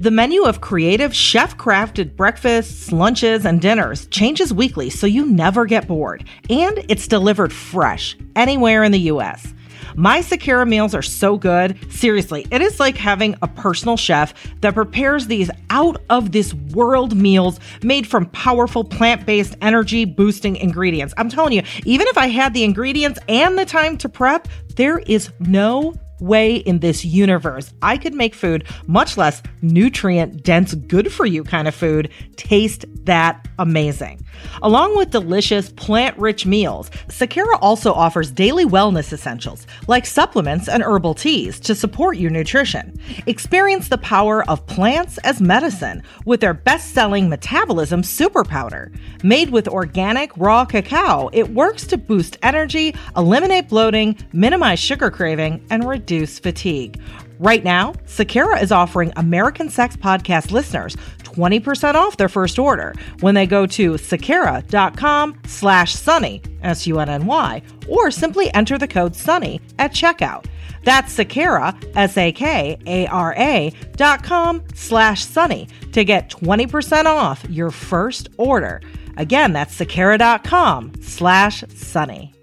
The 0.00 0.10
menu 0.10 0.44
of 0.44 0.62
creative, 0.62 1.14
chef 1.14 1.58
crafted 1.58 2.16
breakfasts, 2.16 2.90
lunches, 2.90 3.44
and 3.44 3.60
dinners 3.60 4.06
changes 4.06 4.50
weekly 4.50 4.88
so 4.88 5.06
you 5.06 5.26
never 5.26 5.66
get 5.66 5.86
bored. 5.86 6.24
And 6.48 6.82
it's 6.88 7.06
delivered 7.06 7.52
fresh 7.52 8.16
anywhere 8.34 8.82
in 8.82 8.92
the 8.92 9.10
US. 9.12 9.52
My 9.96 10.20
Sakara 10.20 10.66
meals 10.66 10.94
are 10.94 11.02
so 11.02 11.36
good. 11.36 11.76
Seriously, 11.92 12.46
it 12.50 12.62
is 12.62 12.80
like 12.80 12.96
having 12.96 13.36
a 13.42 13.48
personal 13.48 13.98
chef 13.98 14.32
that 14.62 14.72
prepares 14.72 15.26
these 15.26 15.50
out 15.68 16.00
of 16.08 16.32
this 16.32 16.54
world 16.54 17.14
meals 17.14 17.60
made 17.82 18.06
from 18.06 18.24
powerful 18.30 18.84
plant 18.84 19.26
based 19.26 19.54
energy 19.60 20.06
boosting 20.06 20.56
ingredients. 20.56 21.12
I'm 21.18 21.28
telling 21.28 21.52
you, 21.52 21.62
even 21.84 22.06
if 22.06 22.16
I 22.16 22.28
had 22.28 22.54
the 22.54 22.64
ingredients 22.64 23.18
and 23.28 23.58
the 23.58 23.66
time 23.66 23.98
to 23.98 24.08
prep, 24.08 24.48
there 24.76 25.00
is 25.00 25.30
no 25.40 25.92
way 26.20 26.56
in 26.56 26.80
this 26.80 27.04
universe 27.04 27.72
I 27.82 27.96
could 27.96 28.14
make 28.14 28.34
food, 28.34 28.64
much 28.86 29.16
less 29.16 29.42
nutrient 29.62 30.42
dense, 30.42 30.74
good 30.74 31.12
for 31.12 31.26
you 31.26 31.44
kind 31.44 31.68
of 31.68 31.74
food, 31.74 32.10
taste 32.36 32.84
that 33.04 33.48
amazing. 33.58 34.24
Along 34.62 34.96
with 34.96 35.10
delicious 35.10 35.70
plant 35.70 36.18
rich 36.18 36.46
meals, 36.46 36.90
Sakara 37.08 37.58
also 37.60 37.92
offers 37.92 38.30
daily 38.30 38.64
wellness 38.64 39.12
essentials 39.12 39.66
like 39.86 40.06
supplements 40.06 40.68
and 40.68 40.82
herbal 40.82 41.14
teas 41.14 41.58
to 41.60 41.74
support 41.74 42.16
your 42.16 42.30
nutrition. 42.30 42.98
Experience 43.26 43.88
the 43.88 43.98
power 43.98 44.48
of 44.50 44.66
plants 44.66 45.18
as 45.18 45.40
medicine 45.40 46.02
with 46.24 46.40
their 46.40 46.54
best 46.54 46.92
selling 46.92 47.28
metabolism 47.28 48.02
super 48.02 48.44
powder. 48.44 48.92
Made 49.22 49.50
with 49.50 49.68
organic 49.68 50.36
raw 50.36 50.64
cacao, 50.64 51.30
it 51.32 51.50
works 51.50 51.86
to 51.88 51.96
boost 51.96 52.36
energy, 52.42 52.94
eliminate 53.16 53.68
bloating, 53.68 54.16
minimize 54.32 54.78
sugar 54.78 55.10
craving, 55.10 55.64
and 55.70 55.88
reduce 55.88 56.38
fatigue. 56.38 57.00
Right 57.40 57.64
now, 57.64 57.94
Sakara 58.04 58.62
is 58.62 58.70
offering 58.70 59.14
American 59.16 59.70
Sex 59.70 59.96
Podcast 59.96 60.50
listeners 60.50 60.94
20% 61.20 61.94
off 61.94 62.18
their 62.18 62.28
first 62.28 62.58
order 62.58 62.92
when 63.20 63.34
they 63.34 63.46
go 63.46 63.64
to 63.64 63.92
sakara.com 63.92 65.40
slash 65.46 65.94
sunny, 65.94 66.42
S-U-N-N-Y, 66.62 67.62
or 67.88 68.10
simply 68.10 68.52
enter 68.52 68.76
the 68.76 68.86
code 68.86 69.16
sunny 69.16 69.58
at 69.78 69.94
checkout. 69.94 70.44
That's 70.84 71.16
Sakara, 71.16 71.74
S-A-K-A-R-A 71.96 73.72
dot 73.96 74.22
com 74.22 74.62
slash 74.74 75.24
sunny 75.24 75.66
to 75.92 76.04
get 76.04 76.28
20% 76.28 77.06
off 77.06 77.42
your 77.48 77.70
first 77.70 78.28
order. 78.36 78.82
Again, 79.16 79.54
that's 79.54 79.78
sakara.com 79.78 80.92
slash 81.00 81.64
sunny. 81.74 82.34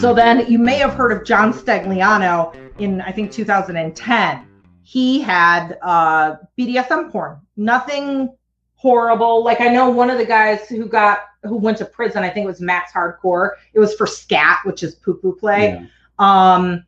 So 0.00 0.12
then 0.12 0.50
you 0.50 0.58
may 0.58 0.76
have 0.76 0.94
heard 0.94 1.12
of 1.12 1.24
John 1.24 1.52
Stagliano 1.52 2.54
in, 2.78 3.00
I 3.00 3.12
think, 3.12 3.32
2010. 3.32 4.46
He 4.82 5.20
had 5.20 5.78
uh, 5.82 6.36
BDSM 6.58 7.10
porn. 7.10 7.40
Nothing 7.56 8.36
horrible. 8.74 9.42
Like 9.42 9.62
I 9.62 9.68
know 9.68 9.88
one 9.88 10.10
of 10.10 10.18
the 10.18 10.26
guys 10.26 10.68
who 10.68 10.86
got 10.86 11.20
who 11.42 11.56
went 11.56 11.78
to 11.78 11.86
prison. 11.86 12.22
I 12.22 12.28
think 12.28 12.44
it 12.44 12.48
was 12.48 12.60
Max 12.60 12.92
Hardcore. 12.92 13.52
It 13.72 13.80
was 13.80 13.94
for 13.94 14.06
scat, 14.06 14.58
which 14.64 14.82
is 14.82 14.94
poo 14.96 15.14
poo 15.14 15.34
play. 15.34 15.80
Yeah. 15.80 15.86
Um, 16.18 16.84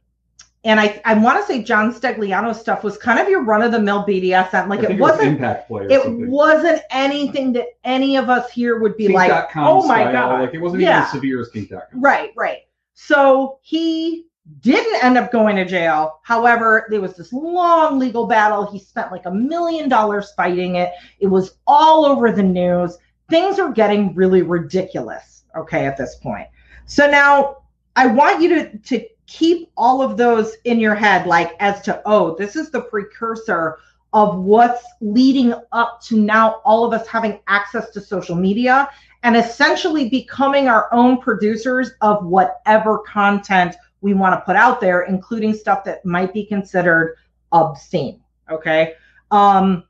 and 0.65 0.81
I, 0.81 1.01
I 1.05 1.15
want 1.15 1.41
to 1.41 1.47
say 1.47 1.63
John 1.63 1.95
Stagliano 1.95 2.55
stuff 2.55 2.83
was 2.83 2.99
kind 2.99 3.21
of 3.21 3.29
your 3.29 3.45
run 3.45 3.63
of 3.63 3.71
the 3.71 3.79
mill 3.81 4.05
BDSM. 4.05 4.69
Like 4.69 4.81
it 4.81 4.99
wasn't 4.99 4.99
it 4.99 5.01
was 5.01 5.21
impact 5.21 5.69
play. 5.69 5.87
it 5.89 6.03
something. 6.03 6.31
wasn't 6.31 6.83
anything 6.91 7.53
that 7.53 7.69
any 7.85 8.17
of 8.17 8.29
us 8.29 8.51
here 8.51 8.79
would 8.81 8.97
be 8.97 9.09
like, 9.09 9.49
oh 9.57 9.87
my 9.87 10.11
god, 10.11 10.41
like 10.41 10.55
it 10.55 10.59
wasn't 10.59 10.83
yeah. 10.83 10.99
even 10.99 11.03
as 11.05 11.13
severe 11.13 11.41
as 11.41 11.49
Kink.com. 11.49 12.01
Right, 12.03 12.33
right. 12.37 12.66
So 12.99 13.59
he 13.61 14.25
didn't 14.61 15.05
end 15.05 15.19
up 15.19 15.31
going 15.31 15.55
to 15.57 15.67
jail. 15.67 16.19
However, 16.23 16.87
there 16.89 17.01
was 17.01 17.15
this 17.15 17.31
long 17.31 17.99
legal 17.99 18.27
battle. 18.27 18.65
He 18.65 18.79
spent 18.79 19.13
like 19.13 19.27
a 19.27 19.31
million 19.31 19.91
dollars 19.91 20.33
fighting 20.33 20.77
it. 20.77 20.93
It 21.21 21.27
was 21.27 21.59
all 21.67 22.07
over 22.07 22.33
the 22.33 22.43
news. 22.43 22.97
Things 23.29 23.59
are 23.59 23.71
getting 23.71 24.15
really 24.15 24.41
ridiculous, 24.41 25.45
okay, 25.55 25.85
at 25.85 25.99
this 25.99 26.17
point. 26.17 26.49
So 26.87 27.09
now 27.09 27.59
I 27.97 28.07
want 28.07 28.41
you 28.41 28.49
to, 28.49 28.79
to 28.79 29.07
keep 29.27 29.71
all 29.77 30.01
of 30.01 30.17
those 30.17 30.55
in 30.65 30.81
your 30.81 30.95
head, 30.95 31.27
like 31.27 31.53
as 31.61 31.83
to, 31.83 32.01
oh, 32.07 32.35
this 32.37 32.57
is 32.57 32.71
the 32.71 32.81
precursor 32.81 33.77
of 34.15 34.39
what's 34.39 34.85
leading 35.03 35.53
up 35.73 36.01
to 36.01 36.19
now 36.19 36.63
all 36.65 36.83
of 36.83 36.99
us 36.99 37.07
having 37.07 37.41
access 37.47 37.91
to 37.91 38.01
social 38.01 38.35
media 38.35 38.89
and 39.23 39.37
essentially 39.37 40.09
becoming 40.09 40.69
our 40.69 40.93
own 40.93 41.19
producers 41.19 41.91
of 42.01 42.25
whatever 42.25 42.99
content 42.99 43.77
we 44.01 44.15
want 44.15 44.35
to 44.35 44.45
put 44.45 44.57
out 44.57 44.81
there, 44.81 45.03
including 45.03 45.55
stuff 45.55 45.85
that 45.85 46.05
might 46.05 46.33
be 46.33 46.45
considered 46.45 47.17
obscene. 47.53 48.21
Okay. 48.51 48.95
Um, 49.31 49.85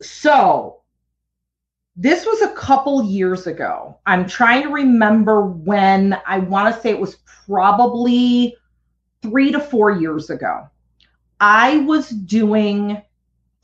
so 0.00 0.80
this 1.96 2.24
was 2.24 2.42
a 2.42 2.54
couple 2.54 3.02
years 3.02 3.46
ago. 3.46 3.98
I'm 4.06 4.26
trying 4.26 4.62
to 4.62 4.68
remember 4.68 5.46
when 5.46 6.18
I 6.26 6.38
want 6.38 6.74
to 6.74 6.80
say 6.80 6.90
it 6.90 7.00
was 7.00 7.16
probably 7.46 8.56
three 9.20 9.50
to 9.50 9.60
four 9.60 9.90
years 9.90 10.30
ago. 10.30 10.68
I 11.40 11.78
was 11.78 12.08
doing 12.10 13.02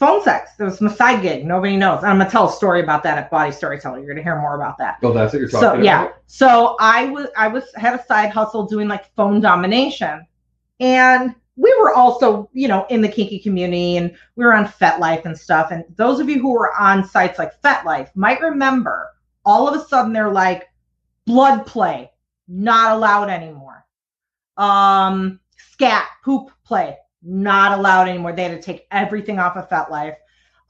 phone 0.05 0.23
sex. 0.23 0.51
It 0.59 0.65
was 0.65 0.81
my 0.81 0.93
side 0.93 1.23
gig. 1.23 1.47
Nobody 1.47 1.77
knows. 1.77 2.03
And 2.03 2.09
I'm 2.09 2.19
gonna 2.19 2.31
tell 2.31 2.49
a 2.49 2.53
story 2.53 2.81
about 2.81 3.03
that 3.05 3.19
at 3.19 3.31
Body 3.31 3.53
Storyteller. 3.53 3.99
You're 3.99 4.09
gonna 4.09 4.23
hear 4.23 4.41
more 4.41 4.57
about 4.57 4.79
that. 4.79 4.99
Oh, 5.03 5.13
that's 5.13 5.33
what 5.33 5.41
you're 5.41 5.49
talking 5.49 5.67
so, 5.67 5.73
about. 5.75 5.85
Yeah. 5.85 6.09
So 6.27 6.77
I 6.81 7.07
was 7.07 7.29
I 7.37 7.49
was 7.49 7.65
had 7.77 7.99
a 7.99 8.05
side 8.05 8.31
hustle 8.31 8.67
doing 8.67 8.89
like 8.89 9.15
phone 9.15 9.41
domination, 9.41 10.27
and 10.81 11.35
we 11.57 11.75
were 11.81 11.95
also 11.95 12.51
you 12.53 12.69
know 12.69 12.87
in 12.91 13.01
the 13.01 13.09
kinky 13.09 13.39
community, 13.39 13.97
and 13.97 14.15
we 14.37 14.45
were 14.45 14.55
on 14.55 14.67
FetLife 14.67 15.25
and 15.25 15.39
stuff. 15.39 15.71
And 15.71 15.85
those 15.97 16.21
of 16.21 16.29
you 16.29 16.41
who 16.41 16.53
were 16.53 16.75
on 16.75 17.09
sites 17.09 17.39
like 17.39 17.61
FetLife 17.63 18.15
might 18.15 18.41
remember. 18.41 19.11
All 19.47 19.69
of 19.69 19.79
a 19.79 19.85
sudden, 19.87 20.15
they're 20.15 20.33
like, 20.33 20.71
blood 21.27 21.67
play 21.67 22.11
not 22.49 22.97
allowed 22.97 23.29
anymore. 23.29 23.85
Um, 24.57 25.41
scat 25.57 26.07
poop 26.25 26.51
play 26.65 26.97
not 27.25 27.79
allowed 27.79 28.09
anymore. 28.09 28.33
They 28.33 28.45
had 28.45 28.61
to 28.61 28.63
take 28.63 28.87
everything 28.91 29.39
off 29.39 29.57
of 29.57 29.69
FetLife. 29.69 30.17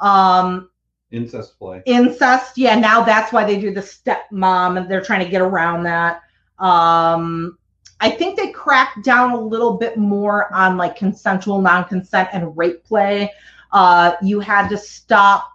Um, 0.01 0.71
incest 1.11 1.59
play. 1.59 1.83
Incest, 1.87 2.57
yeah. 2.57 2.79
Now 2.79 3.03
that's 3.03 3.33
why 3.33 3.45
they 3.45 3.61
do 3.61 3.73
the 3.73 3.81
stepmom, 3.81 4.79
and 4.79 4.91
they're 4.91 5.03
trying 5.03 5.25
to 5.25 5.31
get 5.31 5.43
around 5.43 5.85
that. 5.85 6.23
Um, 6.59 7.59
I 8.01 8.11
think 8.11 8.37
they 8.37 8.51
cracked 8.51 9.05
down 9.05 9.33
a 9.33 9.41
little 9.41 9.77
bit 9.77 9.97
more 9.97 10.53
on 10.53 10.77
like 10.77 10.97
consensual 10.97 11.61
non-consent 11.61 12.29
and 12.33 12.57
rape 12.57 12.85
play. 12.85 13.33
Uh, 13.73 14.13
you 14.23 14.41
had 14.41 14.69
to 14.69 14.77
stop 14.79 15.51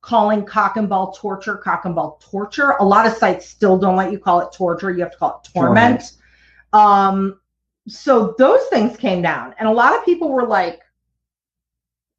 calling 0.00 0.44
cock 0.44 0.76
and 0.76 0.88
ball 0.88 1.12
torture 1.12 1.56
cock 1.56 1.84
and 1.84 1.94
ball 1.94 2.20
torture. 2.22 2.70
A 2.78 2.84
lot 2.84 3.06
of 3.06 3.12
sites 3.12 3.48
still 3.48 3.76
don't 3.76 3.96
let 3.96 4.12
you 4.12 4.18
call 4.18 4.40
it 4.40 4.52
torture. 4.52 4.90
You 4.90 5.00
have 5.00 5.12
to 5.12 5.18
call 5.18 5.42
it 5.44 5.50
torment. 5.52 6.00
torment. 6.00 6.12
Um, 6.72 7.40
so 7.88 8.34
those 8.38 8.64
things 8.66 8.96
came 8.96 9.22
down 9.22 9.54
and 9.58 9.68
a 9.68 9.72
lot 9.72 9.96
of 9.96 10.04
people 10.04 10.30
were 10.30 10.46
like 10.46 10.80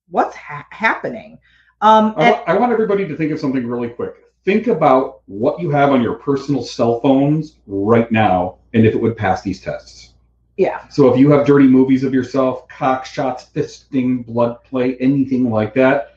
what's 0.09 0.35
ha- 0.35 0.67
happening? 0.71 1.37
Um, 1.81 2.13
I, 2.17 2.31
and- 2.31 2.43
I 2.47 2.57
want 2.57 2.71
everybody 2.71 3.07
to 3.07 3.15
think 3.15 3.31
of 3.31 3.39
something 3.39 3.65
really 3.67 3.89
quick. 3.89 4.15
Think 4.45 4.67
about 4.67 5.21
what 5.25 5.59
you 5.59 5.69
have 5.71 5.91
on 5.91 6.01
your 6.01 6.15
personal 6.15 6.63
cell 6.63 7.01
phones 7.01 7.57
right 7.67 8.09
now 8.11 8.59
and 8.73 8.85
if 8.85 8.95
it 8.95 9.01
would 9.01 9.17
pass 9.17 9.41
these 9.41 9.59
tests. 9.59 10.13
Yeah. 10.55 10.87
So 10.87 11.13
if 11.13 11.19
you 11.19 11.29
have 11.31 11.45
dirty 11.45 11.67
movies 11.67 12.03
of 12.03 12.13
yourself 12.13 12.67
cock 12.69 13.05
shots 13.05 13.49
fisting 13.53 14.25
blood 14.25 14.63
play 14.63 14.95
anything 14.97 15.51
like 15.51 15.73
that 15.75 16.15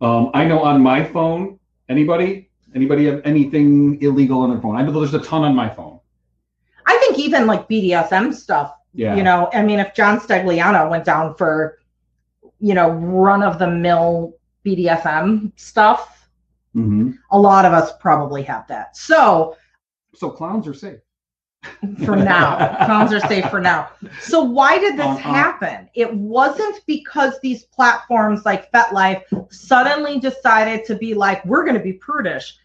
um, 0.00 0.30
i 0.34 0.44
know 0.44 0.60
on 0.60 0.80
my 0.80 1.04
phone 1.04 1.58
anybody? 1.88 2.48
Anybody 2.74 3.04
have 3.06 3.20
anything 3.24 4.00
illegal 4.00 4.40
on 4.40 4.50
their 4.50 4.60
phone? 4.60 4.76
I 4.76 4.82
know 4.82 4.92
there's 4.92 5.14
a 5.14 5.20
ton 5.20 5.42
on 5.42 5.54
my 5.54 5.68
phone. 5.68 6.00
I 6.86 6.96
think 6.98 7.18
even 7.18 7.46
like 7.46 7.68
bdsm 7.68 8.34
stuff 8.34 8.74
Yeah. 8.94 9.16
You 9.16 9.22
know, 9.22 9.48
I 9.52 9.62
mean, 9.62 9.78
if 9.80 9.94
John 9.94 10.20
Stagliano 10.20 10.88
went 10.90 11.04
down 11.04 11.34
for, 11.34 11.78
you 12.60 12.74
know, 12.74 12.90
run 12.90 13.42
of 13.42 13.58
the 13.58 13.68
mill 13.68 14.34
BDSM 14.64 15.52
stuff, 15.56 16.28
hmm 16.74 17.10
a 17.32 17.38
lot 17.38 17.64
of 17.66 17.72
us 17.72 17.92
probably 18.00 18.42
have 18.42 18.66
that. 18.68 18.96
So 18.96 19.56
So 20.14 20.30
clowns 20.30 20.66
are 20.68 20.74
safe. 20.74 21.00
for 22.04 22.16
now, 22.16 22.74
clowns 22.86 23.12
are 23.12 23.20
safe 23.20 23.48
for 23.50 23.60
now. 23.60 23.90
So 24.20 24.42
why 24.42 24.78
did 24.78 24.96
this 24.96 25.06
Uh-uh. 25.06 25.16
happen? 25.16 25.88
It 25.94 26.12
wasn't 26.12 26.80
because 26.86 27.38
these 27.40 27.64
platforms 27.64 28.44
like 28.44 28.70
FetLife 28.72 29.22
suddenly 29.52 30.18
decided 30.18 30.84
to 30.86 30.94
be 30.96 31.14
like, 31.14 31.44
we're 31.44 31.62
going 31.64 31.76
to 31.76 31.82
be 31.82 31.92
prudish. 31.94 32.56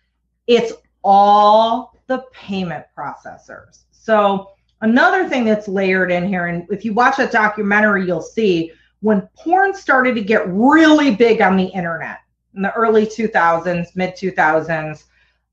It's 0.48 0.74
all 1.04 1.94
the 2.08 2.24
payment 2.32 2.86
processors. 2.98 3.84
So 3.92 4.52
another 4.82 5.28
thing 5.28 5.46
that's 5.46 5.68
layered 5.68 6.12
in 6.12 6.28
here, 6.28 6.48
and 6.48 6.68
if 6.70 6.86
you 6.86 6.94
watch 6.94 7.18
that 7.18 7.32
documentary, 7.32 8.06
you'll 8.06 8.22
see 8.22 8.72
when 9.02 9.28
porn 9.36 9.74
started 9.74 10.16
to 10.16 10.22
get 10.22 10.48
really 10.48 11.16
big 11.16 11.42
on 11.42 11.56
the 11.56 11.66
internet 11.66 12.20
in 12.56 12.62
the 12.62 12.74
early 12.74 13.06
2000s, 13.06 13.96
mid 13.96 14.16
2000s, 14.16 15.04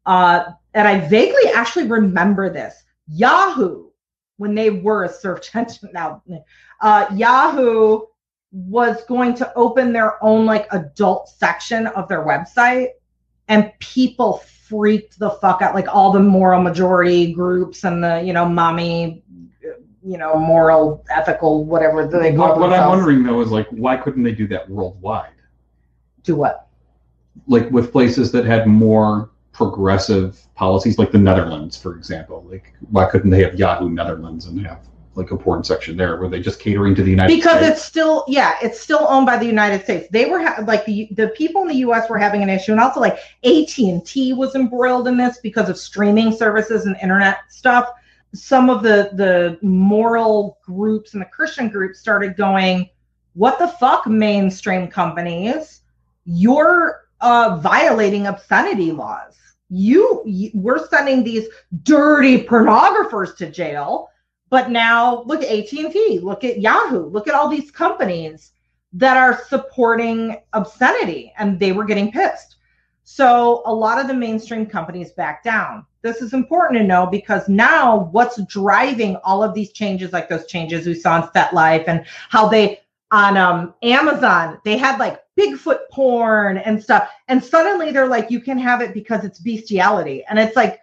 uh, 0.07 0.45
and 0.75 0.89
I 0.89 1.01
vaguely 1.09 1.51
actually 1.55 1.87
remember 1.87 2.51
this. 2.51 2.83
Yahoo, 3.09 3.91
when 4.39 4.55
they 4.55 4.71
were 4.71 5.05
a 5.05 5.13
search 5.13 5.55
engine 5.55 5.91
now, 5.93 6.23
uh, 6.81 7.07
Yahoo 7.15 8.01
was 8.53 9.05
going 9.05 9.35
to 9.35 9.53
open 9.57 9.93
their 9.93 10.23
own 10.23 10.47
like 10.47 10.67
adult 10.73 11.29
section 11.29 11.87
of 11.89 12.09
their 12.09 12.25
website, 12.25 12.89
and 13.49 13.73
people 13.81 14.43
freaked 14.69 15.19
the 15.19 15.31
fuck 15.31 15.63
out. 15.63 15.75
Like 15.75 15.89
all 15.89 16.13
the 16.13 16.21
moral 16.21 16.63
majority 16.63 17.33
groups 17.33 17.85
and 17.85 18.03
the 18.03 18.23
you 18.23 18.33
know 18.33 18.49
mommy, 18.49 19.23
you 20.03 20.19
know 20.19 20.39
moral, 20.39 21.05
ethical, 21.11 21.65
whatever 21.65 22.07
they 22.07 22.35
call 22.35 22.51
What, 22.51 22.61
what 22.61 22.73
I'm 22.73 22.89
wondering 22.89 23.23
though 23.23 23.41
is 23.41 23.51
like, 23.51 23.69
why 23.69 23.97
couldn't 23.97 24.23
they 24.23 24.33
do 24.33 24.47
that 24.49 24.69
worldwide? 24.69 25.31
Do 26.23 26.37
what? 26.37 26.69
Like 27.47 27.71
with 27.71 27.93
places 27.93 28.33
that 28.33 28.45
had 28.45 28.67
more 28.67 29.31
progressive 29.53 30.41
policies, 30.55 30.99
like 30.99 31.13
the 31.13 31.19
Netherlands, 31.19 31.77
for 31.77 31.97
example. 31.97 32.45
Like, 32.51 32.75
why 32.91 33.07
couldn't 33.07 33.31
they 33.31 33.43
have 33.43 33.55
Yahoo 33.55 33.89
Netherlands 33.89 34.47
and 34.47 34.67
have 34.67 34.81
like 35.17 35.31
a 35.31 35.37
porn 35.37 35.63
section 35.63 35.97
there? 35.97 36.17
Were 36.17 36.29
they 36.29 36.41
just 36.41 36.61
catering 36.61 36.95
to 36.95 37.03
the 37.03 37.11
United 37.11 37.31
States. 37.31 37.45
because 37.45 37.59
States? 37.61 37.79
it's 37.79 37.85
still 37.85 38.25
yeah 38.29 38.57
it's 38.63 38.81
still 38.81 39.07
owned 39.09 39.27
by 39.27 39.37
the 39.37 39.47
united 39.47 39.83
states 39.83 40.09
they 40.11 40.27
were 40.27 40.41
ha- 40.43 40.63
like 40.67 40.85
the 40.85 41.09
the 41.13 41.29
people 41.29 41.63
in 41.63 41.69
the 41.69 41.75
us 41.75 42.09
were 42.09 42.19
having 42.19 42.43
an 42.43 42.49
issue 42.49 42.73
and 42.73 42.81
also 42.81 43.01
like 43.01 43.19
at&t 43.45 44.33
was 44.33 44.55
embroiled 44.55 45.09
in 45.09 45.17
this 45.17 45.39
because 45.39 45.69
of 45.69 45.79
streaming 45.79 46.33
services 46.33 46.87
and 46.87 46.97
internet 47.03 47.39
stuff 47.49 47.91
some 48.35 48.69
of 48.71 48.83
the 48.83 49.11
the 49.15 49.59
moral 49.63 50.59
groups 50.65 51.15
and 51.15 51.23
the 51.23 51.27
christian 51.27 51.69
groups 51.69 51.99
started 51.99 52.37
going 52.37 52.89
what 53.35 53.59
the 53.59 53.69
fuck 53.69 54.07
mainstream 54.07 54.89
companies 54.89 55.83
you're 56.25 57.07
uh 57.21 57.59
violating 57.63 58.27
obscenity 58.27 58.93
laws 58.93 59.37
you, 59.71 60.23
you 60.27 60.51
we're 60.55 60.87
sending 60.89 61.25
these 61.25 61.47
dirty 61.83 62.45
pornographers 62.45 63.37
to 63.37 63.51
jail 63.51 64.09
but 64.55 64.71
now 64.71 65.25
look 65.25 65.43
at 65.43 65.51
AT&T, 65.51 66.21
look 66.21 66.45
at 66.45 66.61
Yahoo, 66.61 67.07
look 67.07 67.27
at 67.27 67.35
all 67.35 67.49
these 67.49 67.73
companies 67.73 68.53
that 68.93 69.17
are 69.17 69.43
supporting 69.49 70.37
obscenity 70.53 71.33
and 71.37 71.59
they 71.59 71.73
were 71.73 71.85
getting 71.85 72.13
pissed. 72.13 72.55
So 73.03 73.65
a 73.67 73.75
lot 73.75 74.01
of 74.01 74.07
the 74.07 74.15
mainstream 74.15 74.65
companies 74.65 75.11
back 75.11 75.43
down. 75.43 75.85
This 76.03 76.23
is 76.23 76.35
important 76.35 76.79
to 76.79 76.87
know 76.87 77.05
because 77.05 77.49
now 77.49 78.09
what's 78.13 78.41
driving 78.45 79.17
all 79.25 79.43
of 79.43 79.55
these 79.55 79.73
changes, 79.73 80.13
like 80.13 80.29
those 80.29 80.47
changes 80.47 80.87
we 80.87 80.95
saw 80.95 81.21
in 81.21 81.29
FetLife 81.31 81.89
and 81.89 82.07
how 82.29 82.47
they 82.47 82.81
on 83.11 83.37
um, 83.37 83.75
Amazon, 83.83 84.61
they 84.65 84.77
had 84.77 85.01
like 85.01 85.21
Bigfoot 85.37 85.81
porn 85.91 86.59
and 86.59 86.81
stuff. 86.81 87.11
And 87.27 87.43
suddenly 87.43 87.91
they're 87.91 88.07
like, 88.07 88.31
you 88.31 88.39
can 88.39 88.59
have 88.59 88.81
it 88.83 88.95
because 88.95 89.25
it's 89.25 89.41
bestiality. 89.41 90.25
And 90.31 90.39
it's 90.39 90.55
like, 90.55 90.79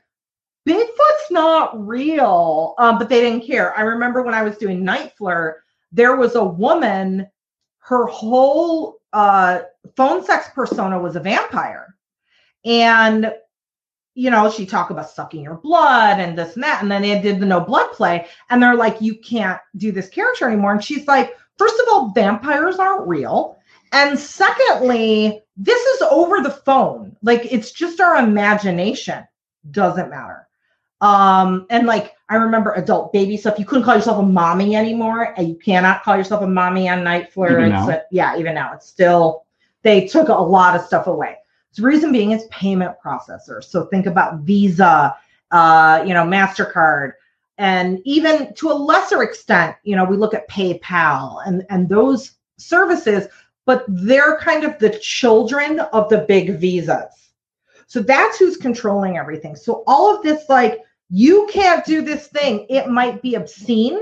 Bigfoot's 0.67 1.31
not 1.31 1.87
real, 1.87 2.75
um, 2.77 2.99
but 2.99 3.09
they 3.09 3.19
didn't 3.21 3.47
care. 3.47 3.75
I 3.77 3.81
remember 3.81 4.21
when 4.21 4.35
I 4.35 4.43
was 4.43 4.57
doing 4.57 4.83
NiteFlirt, 4.83 5.55
there 5.91 6.15
was 6.15 6.35
a 6.35 6.43
woman, 6.43 7.27
her 7.79 8.05
whole 8.05 8.99
uh, 9.11 9.61
phone 9.95 10.23
sex 10.23 10.49
persona 10.53 10.99
was 10.99 11.15
a 11.15 11.19
vampire. 11.19 11.95
And, 12.63 13.33
you 14.13 14.29
know, 14.29 14.51
she 14.51 14.65
talked 14.65 14.91
about 14.91 15.09
sucking 15.09 15.41
your 15.41 15.55
blood 15.55 16.19
and 16.19 16.37
this 16.37 16.53
and 16.53 16.63
that. 16.63 16.81
And 16.81 16.91
then 16.91 17.01
they 17.01 17.19
did 17.19 17.39
the 17.39 17.45
no 17.45 17.59
blood 17.59 17.91
play. 17.91 18.27
And 18.49 18.61
they're 18.61 18.75
like, 18.75 19.01
you 19.01 19.15
can't 19.15 19.59
do 19.77 19.91
this 19.91 20.09
character 20.09 20.47
anymore. 20.47 20.73
And 20.73 20.83
she's 20.83 21.07
like, 21.07 21.35
first 21.57 21.79
of 21.79 21.87
all, 21.91 22.11
vampires 22.11 22.77
aren't 22.77 23.07
real. 23.07 23.57
And 23.93 24.17
secondly, 24.17 25.41
this 25.57 25.81
is 25.81 26.01
over 26.03 26.41
the 26.41 26.51
phone. 26.51 27.17
Like, 27.23 27.51
it's 27.51 27.71
just 27.71 27.99
our 27.99 28.17
imagination. 28.17 29.25
Doesn't 29.69 30.09
matter. 30.09 30.47
Um, 31.01 31.65
and 31.69 31.87
like 31.87 32.13
I 32.29 32.35
remember 32.35 32.73
adult 32.73 33.11
baby 33.11 33.35
stuff. 33.35 33.57
You 33.57 33.65
couldn't 33.65 33.83
call 33.83 33.95
yourself 33.95 34.19
a 34.19 34.25
mommy 34.25 34.75
anymore, 34.75 35.33
and 35.35 35.47
you 35.47 35.55
cannot 35.55 36.03
call 36.03 36.15
yourself 36.15 36.43
a 36.43 36.47
mommy 36.47 36.87
on 36.87 36.99
NiteFlirt. 36.99 37.51
Even 37.51 37.69
now? 37.69 37.89
a- 37.89 38.03
yeah, 38.11 38.37
even 38.37 38.53
now 38.53 38.73
it's 38.73 38.87
still 38.87 39.45
they 39.81 40.07
took 40.07 40.29
a 40.29 40.33
lot 40.33 40.75
of 40.75 40.85
stuff 40.85 41.07
away. 41.07 41.37
The 41.75 41.81
reason 41.81 42.11
being 42.11 42.31
is 42.31 42.45
payment 42.51 42.95
processors. 43.03 43.63
So 43.63 43.85
think 43.85 44.05
about 44.05 44.41
Visa, 44.41 45.15
uh, 45.49 46.03
you 46.05 46.13
know, 46.13 46.23
Mastercard, 46.23 47.13
and 47.57 47.99
even 48.05 48.53
to 48.55 48.69
a 48.69 48.73
lesser 48.73 49.23
extent, 49.23 49.75
you 49.83 49.95
know, 49.95 50.05
we 50.05 50.17
look 50.17 50.33
at 50.35 50.49
PayPal 50.49 51.41
and 51.47 51.65
and 51.69 51.89
those 51.89 52.33
services, 52.57 53.27
but 53.65 53.85
they're 53.87 54.37
kind 54.37 54.63
of 54.63 54.77
the 54.77 54.91
children 54.99 55.79
of 55.79 56.09
the 56.09 56.19
big 56.19 56.59
visas. 56.59 57.31
So 57.87 58.01
that's 58.01 58.37
who's 58.37 58.55
controlling 58.55 59.17
everything. 59.17 59.55
So 59.55 59.83
all 59.85 60.15
of 60.15 60.23
this, 60.23 60.47
like, 60.47 60.79
you 61.11 61.47
can't 61.51 61.85
do 61.85 62.01
this 62.01 62.27
thing, 62.27 62.65
it 62.69 62.87
might 62.87 63.21
be 63.21 63.35
obscene, 63.35 63.99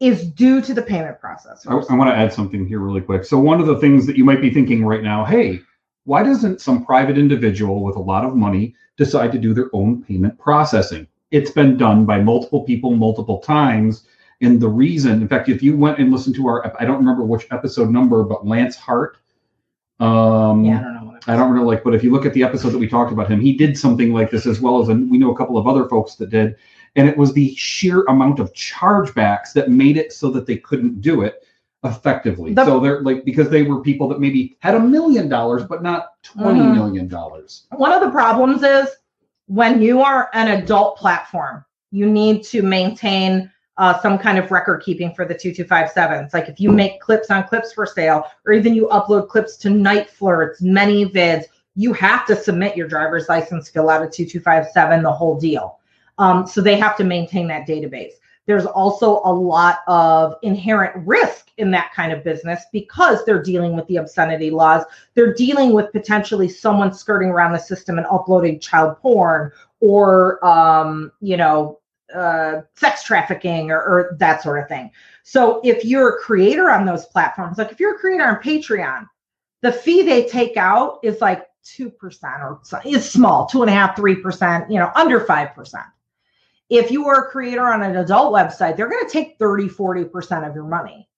is 0.00 0.26
due 0.26 0.60
to 0.60 0.74
the 0.74 0.82
payment 0.82 1.20
process. 1.20 1.64
I, 1.64 1.74
I 1.74 1.94
want 1.94 2.10
to 2.10 2.16
add 2.16 2.32
something 2.32 2.66
here 2.66 2.80
really 2.80 3.00
quick. 3.00 3.24
So 3.24 3.38
one 3.38 3.60
of 3.60 3.68
the 3.68 3.78
things 3.78 4.04
that 4.06 4.16
you 4.16 4.24
might 4.24 4.40
be 4.40 4.50
thinking 4.50 4.84
right 4.84 5.02
now, 5.02 5.24
hey, 5.24 5.60
why 6.04 6.24
doesn't 6.24 6.60
some 6.60 6.84
private 6.84 7.16
individual 7.16 7.84
with 7.84 7.94
a 7.94 8.00
lot 8.00 8.24
of 8.24 8.34
money 8.34 8.74
decide 8.96 9.30
to 9.30 9.38
do 9.38 9.54
their 9.54 9.70
own 9.72 10.02
payment 10.02 10.36
processing? 10.40 11.06
It's 11.30 11.52
been 11.52 11.76
done 11.76 12.04
by 12.04 12.20
multiple 12.20 12.62
people 12.64 12.96
multiple 12.96 13.38
times. 13.38 14.04
And 14.40 14.60
the 14.60 14.68
reason, 14.68 15.22
in 15.22 15.28
fact, 15.28 15.48
if 15.48 15.62
you 15.62 15.76
went 15.76 15.98
and 15.98 16.10
listened 16.10 16.34
to 16.34 16.48
our, 16.48 16.76
I 16.80 16.84
don't 16.84 16.98
remember 16.98 17.22
which 17.22 17.46
episode 17.52 17.90
number, 17.90 18.24
but 18.24 18.44
Lance 18.44 18.74
Hart, 18.74 19.18
um, 20.00 20.64
yeah, 20.64 20.80
I 20.80 20.82
don't 20.82 20.94
know. 20.94 21.01
I 21.26 21.36
don't 21.36 21.52
really 21.52 21.66
like, 21.66 21.84
but 21.84 21.94
if 21.94 22.02
you 22.02 22.10
look 22.10 22.26
at 22.26 22.34
the 22.34 22.42
episode 22.42 22.70
that 22.70 22.78
we 22.78 22.88
talked 22.88 23.12
about 23.12 23.30
him, 23.30 23.40
he 23.40 23.52
did 23.56 23.78
something 23.78 24.12
like 24.12 24.30
this 24.30 24.46
as 24.46 24.60
well 24.60 24.80
as, 24.82 24.88
and 24.88 25.10
we 25.10 25.18
know 25.18 25.30
a 25.30 25.36
couple 25.36 25.56
of 25.58 25.66
other 25.66 25.88
folks 25.88 26.16
that 26.16 26.30
did. 26.30 26.56
And 26.96 27.08
it 27.08 27.16
was 27.16 27.32
the 27.32 27.54
sheer 27.54 28.02
amount 28.04 28.38
of 28.38 28.52
chargebacks 28.52 29.52
that 29.54 29.70
made 29.70 29.96
it 29.96 30.12
so 30.12 30.30
that 30.30 30.46
they 30.46 30.56
couldn't 30.56 31.00
do 31.00 31.22
it 31.22 31.46
effectively. 31.84 32.54
The- 32.54 32.64
so 32.64 32.80
they're 32.80 33.00
like, 33.02 33.24
because 33.24 33.48
they 33.50 33.62
were 33.62 33.80
people 33.80 34.08
that 34.08 34.20
maybe 34.20 34.56
had 34.60 34.74
a 34.74 34.80
million 34.80 35.28
dollars, 35.28 35.64
but 35.64 35.82
not 35.82 36.22
twenty 36.22 36.60
Mhm. 36.60 36.74
million 36.74 37.08
dollars. 37.08 37.66
one 37.72 37.92
of 37.92 38.00
the 38.00 38.10
problems 38.10 38.62
is 38.62 38.88
when 39.46 39.82
you 39.82 40.00
are 40.00 40.28
an 40.34 40.48
adult 40.48 40.96
platform, 40.96 41.64
you 41.90 42.08
need 42.10 42.42
to 42.44 42.62
maintain 42.62 43.50
uh, 43.78 43.98
some 44.00 44.18
kind 44.18 44.38
of 44.38 44.50
record 44.50 44.82
keeping 44.82 45.14
for 45.14 45.24
the 45.24 45.34
2257s. 45.34 46.34
Like 46.34 46.48
if 46.48 46.60
you 46.60 46.70
make 46.70 47.00
clips 47.00 47.30
on 47.30 47.44
Clips4Sale, 47.44 48.28
or 48.46 48.52
even 48.52 48.74
you 48.74 48.88
upload 48.88 49.28
clips 49.28 49.56
to 49.58 49.68
NiteFlirts, 49.68 50.60
many 50.62 51.06
vids, 51.06 51.44
you 51.74 51.92
have 51.94 52.26
to 52.26 52.36
submit 52.36 52.76
your 52.76 52.86
driver's 52.86 53.28
license, 53.28 53.68
fill 53.68 53.88
out 53.88 54.02
a 54.02 54.06
2257, 54.06 55.02
the 55.02 55.12
whole 55.12 55.38
deal. 55.38 55.78
Um, 56.18 56.46
so 56.46 56.60
they 56.60 56.76
have 56.78 56.96
to 56.98 57.04
maintain 57.04 57.48
that 57.48 57.66
database. 57.66 58.12
There's 58.46 58.66
also 58.66 59.20
a 59.24 59.32
lot 59.32 59.78
of 59.86 60.34
inherent 60.42 61.06
risk 61.06 61.48
in 61.58 61.70
that 61.70 61.92
kind 61.94 62.12
of 62.12 62.24
business 62.24 62.64
because 62.72 63.24
they're 63.24 63.42
dealing 63.42 63.76
with 63.76 63.86
the 63.86 63.96
obscenity 63.96 64.50
laws 64.50 64.84
they're 65.14 65.34
dealing 65.34 65.72
with 65.72 65.92
potentially 65.92 66.48
someone 66.48 66.92
skirting 66.94 67.28
around 67.28 67.52
the 67.52 67.58
system 67.58 67.98
and 67.98 68.06
uploading 68.10 68.58
child 68.58 68.96
porn 68.98 69.52
or 69.80 70.44
um, 70.44 71.12
you 71.20 71.36
know 71.36 71.78
uh, 72.14 72.62
sex 72.74 73.02
trafficking 73.02 73.70
or, 73.70 73.78
or 73.78 74.16
that 74.18 74.42
sort 74.42 74.62
of 74.62 74.68
thing 74.68 74.90
so 75.22 75.60
if 75.64 75.84
you're 75.84 76.16
a 76.16 76.20
creator 76.20 76.70
on 76.70 76.84
those 76.84 77.06
platforms 77.06 77.58
like 77.58 77.70
if 77.70 77.80
you're 77.80 77.96
a 77.96 77.98
creator 77.98 78.24
on 78.24 78.36
patreon 78.36 79.06
the 79.60 79.72
fee 79.72 80.02
they 80.02 80.24
take 80.24 80.56
out 80.56 80.98
is 81.02 81.20
like 81.20 81.46
2% 81.64 81.92
or 82.40 82.60
it's 82.84 83.06
small 83.06 83.46
two 83.46 83.62
and 83.62 83.70
a 83.70 83.74
half 83.74 83.94
three 83.94 84.16
percent 84.16 84.70
you 84.70 84.78
know 84.78 84.90
under 84.94 85.20
5% 85.20 85.84
if 86.70 86.90
you 86.90 87.06
are 87.06 87.26
a 87.26 87.30
creator 87.30 87.64
on 87.64 87.82
an 87.82 87.96
adult 87.96 88.32
website 88.32 88.76
they're 88.76 88.90
going 88.90 89.04
to 89.04 89.12
take 89.12 89.38
30 89.38 89.68
40% 89.68 90.48
of 90.48 90.54
your 90.54 90.64
money 90.64 91.08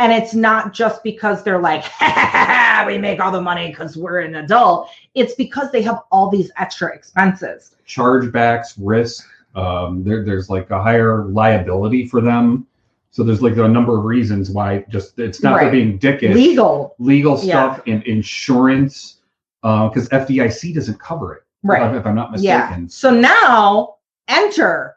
and 0.00 0.12
it's 0.12 0.32
not 0.32 0.72
just 0.72 1.02
because 1.02 1.44
they're 1.44 1.60
like, 1.60 1.84
we 2.86 2.96
make 2.96 3.20
all 3.20 3.30
the 3.30 3.42
money 3.42 3.68
because 3.68 3.98
we're 3.98 4.20
an 4.20 4.36
adult. 4.36 4.88
It's 5.14 5.34
because 5.34 5.70
they 5.70 5.82
have 5.82 6.00
all 6.10 6.30
these 6.30 6.50
extra 6.56 6.94
expenses. 6.94 7.76
Chargebacks, 7.86 8.72
risk. 8.78 9.28
Um, 9.54 10.04
there, 10.04 10.24
there's 10.24 10.48
like 10.48 10.70
a 10.70 10.80
higher 10.82 11.24
liability 11.26 12.06
for 12.06 12.20
them 12.20 12.66
So 13.12 13.24
there's 13.24 13.42
like 13.42 13.56
a 13.56 13.66
number 13.66 13.98
of 13.98 14.04
reasons 14.04 14.50
why 14.50 14.84
just 14.88 15.18
it's 15.18 15.42
not 15.42 15.56
Right. 15.56 15.72
being 15.72 15.98
dickish. 15.98 16.32
Legal. 16.32 16.94
legal 17.00 17.36
Yeah. 17.42 17.74
stuff 17.74 17.82
and 17.88 18.02
insurance 18.04 19.16
because 19.62 20.08
FDIC 20.10 20.72
doesn't 20.74 21.00
cover 21.00 21.34
it. 21.34 21.42
If, 21.64 21.70
Right. 21.70 21.82
I'm, 21.82 21.94
if 21.96 22.06
I'm 22.06 22.14
not 22.14 22.38
Yeah. 22.38 22.58
mistaken. 22.60 22.88
So 22.88 23.10
now 23.10 23.96
enter 24.28 24.96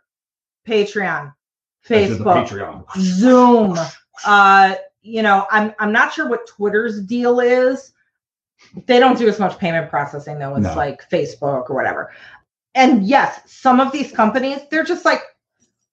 Patreon, 0.67 1.33
Facebook, 1.87 2.47
Patreon. 2.47 2.83
Zoom. 2.99 3.77
Uh, 4.25 4.75
you 5.01 5.23
know, 5.23 5.47
I'm 5.51 5.73
I'm 5.79 5.91
not 5.91 6.13
sure 6.13 6.29
what 6.29 6.45
Twitter's 6.47 7.01
deal 7.01 7.39
is. 7.39 7.93
They 8.85 8.99
don't 8.99 9.17
do 9.17 9.27
as 9.27 9.39
much 9.39 9.57
payment 9.57 9.89
processing 9.89 10.39
though. 10.39 10.55
It's 10.55 10.63
No. 10.67 10.75
like 10.75 11.09
Facebook 11.09 11.69
or 11.69 11.75
whatever. 11.75 12.11
And 12.75 13.05
yes, 13.05 13.41
some 13.45 13.79
of 13.79 13.91
these 13.91 14.11
companies, 14.11 14.59
they're 14.71 14.83
just 14.83 15.05
like, 15.05 15.21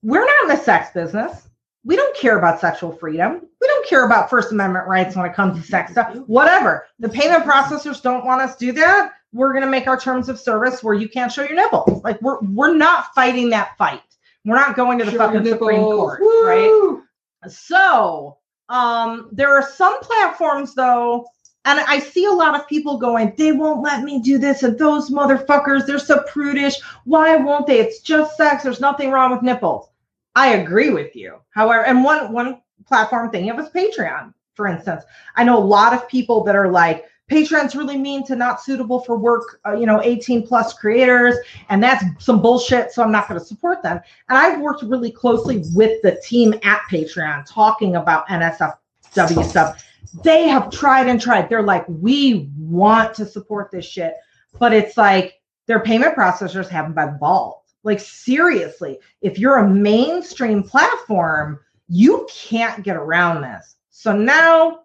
we're 0.02 0.24
not 0.24 0.42
in 0.44 0.48
the 0.48 0.56
sex 0.56 0.90
business. 0.94 1.48
We 1.84 1.96
don't 1.96 2.16
care 2.16 2.38
about 2.38 2.60
sexual 2.60 2.92
freedom. 2.92 3.40
We 3.60 3.66
don't 3.66 3.86
care 3.86 4.04
about 4.04 4.28
First 4.28 4.52
Amendment 4.52 4.86
rights 4.86 5.16
when 5.16 5.26
it 5.26 5.34
comes 5.34 5.58
to 5.58 5.66
sex 5.66 5.92
stuff. 5.92 6.14
Whatever. 6.26 6.86
The 6.98 7.08
payment 7.08 7.44
processors 7.44 8.02
don't 8.02 8.24
want 8.24 8.42
us 8.42 8.56
to 8.56 8.66
do 8.66 8.72
that. 8.72 9.12
We're 9.32 9.52
going 9.52 9.64
to 9.64 9.70
make 9.70 9.86
our 9.86 9.98
terms 9.98 10.28
of 10.28 10.38
service 10.38 10.82
where 10.82 10.94
you 10.94 11.08
can't 11.08 11.30
show 11.32 11.42
your 11.42 11.54
nipples. 11.54 12.02
Like 12.02 12.20
we're 12.20 12.40
we're 12.40 12.74
not 12.74 13.14
fighting 13.14 13.50
that 13.50 13.76
fight. 13.78 14.02
We're 14.44 14.56
not 14.56 14.74
going 14.74 14.98
to 14.98 15.04
the 15.04 15.12
fucking 15.12 15.44
Supreme 15.44 15.80
Court, 15.82 16.20
right? 16.20 17.00
So, 17.48 18.38
um, 18.68 19.28
there 19.32 19.50
are 19.50 19.68
some 19.70 20.00
platforms 20.00 20.74
though, 20.74 21.26
and 21.64 21.80
I 21.80 21.98
see 21.98 22.24
a 22.24 22.32
lot 22.32 22.58
of 22.58 22.66
people 22.68 22.96
going, 22.98 23.34
they 23.36 23.52
won't 23.52 23.82
let 23.82 24.02
me 24.02 24.20
do 24.20 24.38
this, 24.38 24.62
and 24.62 24.78
those 24.78 25.10
motherfuckers, 25.10 25.86
they're 25.86 25.98
so 25.98 26.22
prudish. 26.22 26.76
Why 27.04 27.36
won't 27.36 27.66
they? 27.66 27.80
It's 27.80 28.00
just 28.00 28.36
sex. 28.36 28.62
There's 28.62 28.80
nothing 28.80 29.10
wrong 29.10 29.30
with 29.30 29.42
nipples. 29.42 29.88
I 30.34 30.54
agree 30.54 30.90
with 30.90 31.14
you. 31.14 31.38
However, 31.50 31.84
and 31.84 32.02
one 32.02 32.32
one 32.32 32.62
platform 32.86 33.30
thing, 33.30 33.46
it 33.46 33.56
was 33.56 33.68
Patreon, 33.70 34.32
for 34.54 34.66
instance. 34.66 35.04
I 35.36 35.44
know 35.44 35.58
a 35.58 35.60
lot 35.60 35.92
of 35.92 36.08
people 36.08 36.44
that 36.44 36.56
are 36.56 36.70
like, 36.70 37.04
Patreon's 37.30 37.76
really 37.76 37.96
mean 37.96 38.26
to 38.26 38.34
not 38.34 38.60
suitable 38.60 39.00
for 39.00 39.16
work, 39.16 39.60
uh, 39.66 39.76
you 39.76 39.86
know, 39.86 40.00
18 40.02 40.46
plus 40.46 40.72
creators, 40.72 41.36
and 41.68 41.82
that's 41.82 42.04
some 42.18 42.42
bullshit. 42.42 42.90
So 42.90 43.02
I'm 43.02 43.12
not 43.12 43.28
going 43.28 43.38
to 43.38 43.46
support 43.46 43.82
them. 43.82 44.00
And 44.28 44.38
I've 44.38 44.60
worked 44.60 44.82
really 44.82 45.12
closely 45.12 45.62
with 45.74 46.00
the 46.02 46.20
team 46.24 46.54
at 46.62 46.80
Patreon 46.90 47.44
talking 47.46 47.96
about 47.96 48.26
NSFW 48.28 49.44
stuff. 49.44 49.84
They 50.24 50.48
have 50.48 50.70
tried 50.70 51.08
and 51.08 51.20
tried. 51.20 51.48
They're 51.48 51.62
like, 51.62 51.84
we 51.88 52.50
want 52.56 53.14
to 53.14 53.26
support 53.26 53.70
this 53.70 53.86
shit, 53.86 54.14
but 54.58 54.72
it's 54.72 54.96
like 54.96 55.40
their 55.66 55.80
payment 55.80 56.16
processors 56.16 56.68
haven't 56.68 56.94
been 56.94 57.10
involved. 57.10 57.72
Like, 57.82 58.00
seriously, 58.00 58.98
if 59.22 59.38
you're 59.38 59.58
a 59.58 59.68
mainstream 59.68 60.62
platform, 60.62 61.60
you 61.88 62.28
can't 62.30 62.84
get 62.84 62.96
around 62.96 63.42
this. 63.42 63.76
So 63.90 64.16
now, 64.16 64.80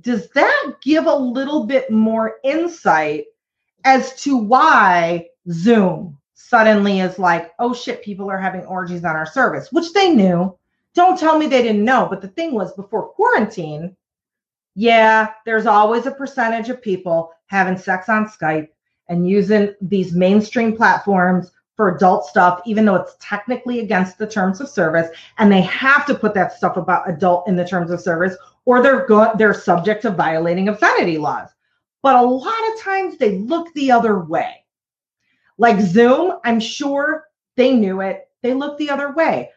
does 0.00 0.28
that 0.30 0.74
give 0.82 1.06
a 1.06 1.14
little 1.14 1.66
bit 1.66 1.90
more 1.90 2.36
insight 2.44 3.24
as 3.84 4.14
to 4.22 4.36
why 4.36 5.28
Zoom 5.50 6.18
suddenly 6.34 7.00
is 7.00 7.18
like, 7.18 7.52
oh 7.58 7.74
shit, 7.74 8.02
people 8.02 8.30
are 8.30 8.38
having 8.38 8.64
orgies 8.66 9.04
on 9.04 9.16
our 9.16 9.26
service, 9.26 9.72
which 9.72 9.92
they 9.92 10.10
knew. 10.10 10.56
Don't 10.94 11.18
tell 11.18 11.38
me 11.38 11.46
they 11.46 11.62
didn't 11.62 11.84
know. 11.84 12.06
But 12.08 12.20
the 12.22 12.28
thing 12.28 12.52
was, 12.52 12.72
before 12.74 13.08
quarantine, 13.08 13.96
yeah, 14.74 15.32
there's 15.44 15.66
always 15.66 16.06
a 16.06 16.10
percentage 16.10 16.68
of 16.68 16.82
people 16.82 17.32
having 17.46 17.78
sex 17.78 18.08
on 18.08 18.26
Skype 18.26 18.68
and 19.08 19.28
using 19.28 19.74
these 19.80 20.12
mainstream 20.12 20.76
platforms 20.76 21.52
for 21.76 21.94
adult 21.94 22.24
stuff, 22.26 22.60
even 22.66 22.84
though 22.84 22.94
it's 22.94 23.16
technically 23.20 23.80
against 23.80 24.18
the 24.18 24.26
terms 24.26 24.60
of 24.60 24.68
service. 24.68 25.08
And 25.38 25.50
they 25.50 25.62
have 25.62 26.06
to 26.06 26.14
put 26.14 26.34
that 26.34 26.52
stuff 26.52 26.76
about 26.76 27.08
adult 27.08 27.48
in 27.48 27.56
the 27.56 27.66
terms 27.66 27.90
of 27.90 28.00
service, 28.00 28.36
or 28.64 28.82
they're 28.82 29.06
go- 29.06 29.32
they're 29.36 29.54
subject 29.54 30.02
to 30.02 30.10
violating 30.10 30.68
obscenity 30.68 31.18
laws. 31.18 31.50
But 32.02 32.16
a 32.16 32.22
lot 32.22 32.72
of 32.72 32.80
times 32.80 33.16
they 33.16 33.38
look 33.38 33.72
the 33.74 33.90
other 33.90 34.20
way. 34.20 34.64
Like 35.58 35.80
Zoom, 35.80 36.38
I'm 36.44 36.60
sure 36.60 37.24
they 37.56 37.72
knew 37.72 38.00
it. 38.00 38.28
They 38.42 38.54
looked 38.54 38.78
the 38.78 38.90
other 38.90 39.12
way. 39.12 39.50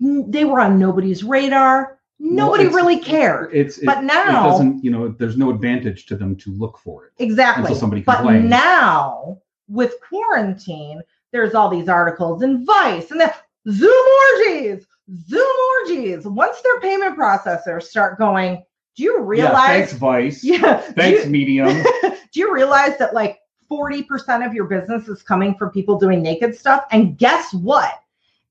They 0.00 0.44
were 0.44 0.60
on 0.60 0.78
nobody's 0.78 1.22
radar. 1.22 1.98
Nobody 2.24 2.64
it's- 2.64 2.74
really 2.74 2.98
cared. 2.98 3.50
It's 3.52 3.78
it, 3.78 3.86
But 3.86 3.98
it 3.98 4.04
now- 4.04 4.44
doesn't. 4.50 4.84
You 4.84 4.90
know, 4.92 5.08
there's 5.08 5.36
no 5.36 5.50
advantage 5.50 6.06
to 6.06 6.16
them 6.16 6.36
to 6.36 6.50
look 6.52 6.78
for 6.78 7.06
it. 7.06 7.12
Exactly. 7.18 7.62
Until 7.64 7.76
somebody 7.76 8.02
complains. 8.02 8.44
but 8.44 8.48
now 8.48 9.38
with 9.68 9.94
quarantine, 10.08 11.02
there's 11.32 11.54
all 11.54 11.68
these 11.68 11.88
articles 11.88 12.42
in 12.42 12.64
Vice 12.64 13.10
and 13.10 13.20
the 13.20 13.34
Zoom 13.70 14.06
orgies, 14.36 14.86
Zoom 15.28 15.46
orgies. 15.80 16.24
Once 16.26 16.60
their 16.62 16.80
payment 16.80 17.16
processors 17.18 17.84
start 17.84 18.18
going, 18.18 18.62
do 18.96 19.02
you 19.02 19.14
Yeah, 19.18 19.24
realize? 19.24 19.66
thanks, 19.66 19.92
Vice. 19.94 20.44
Yeah. 20.44 20.80
do 20.86 20.92
Thanks, 20.92 21.24
you- 21.24 21.30
Medium. 21.30 21.82
do 22.02 22.40
you 22.40 22.52
realize 22.54 22.98
that 22.98 23.14
like 23.14 23.38
40% 23.70 24.46
of 24.46 24.52
your 24.54 24.66
business 24.66 25.08
is 25.08 25.22
coming 25.22 25.54
from 25.54 25.70
people 25.70 25.98
doing 25.98 26.22
naked 26.22 26.54
stuff? 26.54 26.84
And 26.92 27.16
guess 27.18 27.52
what? 27.54 27.98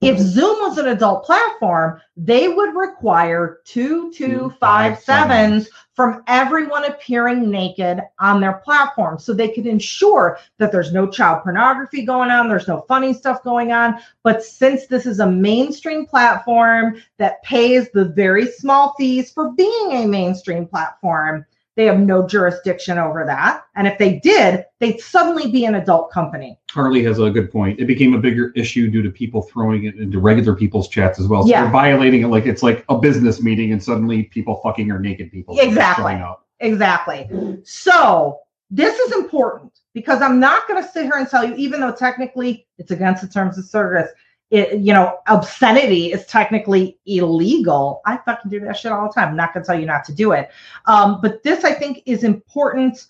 If 0.01 0.17
Zoom 0.17 0.57
was 0.61 0.79
an 0.79 0.87
adult 0.87 1.25
platform, 1.25 2.01
they 2.17 2.47
would 2.47 2.75
require 2.75 3.59
two, 3.65 4.11
two, 4.11 4.51
five, 4.59 4.97
sevens 4.99 5.69
from 5.95 6.23
everyone 6.25 6.85
appearing 6.85 7.51
naked 7.51 8.01
on 8.19 8.41
their 8.41 8.53
platform 8.53 9.19
so 9.19 9.31
they 9.31 9.49
could 9.49 9.67
ensure 9.67 10.39
that 10.57 10.71
there's 10.71 10.91
no 10.91 11.05
child 11.07 11.43
pornography 11.43 12.03
going 12.03 12.31
on, 12.31 12.49
there's 12.49 12.67
no 12.67 12.83
funny 12.87 13.13
stuff 13.13 13.43
going 13.43 13.71
on. 13.71 13.99
But 14.23 14.43
since 14.43 14.87
this 14.87 15.05
is 15.05 15.19
a 15.19 15.29
mainstream 15.29 16.07
platform 16.07 16.99
that 17.19 17.43
pays 17.43 17.91
the 17.91 18.05
very 18.05 18.47
small 18.47 18.95
fees 18.97 19.31
for 19.31 19.51
being 19.51 19.91
a 19.91 20.07
mainstream 20.07 20.65
platform, 20.65 21.45
they 21.75 21.85
have 21.85 21.99
no 21.99 22.27
jurisdiction 22.27 22.97
over 22.97 23.25
that. 23.25 23.63
And 23.75 23.87
if 23.87 23.97
they 23.97 24.19
did, 24.19 24.65
they'd 24.79 24.99
suddenly 24.99 25.51
be 25.51 25.65
an 25.65 25.75
adult 25.75 26.11
company. 26.11 26.59
Harley 26.69 27.03
has 27.03 27.17
a 27.19 27.29
good 27.29 27.51
point. 27.51 27.79
It 27.79 27.85
became 27.85 28.13
a 28.13 28.17
bigger 28.17 28.51
issue 28.55 28.89
due 28.89 29.01
to 29.01 29.09
people 29.09 29.43
throwing 29.43 29.85
it 29.85 29.95
into 29.95 30.19
regular 30.19 30.55
people's 30.55 30.89
chats 30.89 31.19
as 31.19 31.27
well. 31.27 31.43
So 31.43 31.49
Yeah. 31.49 31.63
they're 31.63 31.71
violating 31.71 32.23
it 32.23 32.27
like 32.27 32.45
it's 32.45 32.61
like 32.61 32.83
a 32.89 32.97
business 32.97 33.41
meeting, 33.41 33.71
and 33.71 33.81
suddenly 33.81 34.23
people 34.23 34.55
fucking 34.63 34.91
are 34.91 34.99
naked 34.99 35.31
people. 35.31 35.57
Exactly. 35.59 36.21
Exactly. 36.59 37.29
So 37.63 38.39
this 38.69 38.97
is 38.99 39.13
important 39.13 39.71
because 39.93 40.21
I'm 40.21 40.39
not 40.39 40.67
going 40.67 40.81
to 40.81 40.89
sit 40.89 41.03
here 41.03 41.15
and 41.15 41.27
tell 41.27 41.43
you, 41.47 41.55
even 41.55 41.79
though 41.81 41.91
technically 41.93 42.67
it's 42.77 42.91
against 42.91 43.21
the 43.21 43.27
terms 43.27 43.57
of 43.57 43.65
service, 43.65 44.09
it, 44.51 44.79
you 44.79 44.93
know, 44.93 45.19
obscenity 45.27 46.11
is 46.11 46.25
technically 46.25 46.99
illegal. 47.05 48.01
I 48.05 48.17
fucking 48.17 48.51
do 48.51 48.59
that 48.59 48.77
shit 48.77 48.91
all 48.91 49.07
the 49.07 49.13
time. 49.13 49.29
I'm 49.29 49.37
not 49.37 49.53
going 49.53 49.63
to 49.63 49.67
tell 49.67 49.79
you 49.79 49.85
not 49.85 50.03
to 50.05 50.13
do 50.13 50.33
it. 50.33 50.49
Um, 50.85 51.19
but 51.21 51.41
this, 51.41 51.63
I 51.63 51.71
think, 51.71 52.03
is 52.05 52.25
important 52.25 53.07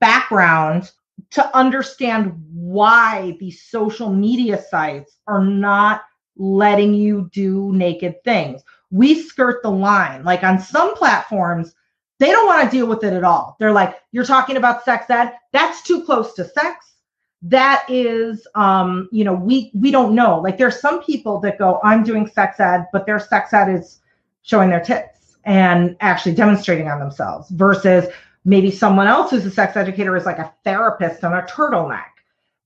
background 0.00 0.90
to 1.30 1.56
understand 1.56 2.32
why 2.52 3.36
these 3.38 3.62
social 3.62 4.10
media 4.10 4.60
sites 4.60 5.18
are 5.26 5.44
not 5.44 6.02
letting 6.36 6.94
you 6.94 7.28
do 7.32 7.70
naked 7.74 8.24
things. 8.24 8.62
We 8.90 9.20
skirt 9.22 9.62
the 9.62 9.70
line. 9.70 10.24
Like 10.24 10.42
on 10.42 10.58
some 10.58 10.94
platforms, 10.94 11.74
they 12.18 12.30
don't 12.30 12.46
want 12.46 12.64
to 12.64 12.76
deal 12.76 12.86
with 12.86 13.04
it 13.04 13.12
at 13.12 13.24
all. 13.24 13.56
They're 13.60 13.72
like, 13.72 13.96
you're 14.12 14.24
talking 14.24 14.56
about 14.56 14.84
sex 14.84 15.10
ed. 15.10 15.32
That's 15.52 15.82
too 15.82 16.04
close 16.04 16.32
to 16.34 16.44
sex. 16.46 16.94
That 17.42 17.84
is, 17.88 18.46
um, 18.56 19.08
you 19.12 19.24
know, 19.24 19.34
we 19.34 19.70
we 19.74 19.90
don't 19.90 20.14
know. 20.14 20.40
Like 20.40 20.58
there's 20.58 20.80
some 20.80 21.02
people 21.02 21.38
that 21.40 21.58
go, 21.58 21.80
I'm 21.84 22.02
doing 22.02 22.26
sex 22.26 22.58
ed, 22.58 22.86
but 22.92 23.06
their 23.06 23.20
sex 23.20 23.52
ed 23.52 23.68
is 23.68 24.00
showing 24.42 24.70
their 24.70 24.80
tits 24.80 25.36
and 25.44 25.96
actually 26.00 26.34
demonstrating 26.34 26.88
on 26.88 26.98
themselves 26.98 27.48
versus 27.50 28.06
maybe 28.44 28.70
someone 28.70 29.06
else 29.06 29.30
who's 29.30 29.46
a 29.46 29.50
sex 29.50 29.76
educator 29.76 30.16
is 30.16 30.26
like 30.26 30.38
a 30.38 30.52
therapist 30.64 31.22
on 31.22 31.32
a 31.34 31.42
turtleneck. 31.42 32.06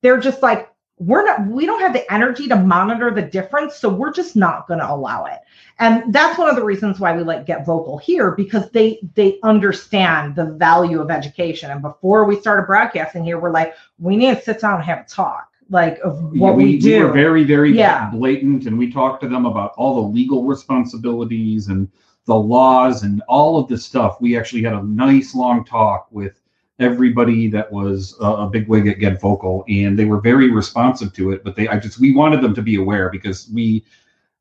They're 0.00 0.20
just 0.20 0.42
like, 0.42 0.71
we're 0.98 1.24
not, 1.24 1.46
we 1.46 1.66
don't 1.66 1.80
have 1.80 1.92
the 1.92 2.10
energy 2.12 2.46
to 2.48 2.56
monitor 2.56 3.10
the 3.10 3.22
difference. 3.22 3.76
So 3.76 3.88
we're 3.88 4.12
just 4.12 4.36
not 4.36 4.68
going 4.68 4.78
to 4.80 4.88
allow 4.90 5.24
it. 5.24 5.40
And 5.78 6.12
that's 6.12 6.38
one 6.38 6.48
of 6.48 6.54
the 6.54 6.64
reasons 6.64 7.00
why 7.00 7.16
we 7.16 7.24
like 7.24 7.46
get 7.46 7.66
vocal 7.66 7.98
here 7.98 8.32
because 8.32 8.70
they 8.70 9.00
they 9.14 9.38
understand 9.42 10.36
the 10.36 10.44
value 10.44 11.00
of 11.00 11.10
education. 11.10 11.70
And 11.70 11.82
before 11.82 12.24
we 12.24 12.38
started 12.38 12.66
broadcasting 12.66 13.24
here, 13.24 13.40
we're 13.40 13.50
like, 13.50 13.74
we 13.98 14.16
need 14.16 14.36
to 14.36 14.42
sit 14.42 14.60
down 14.60 14.76
and 14.76 14.84
have 14.84 15.00
a 15.00 15.04
talk, 15.08 15.48
like 15.70 15.98
of 16.04 16.22
what 16.34 16.56
we, 16.56 16.78
do. 16.78 16.98
we 16.98 17.04
were 17.04 17.12
very, 17.12 17.42
very 17.42 17.72
Yeah. 17.72 18.10
blatant, 18.10 18.66
and 18.66 18.78
we 18.78 18.92
talked 18.92 19.22
to 19.22 19.28
them 19.28 19.46
about 19.46 19.72
all 19.76 19.94
the 20.02 20.08
legal 20.08 20.44
responsibilities 20.44 21.68
and 21.68 21.88
the 22.26 22.34
laws 22.36 23.02
and 23.02 23.22
all 23.26 23.58
of 23.58 23.66
this 23.66 23.84
stuff. 23.84 24.20
We 24.20 24.36
actually 24.38 24.62
had 24.62 24.74
a 24.74 24.82
nice 24.84 25.34
long 25.34 25.64
talk 25.64 26.06
with 26.12 26.41
everybody 26.82 27.48
that 27.48 27.70
was 27.72 28.16
a, 28.20 28.26
a 28.26 28.46
big 28.48 28.68
wig 28.68 28.86
at 28.88 28.98
Get 28.98 29.20
Vocal, 29.20 29.64
and 29.68 29.98
they 29.98 30.04
were 30.04 30.20
very 30.20 30.50
responsive 30.50 31.12
to 31.14 31.32
it. 31.32 31.44
But 31.44 31.56
they, 31.56 31.68
I 31.68 31.78
just, 31.78 31.98
we 32.00 32.14
wanted 32.14 32.40
them 32.42 32.54
to 32.54 32.62
be 32.62 32.76
aware 32.76 33.08
because 33.10 33.48
we. 33.52 33.84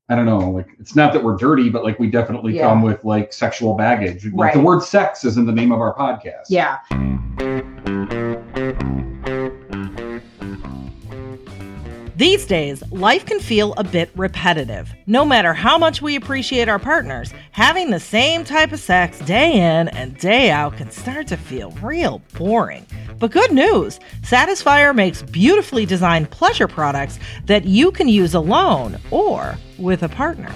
I 0.09 0.15
don't 0.15 0.25
know, 0.25 0.49
like 0.49 0.67
it's 0.77 0.93
not 0.93 1.13
that 1.13 1.23
we're 1.23 1.37
dirty, 1.37 1.69
but 1.69 1.85
like 1.85 1.97
we 1.97 2.07
definitely 2.07 2.57
Yeah. 2.57 2.67
come 2.67 2.81
with 2.81 3.05
like 3.05 3.31
sexual 3.31 3.75
baggage. 3.75 4.25
Like 4.33 4.53
the 4.53 4.59
word 4.59 4.83
sex 4.83 5.23
is 5.23 5.37
in 5.37 5.45
the 5.45 5.53
name 5.53 5.71
of 5.71 5.79
our 5.79 5.93
podcast. 5.95 6.47
These 12.21 12.45
days, 12.45 12.83
life 12.91 13.25
can 13.25 13.39
feel 13.39 13.73
a 13.77 13.83
bit 13.83 14.11
repetitive. 14.15 14.93
No 15.07 15.25
matter 15.25 15.55
how 15.55 15.79
much 15.79 16.03
we 16.03 16.15
appreciate 16.15 16.69
our 16.69 16.77
partners, 16.77 17.33
having 17.51 17.89
the 17.89 17.99
same 17.99 18.43
type 18.43 18.71
of 18.71 18.79
sex 18.79 19.17
day 19.21 19.53
in 19.53 19.87
and 19.87 20.15
day 20.19 20.51
out 20.51 20.77
can 20.77 20.91
start 20.91 21.25
to 21.29 21.35
feel 21.35 21.71
real 21.81 22.21
boring. 22.37 22.85
But 23.17 23.31
good 23.31 23.51
news 23.51 23.99
Satisfyer 24.21 24.93
makes 24.93 25.23
beautifully 25.23 25.87
designed 25.87 26.29
pleasure 26.29 26.67
products 26.67 27.17
that 27.45 27.65
you 27.65 27.89
can 27.91 28.07
use 28.07 28.35
alone 28.35 28.99
or 29.09 29.57
with 29.79 30.03
a 30.03 30.09
partner. 30.09 30.53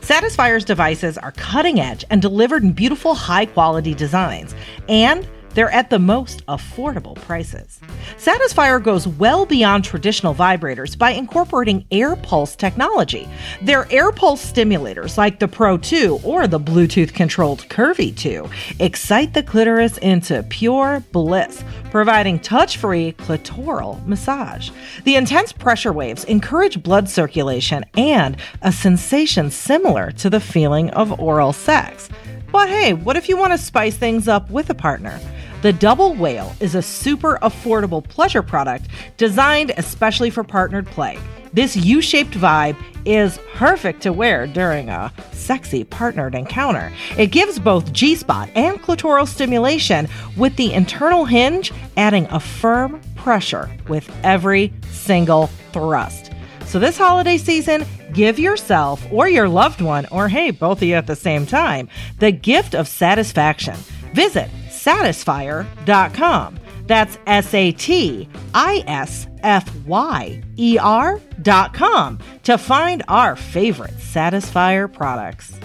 Satisfyer's 0.00 0.66
devices 0.66 1.16
are 1.16 1.32
cutting 1.32 1.80
edge 1.80 2.04
and 2.10 2.20
delivered 2.20 2.62
in 2.62 2.72
beautiful, 2.72 3.14
high 3.14 3.46
quality 3.46 3.94
designs. 3.94 4.54
And 4.90 5.26
they're 5.56 5.70
at 5.70 5.88
the 5.88 5.98
most 5.98 6.44
affordable 6.46 7.16
prices. 7.16 7.80
Satisfyer 8.18 8.80
goes 8.80 9.08
well 9.08 9.46
beyond 9.46 9.84
traditional 9.84 10.34
vibrators 10.34 10.96
by 10.96 11.10
incorporating 11.12 11.86
air 11.90 12.14
pulse 12.14 12.54
technology. 12.54 13.26
Their 13.62 13.90
air 13.90 14.12
pulse 14.12 14.52
stimulators, 14.52 15.16
like 15.16 15.40
the 15.40 15.48
Pro 15.48 15.78
2 15.78 16.20
or 16.22 16.46
the 16.46 16.60
Bluetooth 16.60 17.14
controlled 17.14 17.66
Curvy 17.70 18.14
2, 18.14 18.48
excite 18.80 19.32
the 19.32 19.42
clitoris 19.42 19.96
into 19.98 20.42
pure 20.50 21.02
bliss, 21.12 21.64
providing 21.90 22.38
touch 22.38 22.76
free 22.76 23.12
clitoral 23.12 24.04
massage. 24.06 24.70
The 25.04 25.16
intense 25.16 25.52
pressure 25.52 25.92
waves 25.92 26.24
encourage 26.24 26.82
blood 26.82 27.08
circulation 27.08 27.82
and 27.96 28.36
a 28.60 28.70
sensation 28.70 29.50
similar 29.50 30.10
to 30.12 30.28
the 30.28 30.40
feeling 30.40 30.90
of 30.90 31.18
oral 31.18 31.54
sex. 31.54 32.10
But 32.52 32.68
hey, 32.68 32.92
what 32.92 33.16
if 33.16 33.28
you 33.30 33.38
want 33.38 33.52
to 33.52 33.58
spice 33.58 33.96
things 33.96 34.28
up 34.28 34.50
with 34.50 34.68
a 34.68 34.74
partner? 34.74 35.18
The 35.62 35.72
Double 35.72 36.14
Whale 36.14 36.54
is 36.60 36.74
a 36.74 36.82
super 36.82 37.38
affordable 37.40 38.06
pleasure 38.06 38.42
product 38.42 38.88
designed 39.16 39.72
especially 39.78 40.28
for 40.28 40.44
partnered 40.44 40.86
play. 40.86 41.18
This 41.52 41.76
U 41.76 42.02
shaped 42.02 42.32
vibe 42.32 42.76
is 43.06 43.38
perfect 43.54 44.02
to 44.02 44.12
wear 44.12 44.46
during 44.46 44.90
a 44.90 45.10
sexy 45.32 45.82
partnered 45.84 46.34
encounter. 46.34 46.92
It 47.16 47.28
gives 47.28 47.58
both 47.58 47.90
G 47.92 48.14
spot 48.16 48.50
and 48.54 48.82
clitoral 48.82 49.26
stimulation, 49.26 50.08
with 50.36 50.54
the 50.56 50.74
internal 50.74 51.24
hinge 51.24 51.72
adding 51.96 52.26
a 52.26 52.38
firm 52.38 53.00
pressure 53.14 53.70
with 53.88 54.10
every 54.22 54.74
single 54.90 55.46
thrust. 55.72 56.32
So, 56.66 56.78
this 56.78 56.98
holiday 56.98 57.38
season, 57.38 57.86
give 58.12 58.38
yourself 58.38 59.02
or 59.10 59.28
your 59.28 59.48
loved 59.48 59.80
one, 59.80 60.04
or 60.10 60.28
hey, 60.28 60.50
both 60.50 60.78
of 60.78 60.88
you 60.88 60.94
at 60.94 61.06
the 61.06 61.16
same 61.16 61.46
time, 61.46 61.88
the 62.18 62.32
gift 62.32 62.74
of 62.74 62.88
satisfaction. 62.88 63.76
Visit 64.12 64.50
satisfyer.com. 64.86 66.60
That's 66.86 67.18
S 67.26 67.52
A 67.52 67.72
T 67.72 68.28
I 68.54 68.84
S 68.86 69.26
F 69.42 69.74
Y 69.84 70.42
E 70.56 70.78
R.com 70.80 72.18
to 72.44 72.58
find 72.58 73.02
our 73.08 73.34
favorite 73.34 73.96
Satisfyer 73.96 74.92
products. 74.92 75.58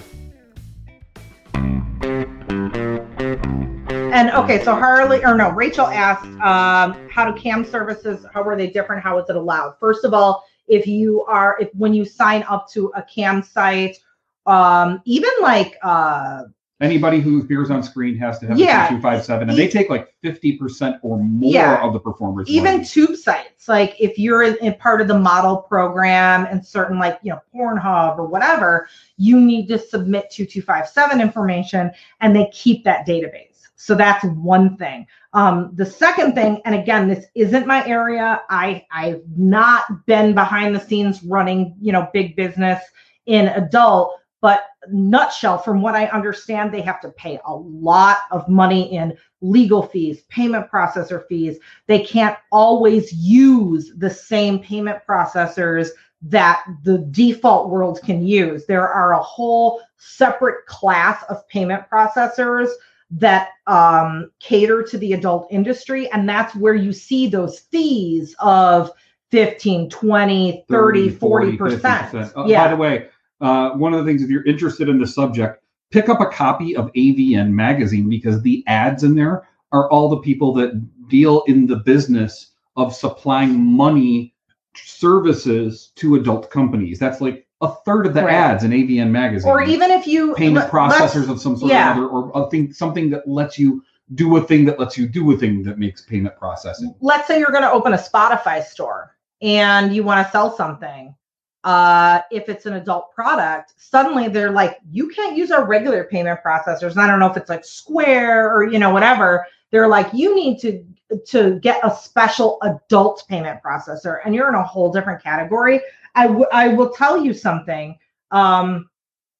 And 4.14 4.30
okay, 4.32 4.64
so 4.64 4.76
Harley 4.76 5.24
or 5.24 5.36
no, 5.36 5.52
Rachel 5.52 5.88
asked, 5.88 6.26
um, 6.42 7.10
how 7.10 7.32
do 7.32 7.40
cam 7.40 7.64
services? 7.64 8.26
How 8.34 8.44
are 8.44 8.58
they 8.58 8.68
different? 8.68 9.04
How 9.04 9.18
is 9.20 9.30
it 9.30 9.36
allowed? 9.36 9.76
First 9.80 10.04
of 10.04 10.14
all, 10.14 10.44
if 10.68 10.86
you 10.86 11.24
are, 11.26 11.58
if 11.62 11.70
when 11.76 11.94
you 11.94 12.04
sign 12.04 12.44
up 12.50 12.70
to 12.72 12.92
a 12.96 13.04
cam 13.04 13.42
site, 13.42 13.98
um, 14.46 15.02
even 15.06 15.30
like 15.42 15.78
uh, 15.82 16.44
Anybody 16.82 17.20
who 17.20 17.40
appears 17.40 17.70
on 17.70 17.84
screen 17.84 18.18
has 18.18 18.40
to 18.40 18.48
have 18.48 18.58
Yeah. 18.58 18.86
a 18.86 18.90
257, 18.90 19.50
and 19.50 19.58
they 19.58 19.68
take 19.68 19.90
like 19.90 20.14
50% 20.24 20.98
or 21.04 21.20
more 21.20 21.52
Yeah. 21.54 21.82
of 21.86 21.94
the 21.94 22.00
performers. 22.00 22.50
even 22.50 22.74
money. 22.78 22.86
tube 22.86 23.16
sites 23.16 23.68
like 23.68 23.96
if 24.00 24.18
you're 24.18 24.42
in, 24.42 24.56
in 24.62 24.74
part 24.74 25.02
of 25.02 25.08
the 25.08 25.18
model 25.18 25.58
program 25.58 26.48
and 26.50 26.66
certain 26.66 26.98
like 26.98 27.20
you 27.22 27.32
know 27.32 27.40
pornhub 27.54 28.18
or 28.18 28.26
whatever 28.26 28.88
you 29.18 29.40
need 29.40 29.68
to 29.68 29.78
submit 29.78 30.32
2257 30.32 31.22
information 31.22 31.92
and 32.22 32.36
they 32.36 32.50
keep 32.52 32.84
that 32.84 33.06
database 33.08 33.68
so 33.76 33.94
that's 33.94 34.24
one 34.26 34.76
thing 34.78 35.06
um, 35.34 35.72
the 35.76 35.86
second 35.86 36.34
thing 36.34 36.60
and 36.66 36.74
again 36.74 37.08
this 37.08 37.26
isn't 37.36 37.68
my 37.68 37.86
area 37.88 38.42
i 38.50 38.84
i've 38.92 39.22
not 39.38 40.06
been 40.08 40.34
behind 40.34 40.76
the 40.76 40.80
scenes 40.80 41.24
running 41.24 41.76
you 41.80 41.92
know 41.92 42.10
big 42.14 42.36
business 42.36 42.82
in 43.28 43.48
adult 43.50 44.18
but 44.42 44.66
nutshell 44.90 45.58
from 45.58 45.82
what 45.82 45.96
i 45.96 46.08
understand 46.08 46.74
they 46.74 46.82
have 46.82 47.00
to 47.00 47.10
pay 47.10 47.40
a 47.46 47.54
lot 47.54 48.20
of 48.32 48.48
money 48.50 48.94
in 48.94 49.16
legal 49.42 49.84
fees, 49.84 50.22
payment 50.30 50.70
processor 50.72 51.28
fees. 51.28 51.58
They 51.88 52.00
can't 52.00 52.38
always 52.52 53.12
use 53.12 53.92
the 53.98 54.10
same 54.10 54.60
payment 54.60 55.00
processors 55.08 55.90
that 56.24 56.64
the 56.84 57.00
default 57.12 57.70
world 57.70 58.00
can 58.04 58.26
use. 58.26 58.66
There 58.68 58.88
are 58.88 59.14
a 59.14 59.22
whole 59.22 59.82
separate 59.98 60.66
class 60.68 61.24
of 61.30 61.48
payment 61.48 61.86
processors 61.92 62.70
that 63.10 63.50
um, 63.68 64.32
cater 64.40 64.84
to 64.84 64.98
the 64.98 65.14
adult 65.14 65.48
industry. 65.50 66.10
And 66.12 66.30
that's 66.30 66.56
where 66.56 66.76
you 66.76 66.94
see 66.94 67.28
those 67.28 67.60
fees 67.60 68.36
of 68.40 68.92
15, 69.32 69.90
20, 69.90 70.66
30, 70.70 71.10
40%. 71.10 71.58
50%. 71.58 72.34
Uh, 72.36 72.48
By 72.66 72.70
the 72.70 72.76
way, 72.76 73.10
uh, 73.42 73.72
one 73.72 73.94
of 73.94 74.04
the 74.04 74.10
things, 74.10 74.22
if 74.22 74.30
you're 74.30 74.46
interested 74.46 74.88
in 74.88 75.00
the 75.00 75.08
subject, 75.08 75.64
pick 75.92 76.10
up 76.10 76.22
a 76.22 76.26
copy 76.28 76.76
of 76.76 76.92
AVN 76.94 77.52
magazine 77.52 78.10
because 78.10 78.42
the 78.42 78.64
ads 78.68 79.04
in 79.04 79.16
there 79.16 79.48
are 79.72 79.90
all 79.90 80.10
the 80.10 80.18
people 80.18 80.54
that 80.54 81.10
deal 81.10 81.44
in 81.48 81.68
the 81.68 81.78
business 81.78 82.52
of 82.78 82.96
supplying 82.96 83.60
money 83.64 84.34
services 84.76 85.92
to 85.96 86.16
adult 86.16 86.50
companies. 86.50 87.00
That's 87.00 87.20
like 87.22 87.48
a 87.62 87.70
third 87.86 88.08
of 88.08 88.14
the 88.14 88.24
Right. 88.24 88.34
ads 88.34 88.64
in 88.64 88.72
AVN 88.72 89.12
magazine. 89.12 89.50
Or 89.50 89.62
even 89.62 89.92
if 89.92 90.08
you 90.08 90.34
payment 90.36 90.70
processors 90.70 91.30
of 91.30 91.40
some 91.40 91.58
sort 91.58 91.72
yeah. 91.72 91.90
or 91.90 91.92
other, 91.92 92.08
or 92.08 92.48
a 92.48 92.50
thing, 92.50 92.74
something 92.74 93.10
that 93.12 93.28
lets 93.28 93.60
you 93.60 93.84
do 94.16 94.36
a 94.38 94.42
thing 94.42 94.66
that 94.66 94.80
lets 94.80 94.98
you 94.98 95.08
do 95.08 95.32
a 95.32 95.38
thing 95.38 95.64
that 95.64 95.78
makes 95.78 96.02
payment 96.02 96.36
processing. 96.38 96.94
let's 97.02 97.28
say 97.28 97.40
you're 97.40 97.52
going 97.52 97.64
to 97.64 97.72
open 97.72 97.94
a 97.94 97.98
Shopify 97.98 98.64
store 98.64 99.16
and 99.42 99.96
you 99.96 100.04
want 100.04 100.26
to 100.26 100.32
sell 100.32 100.56
something. 100.56 101.16
Uh, 101.64 102.22
if 102.32 102.50
it's 102.50 102.66
an 102.66 102.74
adult 102.74 103.12
product, 103.14 103.74
suddenly 103.78 104.28
they're 104.28 104.52
like, 104.52 104.80
you 104.90 105.10
can't 105.10 105.38
use 105.38 105.52
our 105.52 105.66
regular 105.66 106.04
payment 106.06 106.40
processors. 106.44 106.92
And 106.92 107.02
I 107.02 107.08
don't 107.08 107.20
know 107.20 107.30
if 107.30 107.38
it's 107.38 107.50
like 107.50 107.64
Square 107.64 108.56
or 108.56 108.68
you 108.72 108.80
know 108.80 108.90
whatever. 108.92 109.46
They're 109.70 109.88
like, 109.88 110.12
you 110.14 110.36
need 110.36 110.60
to 110.62 110.84
to 111.28 111.60
get 111.60 111.80
a 111.84 111.96
special 111.96 112.58
adult 112.64 113.24
payment 113.28 113.62
processor, 113.64 114.20
and 114.26 114.34
you're 114.34 114.50
in 114.50 114.56
a 114.56 114.64
whole 114.64 114.92
different 114.92 115.22
category. 115.22 115.82
I, 116.16 116.28
w- 116.28 116.48
I 116.52 116.70
will 116.70 116.90
tell 116.92 117.24
you 117.24 117.34
something. 117.34 117.98
Um, 118.32 118.90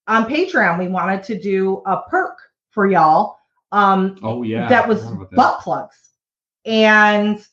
on 0.08 0.26
Patreon, 0.26 0.78
we 0.80 0.88
wanted 0.88 1.24
to 1.24 1.40
do 1.40 1.82
a 1.86 2.02
perk 2.10 2.38
for 2.70 2.88
y'all. 2.88 3.38
Um, 3.72 4.18
Oh 4.22 4.44
yeah, 4.44 4.68
that 4.68 4.88
was 4.88 5.04
that. 5.10 5.32
butt 5.32 5.60
plugs. 5.62 5.98
And 6.66 7.44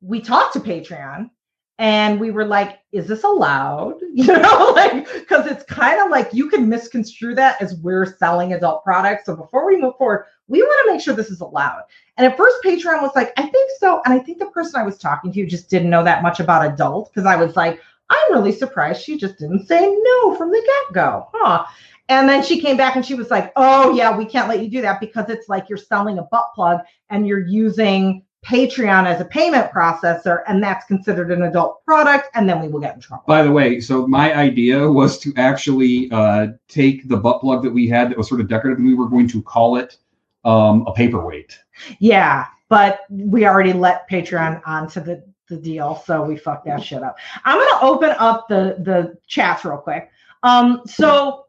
we 0.00 0.20
talked 0.20 0.52
to 0.54 0.60
Patreon 0.60 1.30
and 1.78 2.18
we 2.18 2.32
were 2.32 2.44
like, 2.44 2.80
is 2.92 3.06
this 3.06 3.24
allowed? 3.24 4.00
You 4.18 4.26
know, 4.26 4.72
like, 4.74 5.12
because 5.12 5.46
it's 5.46 5.62
kind 5.64 6.00
of 6.00 6.10
like 6.10 6.34
you 6.34 6.48
can 6.48 6.68
misconstrue 6.68 7.36
that 7.36 7.62
as 7.62 7.76
we're 7.76 8.16
selling 8.18 8.52
adult 8.52 8.82
products. 8.82 9.26
So 9.26 9.36
before 9.36 9.64
we 9.64 9.80
move 9.80 9.94
forward, 9.96 10.24
we 10.48 10.60
want 10.60 10.86
to 10.86 10.92
make 10.92 11.00
sure 11.00 11.14
this 11.14 11.30
is 11.30 11.40
allowed. 11.40 11.82
And 12.16 12.26
at 12.26 12.36
first, 12.36 12.56
Patreon 12.64 13.00
was 13.00 13.12
like, 13.14 13.32
I 13.36 13.42
think 13.42 13.70
so. 13.78 14.02
And 14.04 14.12
I 14.12 14.18
think 14.18 14.40
the 14.40 14.46
person 14.46 14.80
I 14.80 14.84
was 14.84 14.98
talking 14.98 15.32
to 15.32 15.46
just 15.46 15.70
didn't 15.70 15.90
know 15.90 16.02
that 16.02 16.24
much 16.24 16.40
about 16.40 16.66
adult 16.66 17.14
because 17.14 17.26
I 17.26 17.36
was 17.36 17.54
like, 17.54 17.80
I'm 18.10 18.32
really 18.32 18.50
surprised 18.50 19.02
she 19.02 19.16
just 19.16 19.38
didn't 19.38 19.68
say 19.68 19.86
no 19.86 20.34
from 20.34 20.50
the 20.50 20.60
get 20.66 20.94
go. 20.94 21.28
Huh. 21.32 21.64
And 22.08 22.28
then 22.28 22.42
she 22.42 22.60
came 22.60 22.76
back 22.76 22.96
and 22.96 23.06
she 23.06 23.14
was 23.14 23.30
like, 23.30 23.52
Oh, 23.54 23.94
yeah, 23.94 24.16
we 24.16 24.24
can't 24.24 24.48
let 24.48 24.60
you 24.60 24.68
do 24.68 24.80
that 24.80 24.98
because 24.98 25.28
it's 25.28 25.48
like 25.48 25.68
you're 25.68 25.78
selling 25.78 26.18
a 26.18 26.22
butt 26.22 26.50
plug 26.54 26.80
and 27.10 27.26
you're 27.26 27.46
using 27.46 28.24
Patreon 28.46 29.06
as 29.06 29.20
a 29.20 29.24
payment 29.24 29.70
processor, 29.72 30.42
and 30.46 30.62
that's 30.62 30.86
considered 30.86 31.32
an 31.32 31.42
adult 31.42 31.84
product. 31.84 32.28
And 32.34 32.48
then 32.48 32.60
we 32.60 32.68
will 32.68 32.80
get 32.80 32.94
in 32.94 33.00
trouble. 33.00 33.24
By 33.26 33.42
the 33.42 33.50
way, 33.50 33.80
so 33.80 34.06
my 34.06 34.34
idea 34.34 34.90
was 34.90 35.18
to 35.20 35.32
actually 35.36 36.10
uh, 36.10 36.48
take 36.68 37.08
the 37.08 37.16
butt 37.16 37.40
plug 37.40 37.62
that 37.64 37.70
we 37.70 37.88
had 37.88 38.10
that 38.10 38.18
was 38.18 38.28
sort 38.28 38.40
of 38.40 38.48
decorative, 38.48 38.78
and 38.78 38.86
we 38.86 38.94
were 38.94 39.08
going 39.08 39.28
to 39.28 39.42
call 39.42 39.76
it 39.76 39.96
um, 40.44 40.86
a 40.86 40.92
paperweight. 40.92 41.58
Yeah, 41.98 42.46
but 42.68 43.00
we 43.10 43.46
already 43.46 43.72
let 43.72 44.08
Patreon 44.08 44.62
onto 44.66 45.00
the, 45.00 45.24
the 45.48 45.56
deal, 45.56 46.02
so 46.06 46.22
we 46.22 46.36
fucked 46.36 46.66
that 46.66 46.82
shit 46.82 47.02
up. 47.02 47.18
I'm 47.44 47.58
gonna 47.58 47.86
open 47.86 48.14
up 48.18 48.48
the 48.48 48.76
the 48.80 49.18
chats 49.26 49.64
real 49.64 49.78
quick. 49.78 50.10
Um, 50.42 50.82
so 50.86 51.46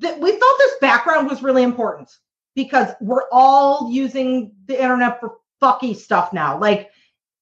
th- 0.00 0.18
we 0.18 0.32
thought 0.32 0.54
this 0.58 0.74
background 0.80 1.28
was 1.28 1.42
really 1.42 1.62
important 1.62 2.10
because 2.54 2.92
we're 3.00 3.28
all 3.32 3.90
using 3.90 4.52
the 4.66 4.80
internet 4.80 5.20
for 5.20 5.36
fucky 5.62 5.96
stuff 5.96 6.32
now. 6.32 6.58
Like 6.58 6.90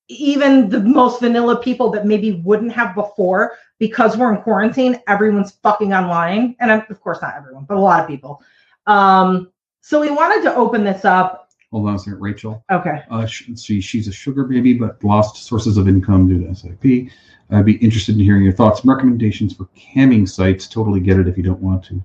even 0.08 0.68
the 0.68 0.80
most 0.80 1.20
vanilla 1.20 1.56
people 1.62 1.90
that 1.90 2.06
maybe 2.06 2.32
wouldn't 2.44 2.72
have 2.72 2.94
before 2.94 3.52
because 3.78 4.16
we're 4.16 4.34
in 4.34 4.42
quarantine, 4.42 5.00
everyone's 5.08 5.52
fucking 5.62 5.94
online, 5.94 6.56
and 6.60 6.70
I'm, 6.70 6.84
of 6.90 7.00
course 7.00 7.18
not 7.22 7.34
everyone, 7.36 7.64
but 7.64 7.76
a 7.76 7.80
lot 7.80 8.00
of 8.00 8.06
people. 8.06 8.42
Um, 8.86 9.50
so 9.80 10.00
we 10.00 10.10
wanted 10.10 10.42
to 10.42 10.54
open 10.54 10.84
this 10.84 11.04
up 11.04 11.44
Hold 11.74 11.88
on 11.88 11.96
a 11.96 11.98
second, 11.98 12.20
Rachel. 12.20 12.64
Okay. 12.70 13.02
Uh, 13.10 13.26
sh- 13.26 13.50
she, 13.60 13.80
she's 13.80 14.06
a 14.06 14.12
sugar 14.12 14.44
baby, 14.44 14.74
but 14.74 15.02
lost 15.02 15.44
sources 15.44 15.76
of 15.76 15.88
income 15.88 16.28
due 16.28 16.46
to 16.46 16.54
SIP. 16.54 17.10
I'd 17.50 17.64
be 17.64 17.78
interested 17.78 18.14
in 18.14 18.20
hearing 18.20 18.44
your 18.44 18.52
thoughts 18.52 18.82
and 18.82 18.90
recommendations 18.90 19.54
for 19.54 19.64
camming 19.76 20.28
sites. 20.28 20.68
Totally 20.68 21.00
get 21.00 21.18
it 21.18 21.26
if 21.26 21.36
you 21.36 21.42
don't 21.42 21.58
want 21.58 21.84
to. 21.86 22.00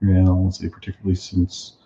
Yeah, 0.00 0.22
let's 0.26 0.58
say 0.58 0.70
particularly 0.70 1.16
since 1.16 1.76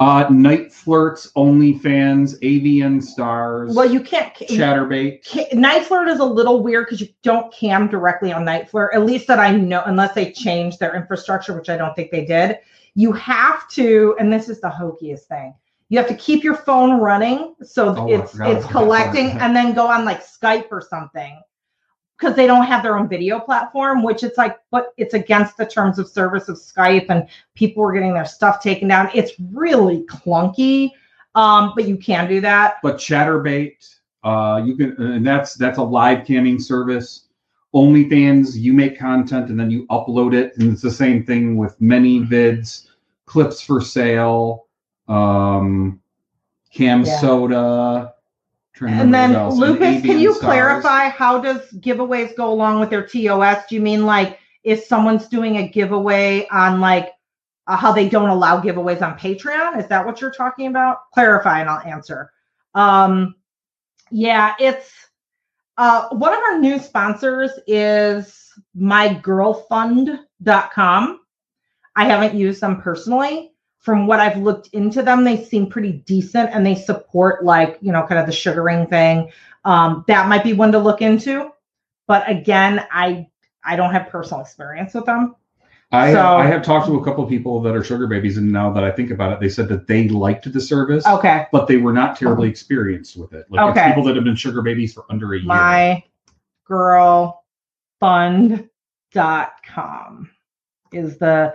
uh, 0.00 0.26
NiteFlirts, 0.26 1.32
OnlyFans, 1.34 2.38
AVN 2.40 3.02
Stars, 3.02 3.74
Well, 3.74 3.90
you 3.90 4.00
can't. 4.00 4.34
Chaturbate. 4.34 5.24
Ca- 5.24 5.50
NiteFlirt 5.50 6.08
is 6.08 6.18
a 6.20 6.24
little 6.24 6.62
weird 6.62 6.86
because 6.86 7.00
you 7.00 7.08
don't 7.22 7.52
cam 7.54 7.88
directly 7.88 8.32
on 8.32 8.44
NiteFlirt, 8.44 8.88
at 8.94 9.04
least 9.06 9.26
that 9.28 9.38
I 9.38 9.52
know, 9.56 9.82
unless 9.86 10.14
they 10.14 10.32
changed 10.32 10.80
their 10.80 10.94
infrastructure, 10.96 11.54
which 11.54 11.68
I 11.68 11.76
don't 11.76 11.94
think 11.94 12.10
they 12.10 12.24
did. 12.24 12.58
You 12.96 13.12
have 13.12 13.68
to, 13.70 14.16
and 14.18 14.32
this 14.32 14.48
is 14.48 14.60
the 14.60 14.68
hokiest 14.68 15.26
thing. 15.28 15.54
You 15.90 15.98
have 15.98 16.08
to 16.08 16.14
keep 16.16 16.42
your 16.42 16.56
phone 16.56 16.98
running 17.00 17.54
so 17.62 17.94
Oh, 17.96 18.08
it's 18.08 18.32
it's 18.32 18.34
about 18.34 18.52
that 18.54 18.62
part. 18.62 18.72
collecting, 18.72 19.30
and 19.32 19.54
then 19.54 19.74
go 19.74 19.86
on 19.86 20.04
like 20.04 20.24
Skype 20.26 20.66
or 20.72 20.80
something 20.80 21.40
because 22.24 22.36
they 22.36 22.46
don't 22.46 22.64
have 22.64 22.82
their 22.82 22.96
own 22.96 23.06
video 23.08 23.38
platform. 23.38 24.02
Which 24.02 24.22
it's 24.22 24.38
like, 24.38 24.58
but 24.70 24.94
it's 24.96 25.14
against 25.14 25.56
the 25.58 25.66
terms 25.66 25.98
of 25.98 26.08
service 26.08 26.48
of 26.48 26.56
Skype, 26.56 27.06
and 27.10 27.28
people 27.54 27.82
were 27.82 27.92
getting 27.92 28.14
their 28.14 28.24
stuff 28.24 28.62
taken 28.62 28.88
down. 28.88 29.10
It's 29.14 29.32
really 29.52 30.04
clunky, 30.04 30.90
um, 31.34 31.72
but 31.76 31.86
you 31.86 31.96
can 31.96 32.28
do 32.28 32.40
that. 32.40 32.76
but 32.82 32.96
Chaturbate, 32.96 33.94
uh, 34.22 34.62
you 34.64 34.76
can, 34.76 34.96
and 35.00 35.26
that's 35.26 35.54
that's 35.54 35.78
a 35.78 35.82
live 35.82 36.26
camming 36.26 36.60
service. 36.60 37.28
OnlyFans, 37.74 38.56
you 38.56 38.72
make 38.72 38.96
content 38.98 39.50
and 39.50 39.58
then 39.58 39.70
you 39.70 39.84
upload 39.88 40.32
it, 40.32 40.56
and 40.56 40.72
it's 40.72 40.82
the 40.82 40.90
same 40.90 41.24
thing 41.26 41.56
with 41.56 41.78
ManyVids, 41.80 42.86
clips 43.26 43.60
for 43.60 43.80
sale, 43.80 44.66
um, 45.08 46.00
Cam 46.72 47.04
Yeah. 47.04 47.20
Soda. 47.20 48.13
And 48.80 49.14
then 49.14 49.50
Lucas, 49.50 50.02
can 50.02 50.18
you 50.18 50.34
Stars. 50.34 50.44
clarify 50.44 51.08
how 51.08 51.40
does 51.40 51.70
giveaways 51.74 52.36
go 52.36 52.52
along 52.52 52.80
with 52.80 52.90
their 52.90 53.06
TOS? 53.06 53.64
Do 53.68 53.76
you 53.76 53.80
mean 53.80 54.04
like 54.04 54.40
if 54.64 54.84
someone's 54.84 55.28
doing 55.28 55.58
a 55.58 55.68
giveaway 55.68 56.48
on 56.50 56.80
like 56.80 57.12
uh, 57.66 57.76
how 57.76 57.92
they 57.92 58.08
don't 58.08 58.30
allow 58.30 58.60
giveaways 58.60 59.00
on 59.00 59.16
Patreon? 59.18 59.78
Is 59.78 59.86
that 59.88 60.04
what 60.04 60.20
you're 60.20 60.32
talking 60.32 60.66
about? 60.66 61.10
Clarify 61.12 61.60
and 61.60 61.70
I'll 61.70 61.86
answer. 61.86 62.32
Um, 62.74 63.36
yeah, 64.10 64.54
it's 64.58 64.90
uh, 65.76 66.08
one 66.10 66.32
of 66.32 66.40
our 66.40 66.58
new 66.58 66.78
sponsors 66.78 67.50
is 67.66 68.52
mygirlfund.com. 68.76 71.20
I 71.96 72.04
haven't 72.04 72.36
used 72.36 72.60
them 72.60 72.80
personally. 72.80 73.53
From 73.84 74.06
what 74.06 74.18
I've 74.18 74.38
looked 74.38 74.68
into 74.68 75.02
them, 75.02 75.24
they 75.24 75.44
seem 75.44 75.68
pretty 75.68 75.92
decent 75.92 76.48
and 76.54 76.64
they 76.64 76.74
support 76.74 77.44
like, 77.44 77.76
you 77.82 77.92
know, 77.92 78.06
kind 78.06 78.18
of 78.18 78.24
the 78.24 78.32
sugaring 78.32 78.86
thing. 78.86 79.30
Um, 79.66 80.06
that 80.08 80.26
might 80.26 80.42
be 80.42 80.54
one 80.54 80.72
to 80.72 80.78
look 80.78 81.02
into. 81.02 81.52
But 82.06 82.26
again, 82.28 82.86
I 82.90 83.26
I 83.62 83.76
don't 83.76 83.92
have 83.92 84.08
personal 84.08 84.40
experience 84.40 84.94
with 84.94 85.04
them. 85.04 85.36
I, 85.92 86.14
So- 86.14 86.36
I 86.38 86.46
have 86.46 86.62
talked 86.62 86.86
to 86.86 86.96
a 86.98 87.04
couple 87.04 87.24
of 87.24 87.28
people 87.28 87.60
that 87.60 87.76
are 87.76 87.84
sugar 87.84 88.06
babies, 88.06 88.38
and 88.38 88.50
now 88.50 88.72
that 88.72 88.84
I 88.84 88.90
think 88.90 89.10
about 89.10 89.32
it, 89.32 89.40
they 89.40 89.50
said 89.50 89.68
that 89.68 89.86
they 89.86 90.08
liked 90.08 90.50
the 90.50 90.60
service, 90.62 91.06
Okay. 91.06 91.46
but 91.52 91.66
they 91.68 91.76
were 91.76 91.92
not 91.92 92.16
terribly 92.16 92.48
experienced 92.48 93.18
with 93.18 93.34
it. 93.34 93.44
Like 93.50 93.68
Okay. 93.70 93.88
people 93.88 94.04
that 94.04 94.14
have 94.16 94.24
been 94.24 94.34
sugar 94.34 94.62
babies 94.62 94.94
for 94.94 95.04
under 95.10 95.34
a 95.34 95.38
year. 95.38 95.46
My 95.46 96.02
girl 96.64 97.44
fund.com 98.00 98.70
is 100.92 101.18
the 101.18 101.54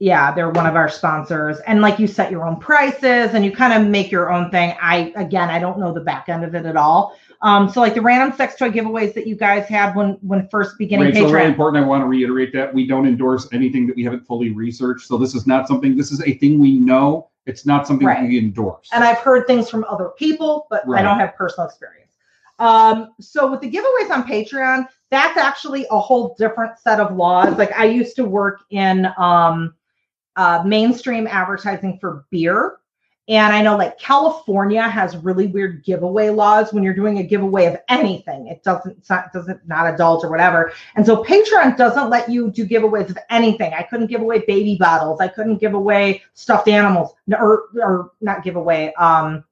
yeah 0.00 0.32
they're 0.32 0.50
one 0.50 0.66
of 0.66 0.76
our 0.76 0.88
sponsors 0.88 1.58
and 1.66 1.80
like 1.80 1.98
you 1.98 2.06
set 2.06 2.30
your 2.30 2.46
own 2.46 2.58
prices 2.58 3.34
and 3.34 3.44
you 3.44 3.50
kind 3.50 3.72
of 3.72 3.88
make 3.90 4.10
your 4.10 4.30
own 4.32 4.50
thing 4.50 4.76
i 4.80 5.12
again 5.16 5.50
i 5.50 5.58
don't 5.58 5.78
know 5.78 5.92
the 5.92 6.00
back 6.00 6.28
end 6.28 6.44
of 6.44 6.54
it 6.54 6.64
at 6.66 6.76
all 6.76 7.16
um 7.42 7.68
so 7.68 7.80
like 7.80 7.94
the 7.94 8.00
random 8.00 8.36
sex 8.36 8.54
toy 8.56 8.70
giveaways 8.70 9.12
that 9.14 9.26
you 9.26 9.34
guys 9.34 9.66
had 9.68 9.94
when 9.96 10.12
when 10.22 10.48
first 10.48 10.78
beginning 10.78 11.06
Rachel, 11.06 11.32
really 11.32 11.46
important. 11.46 11.84
I 11.84 11.86
want 11.86 12.02
to 12.02 12.06
reiterate 12.06 12.52
that 12.52 12.72
we 12.72 12.86
don't 12.86 13.06
endorse 13.06 13.48
anything 13.52 13.86
that 13.86 13.96
we 13.96 14.04
haven't 14.04 14.26
fully 14.26 14.50
researched. 14.50 15.06
So 15.06 15.16
this 15.18 15.34
is 15.34 15.46
not 15.46 15.68
something. 15.68 15.96
This 15.96 16.10
is 16.10 16.20
a 16.22 16.34
thing 16.34 16.58
we 16.58 16.72
know. 16.78 17.28
It's 17.46 17.64
not 17.64 17.86
something 17.86 18.06
Right. 18.06 18.28
we 18.28 18.38
endorse. 18.38 18.88
and 18.92 19.04
I've 19.04 19.18
heard 19.18 19.46
things 19.46 19.70
from 19.70 19.84
other 19.84 20.10
people, 20.18 20.66
but 20.68 20.82
I 20.88 21.00
don't 21.02 21.18
have 21.18 21.34
personal 21.36 21.68
experience. 21.68 22.12
Um, 22.58 23.14
so 23.20 23.48
with 23.50 23.60
the 23.60 23.70
giveaways 23.70 24.10
on 24.10 24.24
Patreon, 24.24 24.88
that's 25.10 25.38
actually 25.38 25.86
a 25.90 25.98
whole 25.98 26.34
different 26.38 26.78
set 26.78 26.98
of 26.98 27.16
laws. 27.16 27.56
Like 27.56 27.72
I 27.78 27.84
used 27.84 28.16
to 28.16 28.24
work 28.24 28.62
in 28.70 29.08
um, 29.16 29.74
uh, 30.38 30.62
mainstream 30.64 31.26
advertising 31.26 31.98
for 31.98 32.24
beer. 32.30 32.78
And 33.26 33.52
I 33.52 33.60
know 33.60 33.76
like 33.76 33.98
California 33.98 34.88
has 34.88 35.14
really 35.18 35.48
weird 35.48 35.84
giveaway 35.84 36.30
laws 36.30 36.72
when 36.72 36.82
you're 36.82 36.94
doing 36.94 37.18
a 37.18 37.22
giveaway 37.22 37.66
of 37.66 37.76
anything. 37.90 38.46
It 38.46 38.62
doesn't 38.62 39.04
not, 39.10 39.32
doesn't 39.34 39.66
not 39.68 39.92
adult 39.92 40.24
or 40.24 40.30
whatever. 40.30 40.72
And 40.94 41.04
so 41.04 41.22
Patreon 41.22 41.76
doesn't 41.76 42.08
let 42.08 42.30
you 42.30 42.50
do 42.50 42.66
giveaways 42.66 43.10
of 43.10 43.18
anything. 43.28 43.74
I 43.74 43.82
couldn't 43.82 44.06
give 44.06 44.22
away 44.22 44.44
baby 44.46 44.76
bottles. 44.76 45.20
I 45.20 45.28
couldn't 45.28 45.58
give 45.58 45.74
away 45.74 46.22
stuffed 46.32 46.68
animals 46.68 47.12
or 47.30 47.64
or 47.82 48.12
not 48.22 48.44
give 48.44 48.56
away 48.56 48.94
um 48.94 49.44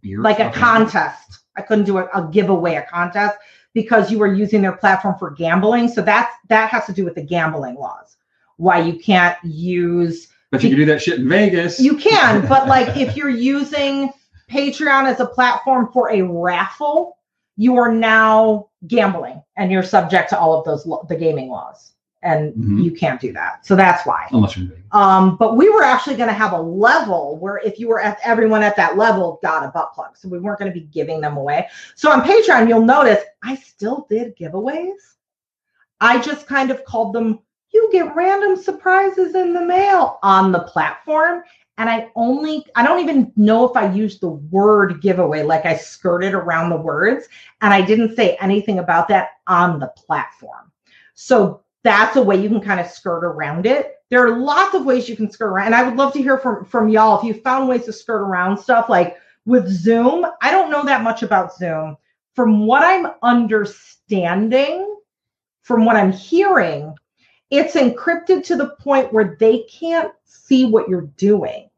Beer 0.00 0.20
like 0.20 0.38
a 0.38 0.52
contest. 0.52 1.40
I 1.56 1.62
couldn't 1.62 1.86
do 1.86 1.98
a, 1.98 2.04
a 2.14 2.28
giveaway, 2.30 2.74
a 2.74 2.82
contest 2.82 3.38
because 3.72 4.12
you 4.12 4.18
were 4.18 4.32
using 4.32 4.62
their 4.62 4.76
platform 4.76 5.18
for 5.18 5.30
gambling. 5.30 5.88
So 5.88 6.02
that's 6.02 6.32
that 6.50 6.68
has 6.68 6.86
to 6.86 6.92
do 6.92 7.04
with 7.04 7.16
the 7.16 7.22
gambling 7.22 7.74
laws. 7.74 8.16
Why 8.58 8.78
you 8.78 8.96
can't 9.00 9.36
use 9.42 10.28
But 10.50 10.62
you 10.62 10.70
can 10.70 10.78
do 10.78 10.84
that 10.86 11.02
shit 11.02 11.18
in 11.18 11.28
Vegas. 11.28 11.80
you 11.80 11.96
can, 11.96 12.46
but 12.46 12.68
like 12.68 12.96
if 12.96 13.16
you're 13.16 13.28
using 13.28 14.12
Patreon 14.50 15.06
as 15.06 15.20
a 15.20 15.26
platform 15.26 15.90
for 15.92 16.10
a 16.12 16.22
raffle, 16.22 17.18
you 17.56 17.76
are 17.76 17.90
now 17.92 18.68
gambling 18.86 19.42
and 19.56 19.72
you're 19.72 19.82
subject 19.82 20.28
to 20.30 20.38
all 20.38 20.58
of 20.58 20.64
those 20.64 20.86
lo- 20.86 21.04
the 21.08 21.16
gaming 21.16 21.48
laws. 21.48 21.92
And 22.22 22.54
Mhm. 22.54 22.82
you 22.84 22.92
can't 22.92 23.20
do 23.20 23.32
that. 23.34 23.66
So 23.66 23.76
that's 23.76 24.06
why. 24.06 24.26
unless 24.30 24.56
you're 24.56 24.64
in 24.64 24.70
Vegas. 24.70 24.84
Um, 24.92 25.36
but 25.36 25.56
we 25.56 25.68
were 25.68 25.82
actually 25.82 26.16
going 26.16 26.28
to 26.30 26.34
have 26.34 26.52
a 26.52 26.60
level 26.60 27.36
where 27.36 27.58
if 27.58 27.78
you 27.78 27.86
were 27.88 28.00
at 28.00 28.18
everyone 28.24 28.62
at 28.62 28.76
that 28.76 28.96
level 28.96 29.38
got 29.42 29.62
a 29.64 29.68
butt 29.68 29.92
plug. 29.92 30.16
So 30.16 30.28
we 30.30 30.38
weren't 30.38 30.58
going 30.58 30.72
to 30.72 30.74
be 30.80 30.86
giving 30.86 31.20
them 31.20 31.36
away. 31.36 31.68
So 31.96 32.10
on 32.10 32.22
Patreon, 32.22 32.66
you'll 32.68 32.80
notice 32.84 33.22
I 33.42 33.56
still 33.56 34.06
did 34.08 34.36
giveaways. 34.38 34.94
I 36.00 36.18
just 36.18 36.46
kind 36.46 36.70
of 36.70 36.82
called 36.84 37.12
them, 37.12 37.40
you 37.74 37.90
get 37.92 38.14
random 38.14 38.56
surprises 38.56 39.34
in 39.34 39.52
the 39.52 39.60
mail 39.60 40.18
on 40.22 40.52
the 40.52 40.60
platform. 40.60 41.42
And 41.76 41.90
I 41.90 42.08
only, 42.14 42.64
I 42.76 42.84
don't 42.84 43.00
even 43.00 43.32
know 43.34 43.68
if 43.68 43.76
I 43.76 43.92
used 43.92 44.20
the 44.20 44.28
word 44.28 45.02
giveaway, 45.02 45.42
like 45.42 45.66
I 45.66 45.76
skirted 45.76 46.32
around 46.32 46.70
the 46.70 46.76
words. 46.76 47.26
And 47.60 47.74
I 47.74 47.82
didn't 47.82 48.14
say 48.14 48.36
anything 48.40 48.78
about 48.78 49.08
that 49.08 49.30
on 49.48 49.80
the 49.80 49.88
platform. 49.88 50.70
So 51.14 51.62
that's 51.82 52.16
a 52.16 52.22
way 52.22 52.40
you 52.40 52.48
can 52.48 52.60
kind 52.60 52.78
of 52.78 52.86
skirt 52.86 53.24
around 53.24 53.66
it. 53.66 53.96
There 54.08 54.24
are 54.24 54.38
lots 54.38 54.74
of 54.74 54.84
ways 54.84 55.08
you 55.08 55.16
can 55.16 55.30
skirt 55.30 55.48
around. 55.48 55.66
And 55.66 55.74
I 55.74 55.82
would 55.82 55.96
love 55.96 56.12
to 56.12 56.22
hear 56.22 56.38
from, 56.38 56.64
from 56.64 56.88
y'all 56.88 57.18
if 57.18 57.24
you 57.24 57.34
found 57.34 57.68
ways 57.68 57.86
to 57.86 57.92
skirt 57.92 58.22
around 58.22 58.56
stuff 58.56 58.88
like 58.88 59.16
with 59.44 59.68
Zoom. 59.68 60.24
I 60.40 60.52
don't 60.52 60.70
know 60.70 60.84
that 60.84 61.02
much 61.02 61.24
about 61.24 61.56
Zoom. 61.56 61.96
From 62.36 62.66
what 62.66 62.82
I'm 62.82 63.12
understanding, 63.22 64.96
from 65.62 65.84
what 65.84 65.96
I'm 65.96 66.12
hearing, 66.12 66.93
it's 67.50 67.74
encrypted 67.74 68.44
to 68.44 68.56
the 68.56 68.70
point 68.80 69.12
where 69.12 69.36
they 69.38 69.64
can't 69.64 70.12
see 70.24 70.64
what 70.66 70.88
you're 70.88 71.08
doing. 71.16 71.68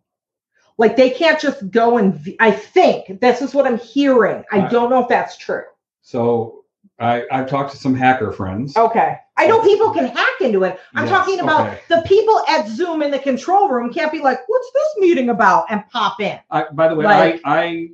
Like 0.78 0.96
they 0.96 1.10
can't 1.10 1.40
just 1.40 1.70
go 1.70 1.98
and 1.98 2.14
v- 2.14 2.36
I 2.40 2.50
think 2.50 3.20
this 3.20 3.40
is 3.42 3.54
what 3.54 3.66
I'm 3.66 3.78
hearing. 3.78 4.44
I 4.52 4.58
Right. 4.60 4.70
don't 4.70 4.90
know 4.90 5.02
if 5.02 5.08
that's 5.08 5.36
true. 5.36 5.62
So 6.02 6.64
I, 6.98 7.24
I've 7.30 7.48
talked 7.48 7.72
to 7.72 7.76
some 7.76 7.94
hacker 7.94 8.32
friends. 8.32 8.76
Okay. 8.76 9.16
I 9.38 9.46
know 9.46 9.60
people 9.62 9.90
can 9.92 10.06
hack 10.06 10.40
into 10.40 10.64
it. 10.64 10.78
I'm 10.94 11.06
Yes, 11.06 11.10
talking 11.14 11.40
about 11.40 11.68
okay. 11.68 11.80
the 11.88 12.02
people 12.06 12.40
at 12.48 12.68
Zoom 12.68 13.02
in 13.02 13.10
the 13.10 13.18
control 13.18 13.68
room 13.68 13.92
can't 13.92 14.10
be 14.10 14.20
like, 14.20 14.38
what's 14.46 14.70
this 14.72 14.88
meeting 14.98 15.28
about? 15.28 15.66
And 15.68 15.86
pop 15.90 16.20
in. 16.20 16.38
I, 16.50 16.64
by 16.72 16.88
the 16.88 16.94
way, 16.94 17.04
Like- 17.04 17.40
I, 17.44 17.90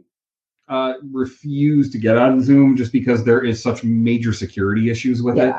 I 0.68 0.74
uh, 0.74 0.94
refuse 1.10 1.90
to 1.90 1.98
get 1.98 2.16
on 2.16 2.40
Zoom 2.42 2.76
just 2.76 2.92
because 2.92 3.24
there 3.24 3.44
is 3.44 3.60
such 3.62 3.82
major 3.84 4.32
security 4.32 4.88
issues 4.90 5.20
with 5.22 5.36
it. 5.38 5.54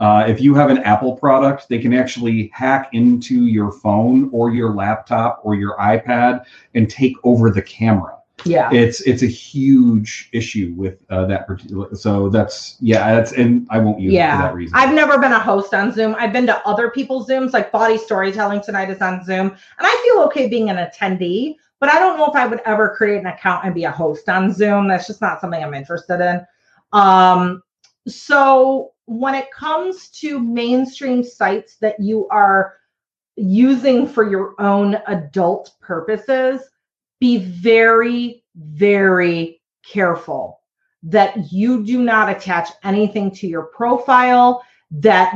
Uh, 0.00 0.24
if 0.28 0.40
you 0.40 0.54
have 0.54 0.70
an 0.70 0.78
Apple 0.78 1.16
product, 1.16 1.68
they 1.68 1.78
can 1.78 1.92
actually 1.92 2.50
hack 2.52 2.90
into 2.92 3.46
your 3.46 3.72
phone 3.72 4.30
or 4.32 4.50
your 4.50 4.72
laptop 4.74 5.40
or 5.42 5.54
your 5.54 5.76
iPad 5.76 6.44
and 6.74 6.88
take 6.88 7.16
over 7.24 7.50
the 7.50 7.62
camera. 7.62 8.14
Yeah. 8.44 8.72
It's 8.72 9.00
it's 9.00 9.22
a 9.22 9.26
huge 9.26 10.28
issue 10.32 10.72
with 10.76 10.98
uh, 11.10 11.26
that 11.26 11.48
particular. 11.48 11.92
So 11.96 12.28
that's 12.28 12.76
yeah, 12.80 13.16
that's 13.16 13.32
and 13.32 13.66
I 13.70 13.78
won't 13.78 14.00
use 14.00 14.12
it 14.12 14.16
Yeah. 14.16 14.36
for 14.36 14.42
that 14.44 14.54
reason. 14.54 14.76
I've 14.76 14.94
never 14.94 15.18
been 15.18 15.32
a 15.32 15.40
host 15.40 15.74
on 15.74 15.92
Zoom. 15.92 16.14
I've 16.16 16.32
been 16.32 16.46
to 16.46 16.66
other 16.66 16.90
people's 16.90 17.28
Zooms, 17.28 17.52
like 17.52 17.72
Body 17.72 17.98
Storytelling 17.98 18.62
tonight 18.62 18.90
is 18.90 19.00
on 19.00 19.24
Zoom. 19.24 19.48
And 19.48 19.56
I 19.80 20.02
feel 20.04 20.22
okay 20.26 20.48
being 20.48 20.70
an 20.70 20.76
attendee, 20.76 21.56
but 21.80 21.88
I 21.92 21.98
don't 21.98 22.16
know 22.16 22.26
if 22.26 22.36
I 22.36 22.46
would 22.46 22.60
ever 22.64 22.94
create 22.96 23.18
an 23.18 23.26
account 23.26 23.64
and 23.64 23.74
be 23.74 23.84
a 23.84 23.90
host 23.90 24.28
on 24.28 24.52
Zoom. 24.52 24.86
That's 24.86 25.08
just 25.08 25.20
not 25.20 25.40
something 25.40 25.60
I'm 25.62 25.74
interested 25.74 26.20
in. 26.20 26.46
Um, 26.92 27.62
so 28.06 28.92
when 29.08 29.34
it 29.34 29.50
comes 29.50 30.10
to 30.10 30.38
mainstream 30.38 31.24
sites 31.24 31.76
that 31.76 31.98
you 31.98 32.28
are 32.28 32.74
using 33.36 34.06
for 34.06 34.28
your 34.28 34.54
own 34.60 35.00
adult 35.06 35.72
purposes, 35.80 36.60
be 37.18 37.38
very, 37.38 38.44
very 38.54 39.62
careful 39.82 40.60
that 41.04 41.50
you 41.50 41.84
do 41.84 42.02
not 42.02 42.28
attach 42.28 42.68
anything 42.84 43.30
to 43.30 43.46
your 43.46 43.62
profile 43.62 44.62
that 44.90 45.34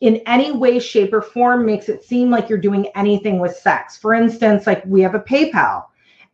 in 0.00 0.22
any 0.26 0.52
way, 0.52 0.78
shape, 0.78 1.12
or 1.12 1.20
form 1.20 1.66
makes 1.66 1.90
it 1.90 2.02
seem 2.02 2.30
like 2.30 2.48
you're 2.48 2.58
doing 2.58 2.86
anything 2.94 3.38
with 3.38 3.54
sex. 3.54 3.98
For 3.98 4.14
instance, 4.14 4.66
like 4.66 4.82
we 4.86 5.02
have 5.02 5.14
a 5.14 5.20
PayPal, 5.20 5.84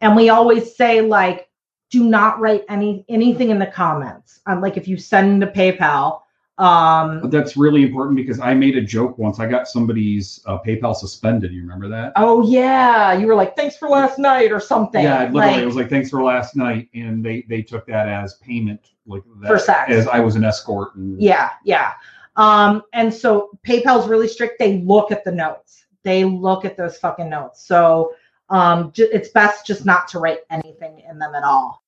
and 0.01 0.15
we 0.15 0.29
always 0.29 0.77
say, 0.77 1.01
like, 1.01 1.49
do 1.91 2.05
not 2.05 2.39
write 2.39 2.65
any 2.69 3.05
anything 3.09 3.51
in 3.51 3.59
the 3.59 3.67
comments. 3.67 4.41
Um, 4.47 4.61
like 4.61 4.77
if 4.77 4.87
you 4.87 4.97
send 4.99 5.41
to 5.41 5.49
PayPal, 5.49 6.21
um, 6.59 7.29
That's 7.31 7.57
really 7.57 7.83
important 7.83 8.17
because 8.17 8.41
I 8.41 8.55
made 8.55 8.77
a 8.77 8.81
joke 8.81 9.19
once. 9.19 9.39
I 9.41 9.47
got 9.47 9.69
somebody's 9.69 10.41
uh, 10.47 10.59
PayPal 10.67 10.95
suspended. 10.97 11.53
You 11.53 11.61
remember 11.61 11.89
that? 11.89 12.13
oh 12.17 12.49
yeah, 12.49 13.13
you 13.13 13.27
were 13.27 13.35
like, 13.35 13.55
thanks 13.57 13.77
for 13.77 13.89
last 13.89 14.19
night 14.19 14.51
or 14.53 14.61
something. 14.61 15.03
Yeah, 15.05 15.25
literally, 15.25 15.39
Like, 15.53 15.63
it 15.63 15.67
was 15.67 15.77
like 15.77 15.91
thanks 15.91 16.09
for 16.09 16.23
last 16.23 16.57
night, 16.57 16.89
and 16.95 17.25
they 17.25 17.45
they 17.49 17.61
took 17.63 17.87
that 17.87 18.09
as 18.09 18.35
payment, 18.37 18.81
like 19.07 19.23
that, 19.43 19.49
For 19.49 19.59
sex. 19.59 19.91
as 19.91 20.09
I 20.09 20.21
was 20.21 20.35
an 20.35 20.45
escort. 20.45 20.95
And 20.97 21.21
Yeah, 21.21 21.51
yeah. 21.65 21.93
Um, 22.37 22.83
and 22.93 23.13
so 23.13 23.51
PayPal's 23.67 24.09
really 24.09 24.29
strict. 24.29 24.59
They 24.59 24.79
look 24.81 25.11
at 25.13 25.25
the 25.25 25.33
notes. 25.33 25.85
They 26.05 26.25
look 26.25 26.65
at 26.65 26.77
those 26.77 26.97
fucking 26.99 27.29
notes. 27.29 27.67
So 27.67 28.15
um, 28.51 28.93
ju- 28.93 29.09
it's 29.13 29.29
best 29.31 29.67
just 29.67 29.85
not 29.85 30.07
to 30.09 30.19
write 30.21 30.41
anything 30.51 31.03
in 31.09 31.19
them 31.19 31.35
at 31.35 31.43
all. 31.45 31.83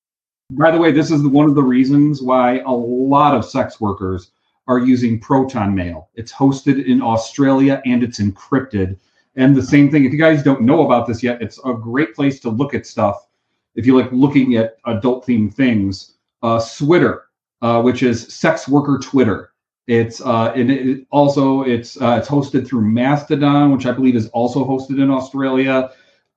By 0.51 0.71
the 0.71 0.77
way, 0.79 0.91
this 0.91 1.11
is 1.11 1.25
one 1.25 1.47
of 1.47 1.53
the 1.55 1.61
reasons 1.63 2.21
why 2.21 2.59
a 2.59 2.71
lot 2.71 3.35
of 3.35 3.45
sex 3.45 3.79
workers 3.79 4.31
are 4.69 4.77
using 4.77 5.19
Proton 5.19 5.73
Mail. 5.73 6.09
It's 6.13 6.31
hosted 6.31 6.85
in 6.85 7.01
Australia 7.01 7.81
and 7.85 8.03
it's 8.03 8.19
encrypted. 8.19 8.97
And 9.35 9.55
the 9.55 9.63
same 9.63 9.89
thing, 9.89 10.05
if 10.05 10.13
you 10.13 10.19
guys 10.19 10.43
don't 10.43 10.61
know 10.61 10.85
about 10.85 11.07
this 11.07 11.23
yet, 11.23 11.41
it's 11.41 11.59
a 11.65 11.73
great 11.73 12.13
place 12.13 12.39
to 12.41 12.49
look 12.49 12.75
at 12.75 12.85
stuff. 12.85 13.27
If 13.73 13.87
you 13.87 13.99
like 13.99 14.11
looking 14.11 14.57
at 14.57 14.77
adult 14.85 15.25
themed 15.25 15.55
things, 15.55 16.17
uh, 16.43 16.59
Switter, 16.59 17.23
uh, 17.63 17.81
which 17.81 18.03
is 18.03 18.31
sex 18.33 18.67
worker 18.67 18.99
Twitter. 19.01 19.53
It's 19.87 20.21
uh, 20.21 20.53
and 20.55 20.69
it 20.69 21.07
also 21.09 21.63
it's 21.63 21.99
uh, 21.99 22.17
it's 22.19 22.27
hosted 22.27 22.67
through 22.67 22.81
Mastodon, 22.81 23.71
which 23.71 23.87
I 23.87 23.91
believe 23.91 24.15
is 24.15 24.27
also 24.29 24.63
hosted 24.63 25.01
in 25.01 25.09
Australia. 25.09 25.89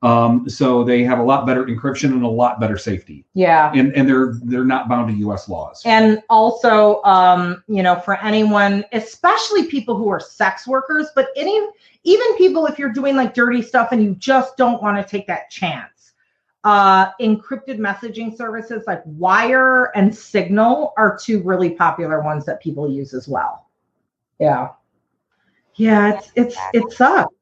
Um, 0.03 0.49
so 0.49 0.83
they 0.83 1.05
have 1.05 1.21
a 1.21 1.23
lot 1.23 1.47
better 1.47 1.65
encryption 1.67 2.07
and 2.11 2.25
a 2.25 2.29
lot 2.29 2.59
better 2.59 2.77
safety 2.77 3.25
Yeah. 3.35 3.71
and 3.73 3.93
and 3.95 4.09
they're 4.09 4.35
they're 4.43 4.65
not 4.65 4.89
bound 4.89 5.09
to 5.13 5.15
U.S. 5.19 5.49
laws. 5.49 5.81
And 5.85 6.21
also, 6.29 7.01
um, 7.05 7.63
you 7.69 7.85
know, 7.85 8.01
for 8.01 8.15
anyone, 8.21 8.85
especially 8.93 9.67
people 9.67 9.97
who 9.97 10.09
are 10.09 10.19
sex 10.19 10.67
workers, 10.67 11.11
but 11.15 11.29
any 11.37 11.69
even 12.03 12.37
people 12.37 12.67
if 12.67 12.81
you're 12.81 12.93
doing 12.93 13.15
like 13.15 13.33
dirty 13.33 13.63
stuff 13.63 13.91
and 13.93 14.03
you 14.03 14.17
just 14.17 14.57
don't 14.57 14.83
want 14.83 14.97
to 14.97 15.09
take 15.09 15.27
that 15.29 15.51
chance. 15.51 16.13
Uh, 16.65 17.11
encrypted 17.21 17.79
messaging 17.79 18.37
services 18.37 18.85
like 18.87 19.03
Wire 19.05 19.87
and 19.97 20.15
Signal 20.15 20.95
are 20.97 21.17
two 21.21 21.43
really 21.43 21.71
popular 21.71 22.23
ones 22.23 22.45
that 22.47 22.61
people 22.61 22.89
use 22.91 23.15
as 23.15 23.27
well. 23.29 23.69
Yeah. 24.39 24.69
Yeah, 25.75 26.17
it's 26.19 26.33
it's 26.35 26.57
it 26.75 26.93
sucks. 26.93 27.35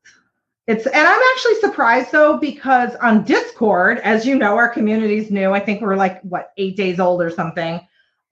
It's 0.70 0.86
and 0.86 1.04
I'm 1.04 1.20
actually 1.34 1.56
surprised 1.56 2.12
though 2.12 2.36
because 2.36 2.94
on 3.02 3.24
Discord, 3.24 3.98
as 3.98 4.24
you 4.24 4.36
know, 4.36 4.56
our 4.56 4.68
community's 4.68 5.28
new. 5.28 5.50
I 5.50 5.58
think 5.58 5.80
we're 5.80 5.96
like 5.96 6.20
what 6.20 6.52
eight 6.58 6.76
days 6.76 7.00
old 7.00 7.20
or 7.20 7.28
something. 7.28 7.80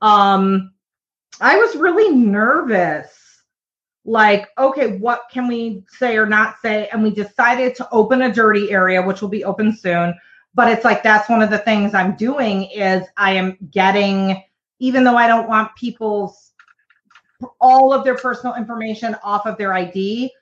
Um, 0.03 0.73
I 1.41 1.57
was 1.57 1.75
really 1.75 2.15
nervous. 2.15 3.09
Like, 4.05 4.51
okay, 4.57 4.99
what 4.99 5.23
can 5.33 5.49
we 5.49 5.83
say 5.89 6.17
or 6.17 6.27
not 6.27 6.55
say? 6.63 6.89
And 6.93 7.03
we 7.03 7.11
decided 7.11 7.75
to 7.75 7.89
open 7.91 8.23
a 8.23 8.33
dirty 8.33 8.71
area, 8.71 9.03
which 9.03 9.21
will 9.21 9.29
be 9.29 9.45
open 9.45 9.77
soon. 9.77 10.15
But 10.55 10.71
it's 10.71 10.85
like 10.85 11.03
that's 11.03 11.29
one 11.29 11.43
of 11.43 11.51
the 11.51 11.59
things 11.59 11.93
I'm 11.93 12.15
doing 12.15 12.71
is 12.71 13.05
I 13.17 13.33
am 13.33 13.59
getting, 13.73 14.45
even 14.79 15.03
though 15.03 15.17
I 15.17 15.27
don't 15.27 15.49
want 15.49 15.75
people's 15.75 16.53
all 17.61 17.93
of 17.93 18.05
their 18.05 18.17
personal 18.17 18.55
information 18.55 19.17
off 19.25 19.45
of 19.45 19.59
their 19.59 19.75
ID, 19.75 20.33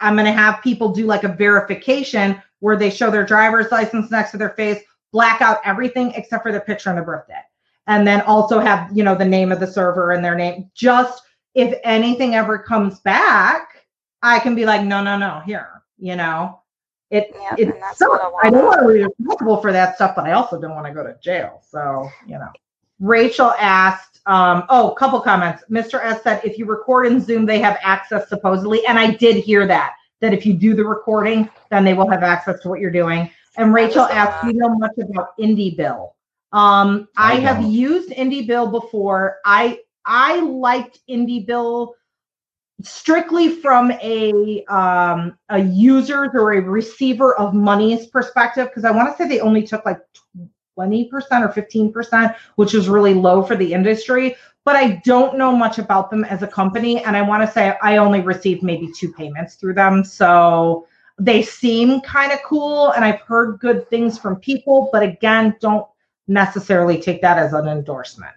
I'm 0.00 0.14
going 0.14 0.26
to 0.26 0.32
have 0.32 0.62
people 0.62 0.92
do 0.92 1.06
like 1.06 1.24
a 1.24 1.28
verification 1.28 2.40
where 2.60 2.76
they 2.76 2.90
show 2.90 3.10
their 3.10 3.24
driver's 3.24 3.70
license 3.72 4.10
next 4.10 4.30
to 4.32 4.36
their 4.36 4.50
face, 4.50 4.82
black 5.12 5.40
out 5.40 5.60
everything 5.64 6.12
except 6.12 6.42
for 6.42 6.52
the 6.52 6.60
picture 6.60 6.90
and 6.90 6.98
the 6.98 7.02
birthday. 7.02 7.40
And 7.86 8.06
then 8.06 8.20
also 8.22 8.60
have, 8.60 8.94
you 8.96 9.02
know, 9.02 9.14
the 9.14 9.24
name 9.24 9.50
of 9.50 9.60
the 9.60 9.66
server 9.66 10.12
and 10.12 10.24
their 10.24 10.34
name. 10.34 10.70
Just 10.74 11.22
if 11.54 11.78
anything 11.82 12.34
ever 12.34 12.58
comes 12.58 13.00
back, 13.00 13.86
I 14.22 14.38
can 14.38 14.54
be 14.54 14.66
like, 14.66 14.84
no, 14.84 15.02
no, 15.02 15.16
no, 15.16 15.40
here, 15.44 15.82
you 15.98 16.16
know. 16.16 16.60
It 17.10 17.30
Yeah, 17.34 17.54
it 17.58 17.74
sucks. 17.94 18.02
I 18.02 18.30
I 18.44 18.50
don't 18.50 18.66
want 18.66 18.82
to 18.82 18.86
be 18.86 19.02
responsible 19.02 19.56
for 19.56 19.72
that 19.72 19.96
stuff, 19.96 20.14
but 20.14 20.26
I 20.26 20.32
also 20.32 20.60
don't 20.60 20.76
want 20.76 20.86
to 20.86 20.92
go 20.92 21.02
to 21.02 21.16
jail. 21.20 21.60
So, 21.68 22.08
you 22.26 22.38
know. 22.38 22.50
Rachel 23.00 23.52
asked, 23.58 24.09
um, 24.30 24.62
oh, 24.68 24.94
couple 24.96 25.20
comments. 25.20 25.64
Mr. 25.68 26.02
S 26.04 26.22
said 26.22 26.40
if 26.44 26.56
you 26.56 26.64
record 26.64 27.06
in 27.06 27.20
Zoom, 27.20 27.46
they 27.46 27.58
have 27.58 27.76
access 27.82 28.28
supposedly. 28.28 28.86
And 28.86 28.96
I 28.96 29.10
did 29.10 29.36
hear 29.36 29.66
that, 29.66 29.94
that 30.20 30.32
if 30.32 30.46
you 30.46 30.54
do 30.54 30.72
the 30.72 30.84
recording, 30.84 31.50
then 31.70 31.84
they 31.84 31.94
will 31.94 32.08
have 32.08 32.22
access 32.22 32.60
to 32.60 32.68
what 32.68 32.78
you're 32.78 32.92
doing. 32.92 33.28
And 33.56 33.74
Rachel 33.74 34.04
asked, 34.04 34.42
do 34.42 34.52
you 34.52 34.54
know 34.54 34.68
much 34.76 34.92
about 34.98 35.36
Indie 35.36 35.76
Bill? 35.76 36.14
Um, 36.52 37.08
I, 37.16 37.32
I 37.32 37.40
have 37.40 37.64
used 37.64 38.10
Indie 38.10 38.46
Bill 38.46 38.68
before. 38.68 39.38
I 39.44 39.80
I 40.06 40.38
liked 40.40 41.00
Indie 41.08 41.44
Bill 41.44 41.94
strictly 42.82 43.56
from 43.56 43.90
a 43.90 44.64
um 44.68 45.36
a 45.48 45.58
user 45.58 46.30
or 46.32 46.52
a 46.52 46.60
receiver 46.60 47.34
of 47.34 47.52
money's 47.52 48.06
perspective 48.06 48.68
because 48.68 48.84
I 48.84 48.92
want 48.92 49.10
to 49.10 49.22
say 49.22 49.28
they 49.28 49.40
only 49.40 49.64
took 49.64 49.84
like 49.84 49.98
20% 50.80 51.10
or 51.12 51.48
15%, 51.48 52.36
which 52.56 52.74
is 52.74 52.88
really 52.88 53.14
low 53.14 53.42
for 53.42 53.56
the 53.56 53.72
industry. 53.72 54.36
But 54.64 54.76
I 54.76 55.02
don't 55.04 55.38
know 55.38 55.56
much 55.56 55.78
about 55.78 56.10
them 56.10 56.24
as 56.24 56.42
a 56.42 56.46
company. 56.46 57.02
And 57.02 57.16
I 57.16 57.22
want 57.22 57.46
to 57.46 57.52
say 57.52 57.76
I 57.82 57.96
only 57.96 58.20
received 58.20 58.62
maybe 58.62 58.90
two 58.94 59.12
payments 59.12 59.54
through 59.54 59.74
them. 59.74 60.04
So 60.04 60.86
they 61.18 61.42
seem 61.42 62.00
kind 62.02 62.32
of 62.32 62.42
cool. 62.44 62.90
And 62.92 63.04
I've 63.04 63.20
heard 63.20 63.58
good 63.58 63.88
things 63.88 64.18
from 64.18 64.36
people. 64.36 64.90
But 64.92 65.02
again, 65.02 65.56
don't 65.60 65.86
necessarily 66.28 67.00
take 67.00 67.22
that 67.22 67.38
as 67.38 67.52
an 67.52 67.68
endorsement. 67.68 68.32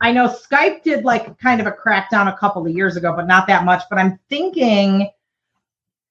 I 0.00 0.12
know 0.12 0.28
Skype 0.28 0.82
did 0.82 1.04
like 1.04 1.38
kind 1.38 1.60
of 1.60 1.66
a 1.66 1.72
crackdown 1.72 2.32
a 2.32 2.36
couple 2.36 2.66
of 2.66 2.72
years 2.72 2.96
ago, 2.96 3.14
but 3.14 3.26
not 3.26 3.46
that 3.46 3.64
much. 3.64 3.82
But 3.88 3.98
I'm 3.98 4.18
thinking 4.28 5.10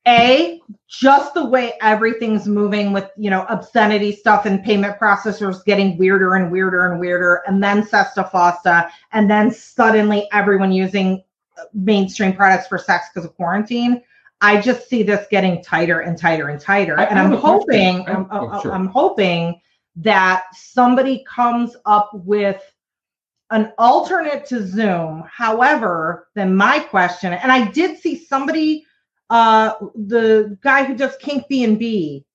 a 0.07 0.61
just 0.87 1.33
the 1.33 1.45
way 1.45 1.73
everything's 1.81 2.47
moving 2.47 2.91
with 2.91 3.09
you 3.17 3.29
know 3.29 3.45
obscenity 3.49 4.11
stuff 4.11 4.45
and 4.45 4.63
payment 4.63 4.99
processors 4.99 5.63
getting 5.65 5.97
weirder 5.97 6.35
and 6.35 6.51
weirder 6.51 6.91
and 6.91 6.99
weirder 6.99 7.41
and 7.47 7.63
then 7.63 7.83
sesta 7.87 8.29
fosta 8.31 8.89
and 9.13 9.29
then 9.29 9.49
suddenly 9.49 10.27
everyone 10.33 10.71
using 10.71 11.23
uh, 11.57 11.63
mainstream 11.73 12.33
products 12.33 12.67
for 12.67 12.77
sex 12.77 13.07
because 13.13 13.25
of 13.27 13.35
quarantine. 13.35 14.01
I 14.41 14.59
just 14.59 14.89
see 14.89 15.03
this 15.03 15.25
getting 15.31 15.63
tighter 15.63 16.01
and 16.01 16.17
tighter 16.17 16.49
and 16.49 16.59
tighter 16.59 16.99
I- 16.99 17.05
and 17.05 17.17
i'm 17.17 17.31
hoping 17.33 18.05
I- 18.07 18.13
I'm, 18.13 18.27
oh, 18.31 18.61
sure. 18.61 18.73
I'm 18.73 18.87
hoping 18.87 19.59
that 19.97 20.43
somebody 20.53 21.23
comes 21.29 21.77
up 21.85 22.09
with 22.13 22.61
an 23.51 23.71
alternate 23.77 24.45
to 24.47 24.65
zoom. 24.65 25.23
However 25.31 26.27
then 26.35 26.55
my 26.55 26.79
question 26.79 27.31
and 27.33 27.51
i 27.51 27.69
did 27.71 27.97
see 27.99 28.17
somebody 28.25 28.85
uh 29.29 29.73
the 29.95 30.57
guy 30.61 30.83
who 30.83 30.95
does 30.95 31.15
kink 31.17 31.47
b&b 31.47 32.25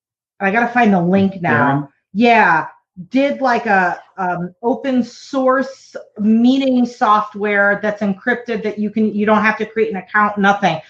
i 0.40 0.50
gotta 0.50 0.72
find 0.72 0.92
the 0.92 1.00
link 1.00 1.40
now. 1.40 1.82
Darren? 1.82 1.88
yeah 2.12 2.68
did 3.10 3.40
like 3.40 3.66
a 3.66 4.02
um, 4.16 4.54
open 4.62 5.04
source 5.04 5.94
meeting 6.18 6.84
software 6.84 7.78
that's 7.80 8.02
encrypted 8.02 8.62
that 8.64 8.78
you 8.78 8.90
can 8.90 9.14
you 9.14 9.24
don't 9.24 9.42
have 9.42 9.56
to 9.58 9.66
create 9.66 9.90
an 9.90 9.96
account 9.96 10.36
nothing. 10.38 10.80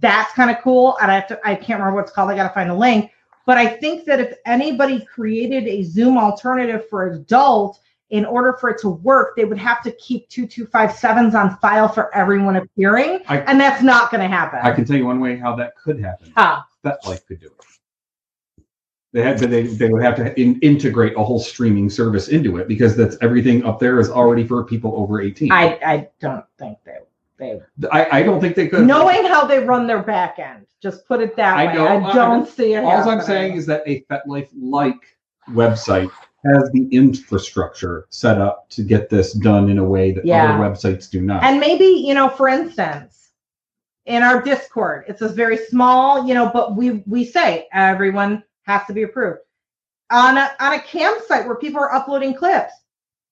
That's 0.00 0.32
kind 0.32 0.50
of 0.50 0.62
cool 0.62 0.96
and 1.00 1.10
i 1.10 1.14
have 1.14 1.28
to 1.28 1.40
i 1.44 1.54
can't 1.54 1.78
remember 1.78 1.96
what 1.96 2.04
it's 2.04 2.12
called 2.12 2.30
i 2.30 2.36
gotta 2.36 2.54
find 2.54 2.70
the 2.70 2.74
link. 2.74 3.10
But 3.46 3.58
i 3.58 3.66
think 3.66 4.04
that 4.06 4.20
if 4.20 4.36
anybody 4.46 5.04
created 5.04 5.68
a 5.68 5.82
zoom 5.82 6.18
alternative 6.18 6.88
for 6.88 7.10
adult 7.12 7.80
in 8.10 8.24
order 8.24 8.52
for 8.60 8.70
it 8.70 8.78
to 8.80 8.88
work 8.88 9.34
they 9.36 9.44
would 9.44 9.58
have 9.58 9.82
to 9.82 9.90
keep 9.92 10.28
2257s 10.28 11.34
on 11.34 11.56
file 11.58 11.88
for 11.88 12.14
everyone 12.14 12.56
appearing 12.56 13.20
I- 13.28 13.40
and 13.40 13.60
that's 13.60 13.82
not 13.82 14.10
going 14.10 14.20
to 14.20 14.28
happen 14.28 14.60
I 14.62 14.72
can 14.72 14.84
tell 14.84 14.96
you 14.96 15.06
one 15.06 15.20
way 15.20 15.36
how 15.36 15.56
that 15.56 15.76
could 15.76 16.00
happen. 16.00 16.32
Huh. 16.36 16.62
FetLife 16.84 17.26
could 17.26 17.40
do 17.40 17.46
it. 17.46 18.64
They 19.14 19.22
had, 19.22 19.38
but 19.40 19.48
they, 19.48 19.62
they 19.62 19.88
would 19.90 20.02
have 20.02 20.16
to 20.16 20.38
in, 20.40 20.58
integrate 20.58 21.16
a 21.16 21.22
whole 21.22 21.38
streaming 21.38 21.88
service 21.88 22.28
into 22.28 22.56
it 22.58 22.66
because 22.66 22.96
that's 22.96 23.16
everything 23.22 23.64
up 23.64 23.78
there 23.78 24.00
is 24.00 24.10
already 24.10 24.44
for 24.44 24.64
people 24.64 24.92
over 24.96 25.20
18. 25.20 25.52
i 25.52 25.78
i 25.86 26.08
don't 26.20 26.44
think 26.58 26.78
they 26.84 26.98
they 27.38 27.60
I, 27.92 28.18
I 28.18 28.22
don't 28.24 28.40
think 28.40 28.56
they 28.56 28.66
could. 28.68 28.86
knowing 28.86 29.24
how 29.24 29.44
they 29.44 29.60
run 29.60 29.86
their 29.86 30.02
back 30.02 30.40
end 30.40 30.66
just 30.82 31.06
put 31.06 31.20
it 31.20 31.36
that 31.36 31.56
I 31.56 31.66
way 31.66 31.74
know, 31.74 32.04
i 32.06 32.12
don't 32.12 32.48
see 32.48 32.74
it 32.74 32.82
All 32.84 33.08
I'm 33.08 33.22
saying 33.22 33.54
is 33.56 33.66
that 33.66 33.82
a 33.86 34.02
FetLife 34.10 34.48
like 34.56 35.16
website 35.48 36.10
has 36.46 36.70
the 36.72 36.88
infrastructure 36.90 38.06
set 38.10 38.40
up 38.40 38.68
to 38.70 38.82
get 38.82 39.08
this 39.08 39.32
done 39.32 39.68
in 39.70 39.78
a 39.78 39.84
way 39.84 40.12
that 40.12 40.24
Yeah. 40.24 40.54
other 40.54 40.62
websites 40.62 41.10
do 41.10 41.20
not. 41.20 41.42
and 41.44 41.60
maybe 41.60 41.84
you 41.84 42.14
know 42.14 42.28
for 42.28 42.48
instance 42.48 43.30
in 44.06 44.22
our 44.22 44.42
discord 44.42 45.04
it's 45.08 45.22
a 45.22 45.28
very 45.28 45.56
small 45.56 46.26
you 46.26 46.34
know 46.34 46.50
but 46.52 46.76
we 46.76 47.02
we 47.06 47.24
say 47.24 47.66
everyone 47.72 48.42
has 48.66 48.86
to 48.86 48.92
be 48.92 49.02
approved 49.02 49.40
on 50.10 50.36
a 50.36 50.50
on 50.60 50.74
a 50.74 50.80
campsite 50.82 51.46
where 51.46 51.56
people 51.56 51.80
are 51.80 51.94
uploading 51.94 52.34
clips. 52.34 52.72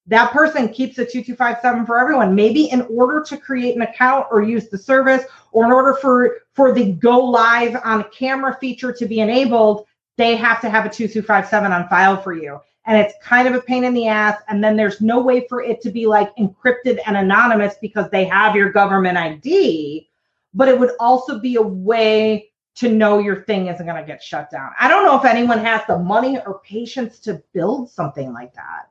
That 0.08 0.32
person 0.32 0.68
keeps 0.68 0.98
a 0.98 1.04
2257 1.04 1.86
for 1.86 1.98
everyone. 2.00 2.34
Maybe 2.34 2.64
in 2.64 2.82
order 2.90 3.22
to 3.28 3.36
create 3.36 3.76
an 3.76 3.82
account 3.82 4.26
or 4.32 4.42
use 4.42 4.68
the 4.68 4.78
service, 4.78 5.24
or 5.52 5.64
in 5.64 5.70
order 5.70 5.94
for 5.94 6.38
for 6.54 6.72
the 6.72 6.92
go 6.92 7.18
live 7.20 7.80
on 7.84 8.04
camera 8.10 8.56
feature 8.60 8.92
to 8.92 9.06
be 9.06 9.20
enabled, 9.20 9.86
they 10.16 10.34
have 10.34 10.60
to 10.62 10.68
have 10.70 10.84
a 10.84 10.88
2257 10.88 11.70
on 11.70 11.88
file 11.88 12.20
for 12.20 12.32
you. 12.32 12.58
And 12.84 12.98
it's 12.98 13.14
kind 13.22 13.46
of 13.46 13.54
a 13.54 13.60
pain 13.60 13.84
in 13.84 13.94
the 13.94 14.08
ass. 14.08 14.40
And 14.48 14.62
then 14.62 14.76
there's 14.76 15.00
no 15.00 15.20
way 15.20 15.46
for 15.48 15.62
it 15.62 15.80
to 15.82 15.90
be 15.90 16.06
like 16.06 16.34
encrypted 16.36 16.98
and 17.06 17.16
anonymous 17.16 17.74
because 17.80 18.10
they 18.10 18.24
have 18.24 18.56
your 18.56 18.72
government 18.72 19.18
ID. 19.18 20.08
But 20.54 20.68
it 20.68 20.78
would 20.78 20.92
also 20.98 21.38
be 21.38 21.56
a 21.56 21.62
way 21.62 22.50
to 22.74 22.88
know 22.88 23.18
your 23.18 23.42
thing 23.44 23.66
isn't 23.68 23.86
going 23.86 24.00
to 24.00 24.06
get 24.06 24.22
shut 24.22 24.50
down. 24.50 24.70
I 24.78 24.88
don't 24.88 25.04
know 25.04 25.18
if 25.18 25.24
anyone 25.24 25.58
has 25.58 25.82
the 25.86 25.98
money 25.98 26.38
or 26.38 26.60
patience 26.60 27.18
to 27.20 27.42
build 27.52 27.90
something 27.90 28.32
like 28.32 28.54
that. 28.54 28.88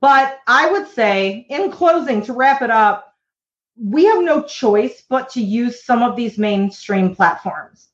But 0.00 0.38
I 0.46 0.70
would 0.70 0.88
say, 0.88 1.46
in 1.50 1.70
closing, 1.70 2.22
to 2.22 2.32
wrap 2.32 2.62
it 2.62 2.70
up, 2.70 3.14
we 3.82 4.04
have 4.06 4.22
no 4.22 4.42
choice 4.42 5.02
but 5.08 5.28
to 5.30 5.42
use 5.42 5.84
some 5.84 6.02
of 6.02 6.16
these 6.16 6.38
mainstream 6.38 7.14
platforms. 7.14 7.88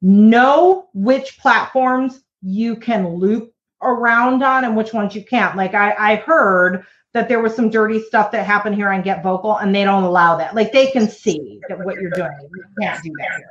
Know 0.00 0.88
which 0.94 1.38
platforms 1.38 2.22
you 2.42 2.76
can 2.76 3.16
loop 3.16 3.51
around 3.82 4.42
on 4.42 4.64
and 4.64 4.76
which 4.76 4.92
ones 4.92 5.14
you 5.14 5.24
can't. 5.24 5.56
Like 5.56 5.74
I, 5.74 5.94
I 5.98 6.16
heard 6.16 6.86
that 7.12 7.28
there 7.28 7.40
was 7.40 7.54
some 7.54 7.68
dirty 7.68 8.00
stuff 8.02 8.30
that 8.32 8.46
happened 8.46 8.74
here 8.74 8.88
on 8.88 9.02
Get 9.02 9.22
Vocal, 9.22 9.58
and 9.58 9.74
they 9.74 9.84
don't 9.84 10.04
allow 10.04 10.36
that. 10.36 10.54
Like 10.54 10.72
they 10.72 10.90
can 10.90 11.08
see 11.08 11.60
what 11.68 12.00
you're 12.00 12.10
doing. 12.10 12.30
You 12.40 12.64
can't 12.80 13.02
do 13.02 13.12
that. 13.18 13.42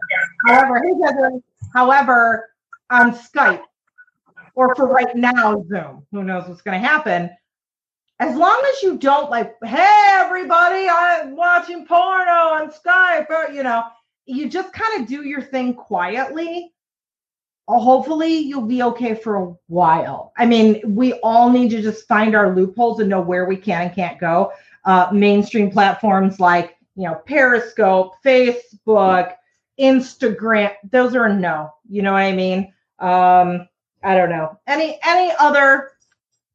However, 0.47 1.41
however, 1.73 2.53
on 2.89 3.13
Skype 3.13 3.61
or 4.55 4.75
for 4.75 4.87
right 4.87 5.15
now, 5.15 5.63
Zoom, 5.69 6.05
who 6.11 6.23
knows 6.23 6.47
what's 6.47 6.61
going 6.61 6.81
to 6.81 6.87
happen? 6.87 7.29
As 8.19 8.35
long 8.35 8.61
as 8.71 8.83
you 8.83 8.97
don't 8.97 9.31
like, 9.31 9.55
hey, 9.63 10.09
everybody, 10.13 10.87
I'm 10.89 11.35
watching 11.35 11.85
porno 11.85 12.31
on 12.31 12.71
Skype, 12.71 13.29
or, 13.29 13.51
you 13.51 13.63
know, 13.63 13.83
you 14.25 14.49
just 14.49 14.73
kind 14.73 15.01
of 15.01 15.07
do 15.07 15.23
your 15.23 15.41
thing 15.41 15.73
quietly 15.73 16.71
hopefully 17.67 18.37
you'll 18.37 18.61
be 18.61 18.83
okay 18.83 19.15
for 19.15 19.35
a 19.35 19.53
while. 19.67 20.33
I 20.37 20.45
mean, 20.45 20.81
we 20.95 21.13
all 21.23 21.49
need 21.49 21.69
to 21.71 21.81
just 21.81 22.07
find 22.07 22.35
our 22.35 22.55
loopholes 22.55 22.99
and 22.99 23.09
know 23.09 23.21
where 23.21 23.45
we 23.45 23.57
can 23.57 23.83
and 23.83 23.95
can't 23.95 24.19
go. 24.19 24.51
Uh, 24.85 25.09
mainstream 25.13 25.71
platforms 25.71 26.39
like, 26.39 26.77
you 26.95 27.03
know, 27.03 27.15
Periscope, 27.25 28.15
Facebook, 28.25 29.33
Instagram, 29.79 30.73
those 30.91 31.15
are 31.15 31.29
no. 31.29 31.73
You 31.89 32.01
know 32.01 32.13
what 32.13 32.19
I 32.19 32.31
mean? 32.33 32.73
Um, 32.99 33.67
I 34.03 34.15
don't 34.17 34.29
know. 34.29 34.59
Any 34.67 34.99
any 35.03 35.31
other 35.39 35.91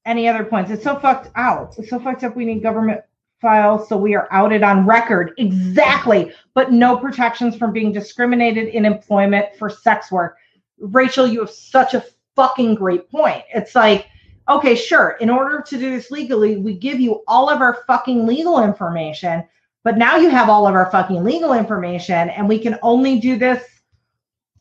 any 0.05 0.29
other 0.29 0.45
points? 0.45 0.71
It's 0.71 0.85
so 0.85 0.99
fucked 0.99 1.31
out. 1.37 1.75
It's 1.79 1.91
so 1.91 1.99
fucked 1.99 2.25
up. 2.25 2.37
We 2.37 2.45
need 2.45 2.63
government 2.63 3.03
files 3.41 3.89
so 3.89 3.97
we 3.97 4.15
are 4.15 4.29
outed 4.31 4.63
on 4.63 4.87
record. 4.87 5.33
Exactly. 5.39 6.33
But 6.55 6.73
no 6.73 6.97
protections 6.97 7.57
from 7.57 7.73
being 7.73 7.93
discriminated 7.93 8.69
in 8.69 8.85
employment 8.85 9.57
for 9.59 9.69
sex 9.69 10.11
work. 10.11 10.37
Rachel, 10.79 11.27
you 11.27 11.41
have 11.41 11.51
such 11.51 11.95
a 11.95 12.05
fucking 12.35 12.75
great 12.75 13.11
point. 13.11 13.45
It's 13.55 13.75
like, 13.75 14.07
okay, 14.49 14.75
sure, 14.75 15.17
in 15.21 15.31
order 15.31 15.63
to 15.67 15.79
do 15.79 15.91
this 15.91 16.11
legally, 16.11 16.57
we 16.57 16.75
give 16.75 17.01
you 17.01 17.23
all 17.27 17.49
of 17.49 17.61
our 17.61 17.83
fucking 17.87 18.27
legal 18.27 18.63
information, 18.63 19.45
but 19.83 19.99
now 19.99 20.17
you 20.17 20.29
have 20.31 20.49
all 20.49 20.67
of 20.67 20.75
our 20.75 20.91
fucking 20.91 21.25
legal 21.25 21.53
information, 21.53 22.31
and 22.31 22.49
we 22.49 22.59
can 22.59 22.79
only 22.83 23.19
do 23.19 23.37
this 23.37 23.63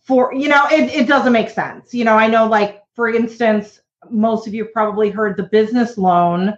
for, 0.02 0.34
you 0.34 0.48
know, 0.48 0.66
it, 0.72 0.94
it 0.94 1.08
doesn't 1.08 1.34
make 1.34 1.50
sense. 1.50 1.94
You 1.94 2.06
know, 2.06 2.16
I 2.16 2.28
know, 2.28 2.48
like, 2.48 2.84
for 2.96 3.10
instance, 3.10 3.82
most 4.10 4.48
of 4.48 4.54
you 4.54 4.66
probably 4.66 5.10
heard 5.10 5.36
the 5.36 5.44
business 5.44 5.98
loan 5.98 6.58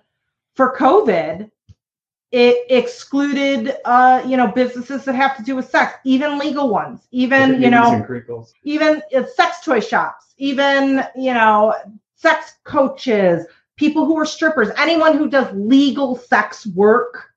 for 0.55 0.75
COVID 0.75 1.49
it 2.31 2.65
excluded 2.69 3.75
uh 3.85 4.21
you 4.25 4.35
know 4.35 4.47
businesses 4.47 5.05
that 5.05 5.15
have 5.15 5.37
to 5.37 5.43
do 5.43 5.55
with 5.55 5.69
sex 5.69 5.93
even 6.03 6.37
legal 6.37 6.69
ones 6.69 7.07
even 7.11 7.61
you 7.61 7.69
know 7.69 8.05
even 8.63 9.01
uh, 9.15 9.23
sex 9.35 9.61
toy 9.63 9.79
shops 9.79 10.33
even 10.37 11.03
you 11.15 11.33
know 11.33 11.73
sex 12.15 12.55
coaches 12.65 13.45
people 13.77 14.05
who 14.05 14.17
are 14.17 14.25
strippers 14.25 14.69
anyone 14.77 15.17
who 15.17 15.29
does 15.29 15.47
legal 15.53 16.17
sex 16.17 16.67
work 16.67 17.29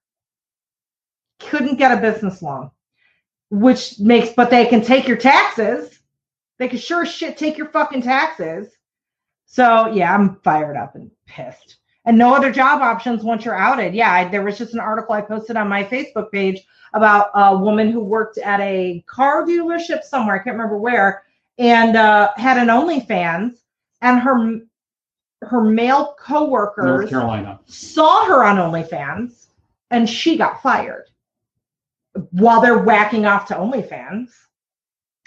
couldn't 1.38 1.76
get 1.76 1.97
a 1.97 2.01
business 2.01 2.43
loan 2.43 2.70
which 3.51 3.99
makes 3.99 4.30
but 4.30 4.49
they 4.51 4.64
can 4.66 4.82
take 4.82 5.07
your 5.07 5.16
taxes. 5.16 5.99
They 6.59 6.68
can 6.68 6.78
sure 6.78 7.05
shit 7.05 7.36
take 7.36 7.59
your 7.59 7.68
fucking 7.68 8.03
taxes. 8.03 8.68
So 9.47 9.93
yeah 9.93 10.14
i'm 10.14 10.36
fired 10.45 10.76
up 10.76 10.95
and 10.95 11.11
pissed 11.26 11.80
and 12.05 12.17
no 12.17 12.35
other 12.35 12.51
job 12.51 12.81
options 12.81 13.23
once 13.23 13.45
you're 13.45 13.57
outed. 13.57 13.95
Yeah, 13.95 14.13
I, 14.13 14.29
there 14.29 14.43
was 14.43 14.59
just 14.59 14.75
an 14.75 14.81
article 14.81 15.15
I 15.15 15.21
posted 15.21 15.57
on 15.57 15.69
my 15.69 15.85
Facebook 15.85 16.31
page 16.31 16.61
about 16.95 17.31
a 17.35 17.57
woman 17.57 17.91
who 17.91 18.01
worked 18.01 18.39
at 18.39 18.61
a 18.61 19.05
car 19.07 19.45
dealership 19.45 20.03
somewhere, 20.03 20.37
I 20.37 20.39
can't 20.39 20.57
remember 20.57 20.79
where, 20.79 21.25
and 21.59 21.97
uh, 21.97 22.33
had 22.37 22.59
an 22.59 22.69
OnlyFans, 22.69 23.59
and 24.01 24.21
her 24.21 24.61
her 25.43 25.63
male 25.63 26.15
coworkers 26.19 26.85
North 26.85 27.11
Carolina 27.11 27.61
saw 27.67 28.27
her 28.27 28.45
on 28.45 28.57
OnlyFans, 28.57 29.47
and 29.91 30.09
she 30.09 30.37
got 30.37 30.63
fired 30.63 31.07
while 32.31 32.61
they're 32.61 32.79
whacking 32.79 33.27
off 33.27 33.47
to 33.47 33.55
OnlyFans, 33.55 34.31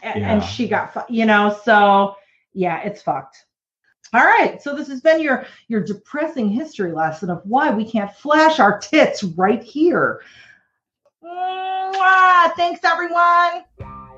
and, 0.01 0.21
yeah. 0.21 0.33
and 0.33 0.43
she 0.43 0.67
got, 0.67 1.09
you 1.09 1.25
know, 1.25 1.57
so 1.63 2.15
yeah, 2.53 2.81
it's 2.81 3.01
fucked. 3.01 3.45
All 4.13 4.23
right, 4.23 4.61
so 4.61 4.75
this 4.75 4.87
has 4.89 5.01
been 5.01 5.21
your 5.21 5.45
your 5.69 5.83
depressing 5.83 6.47
history 6.47 6.91
lesson 6.91 7.31
of 7.31 7.41
why 7.45 7.71
we 7.71 7.83
can't 7.83 8.13
flash 8.13 8.59
our 8.59 8.77
tits 8.77 9.23
right 9.23 9.63
here. 9.63 10.21
Mwah! 11.23 12.53
Thanks, 12.55 12.81
everyone. 12.83 13.63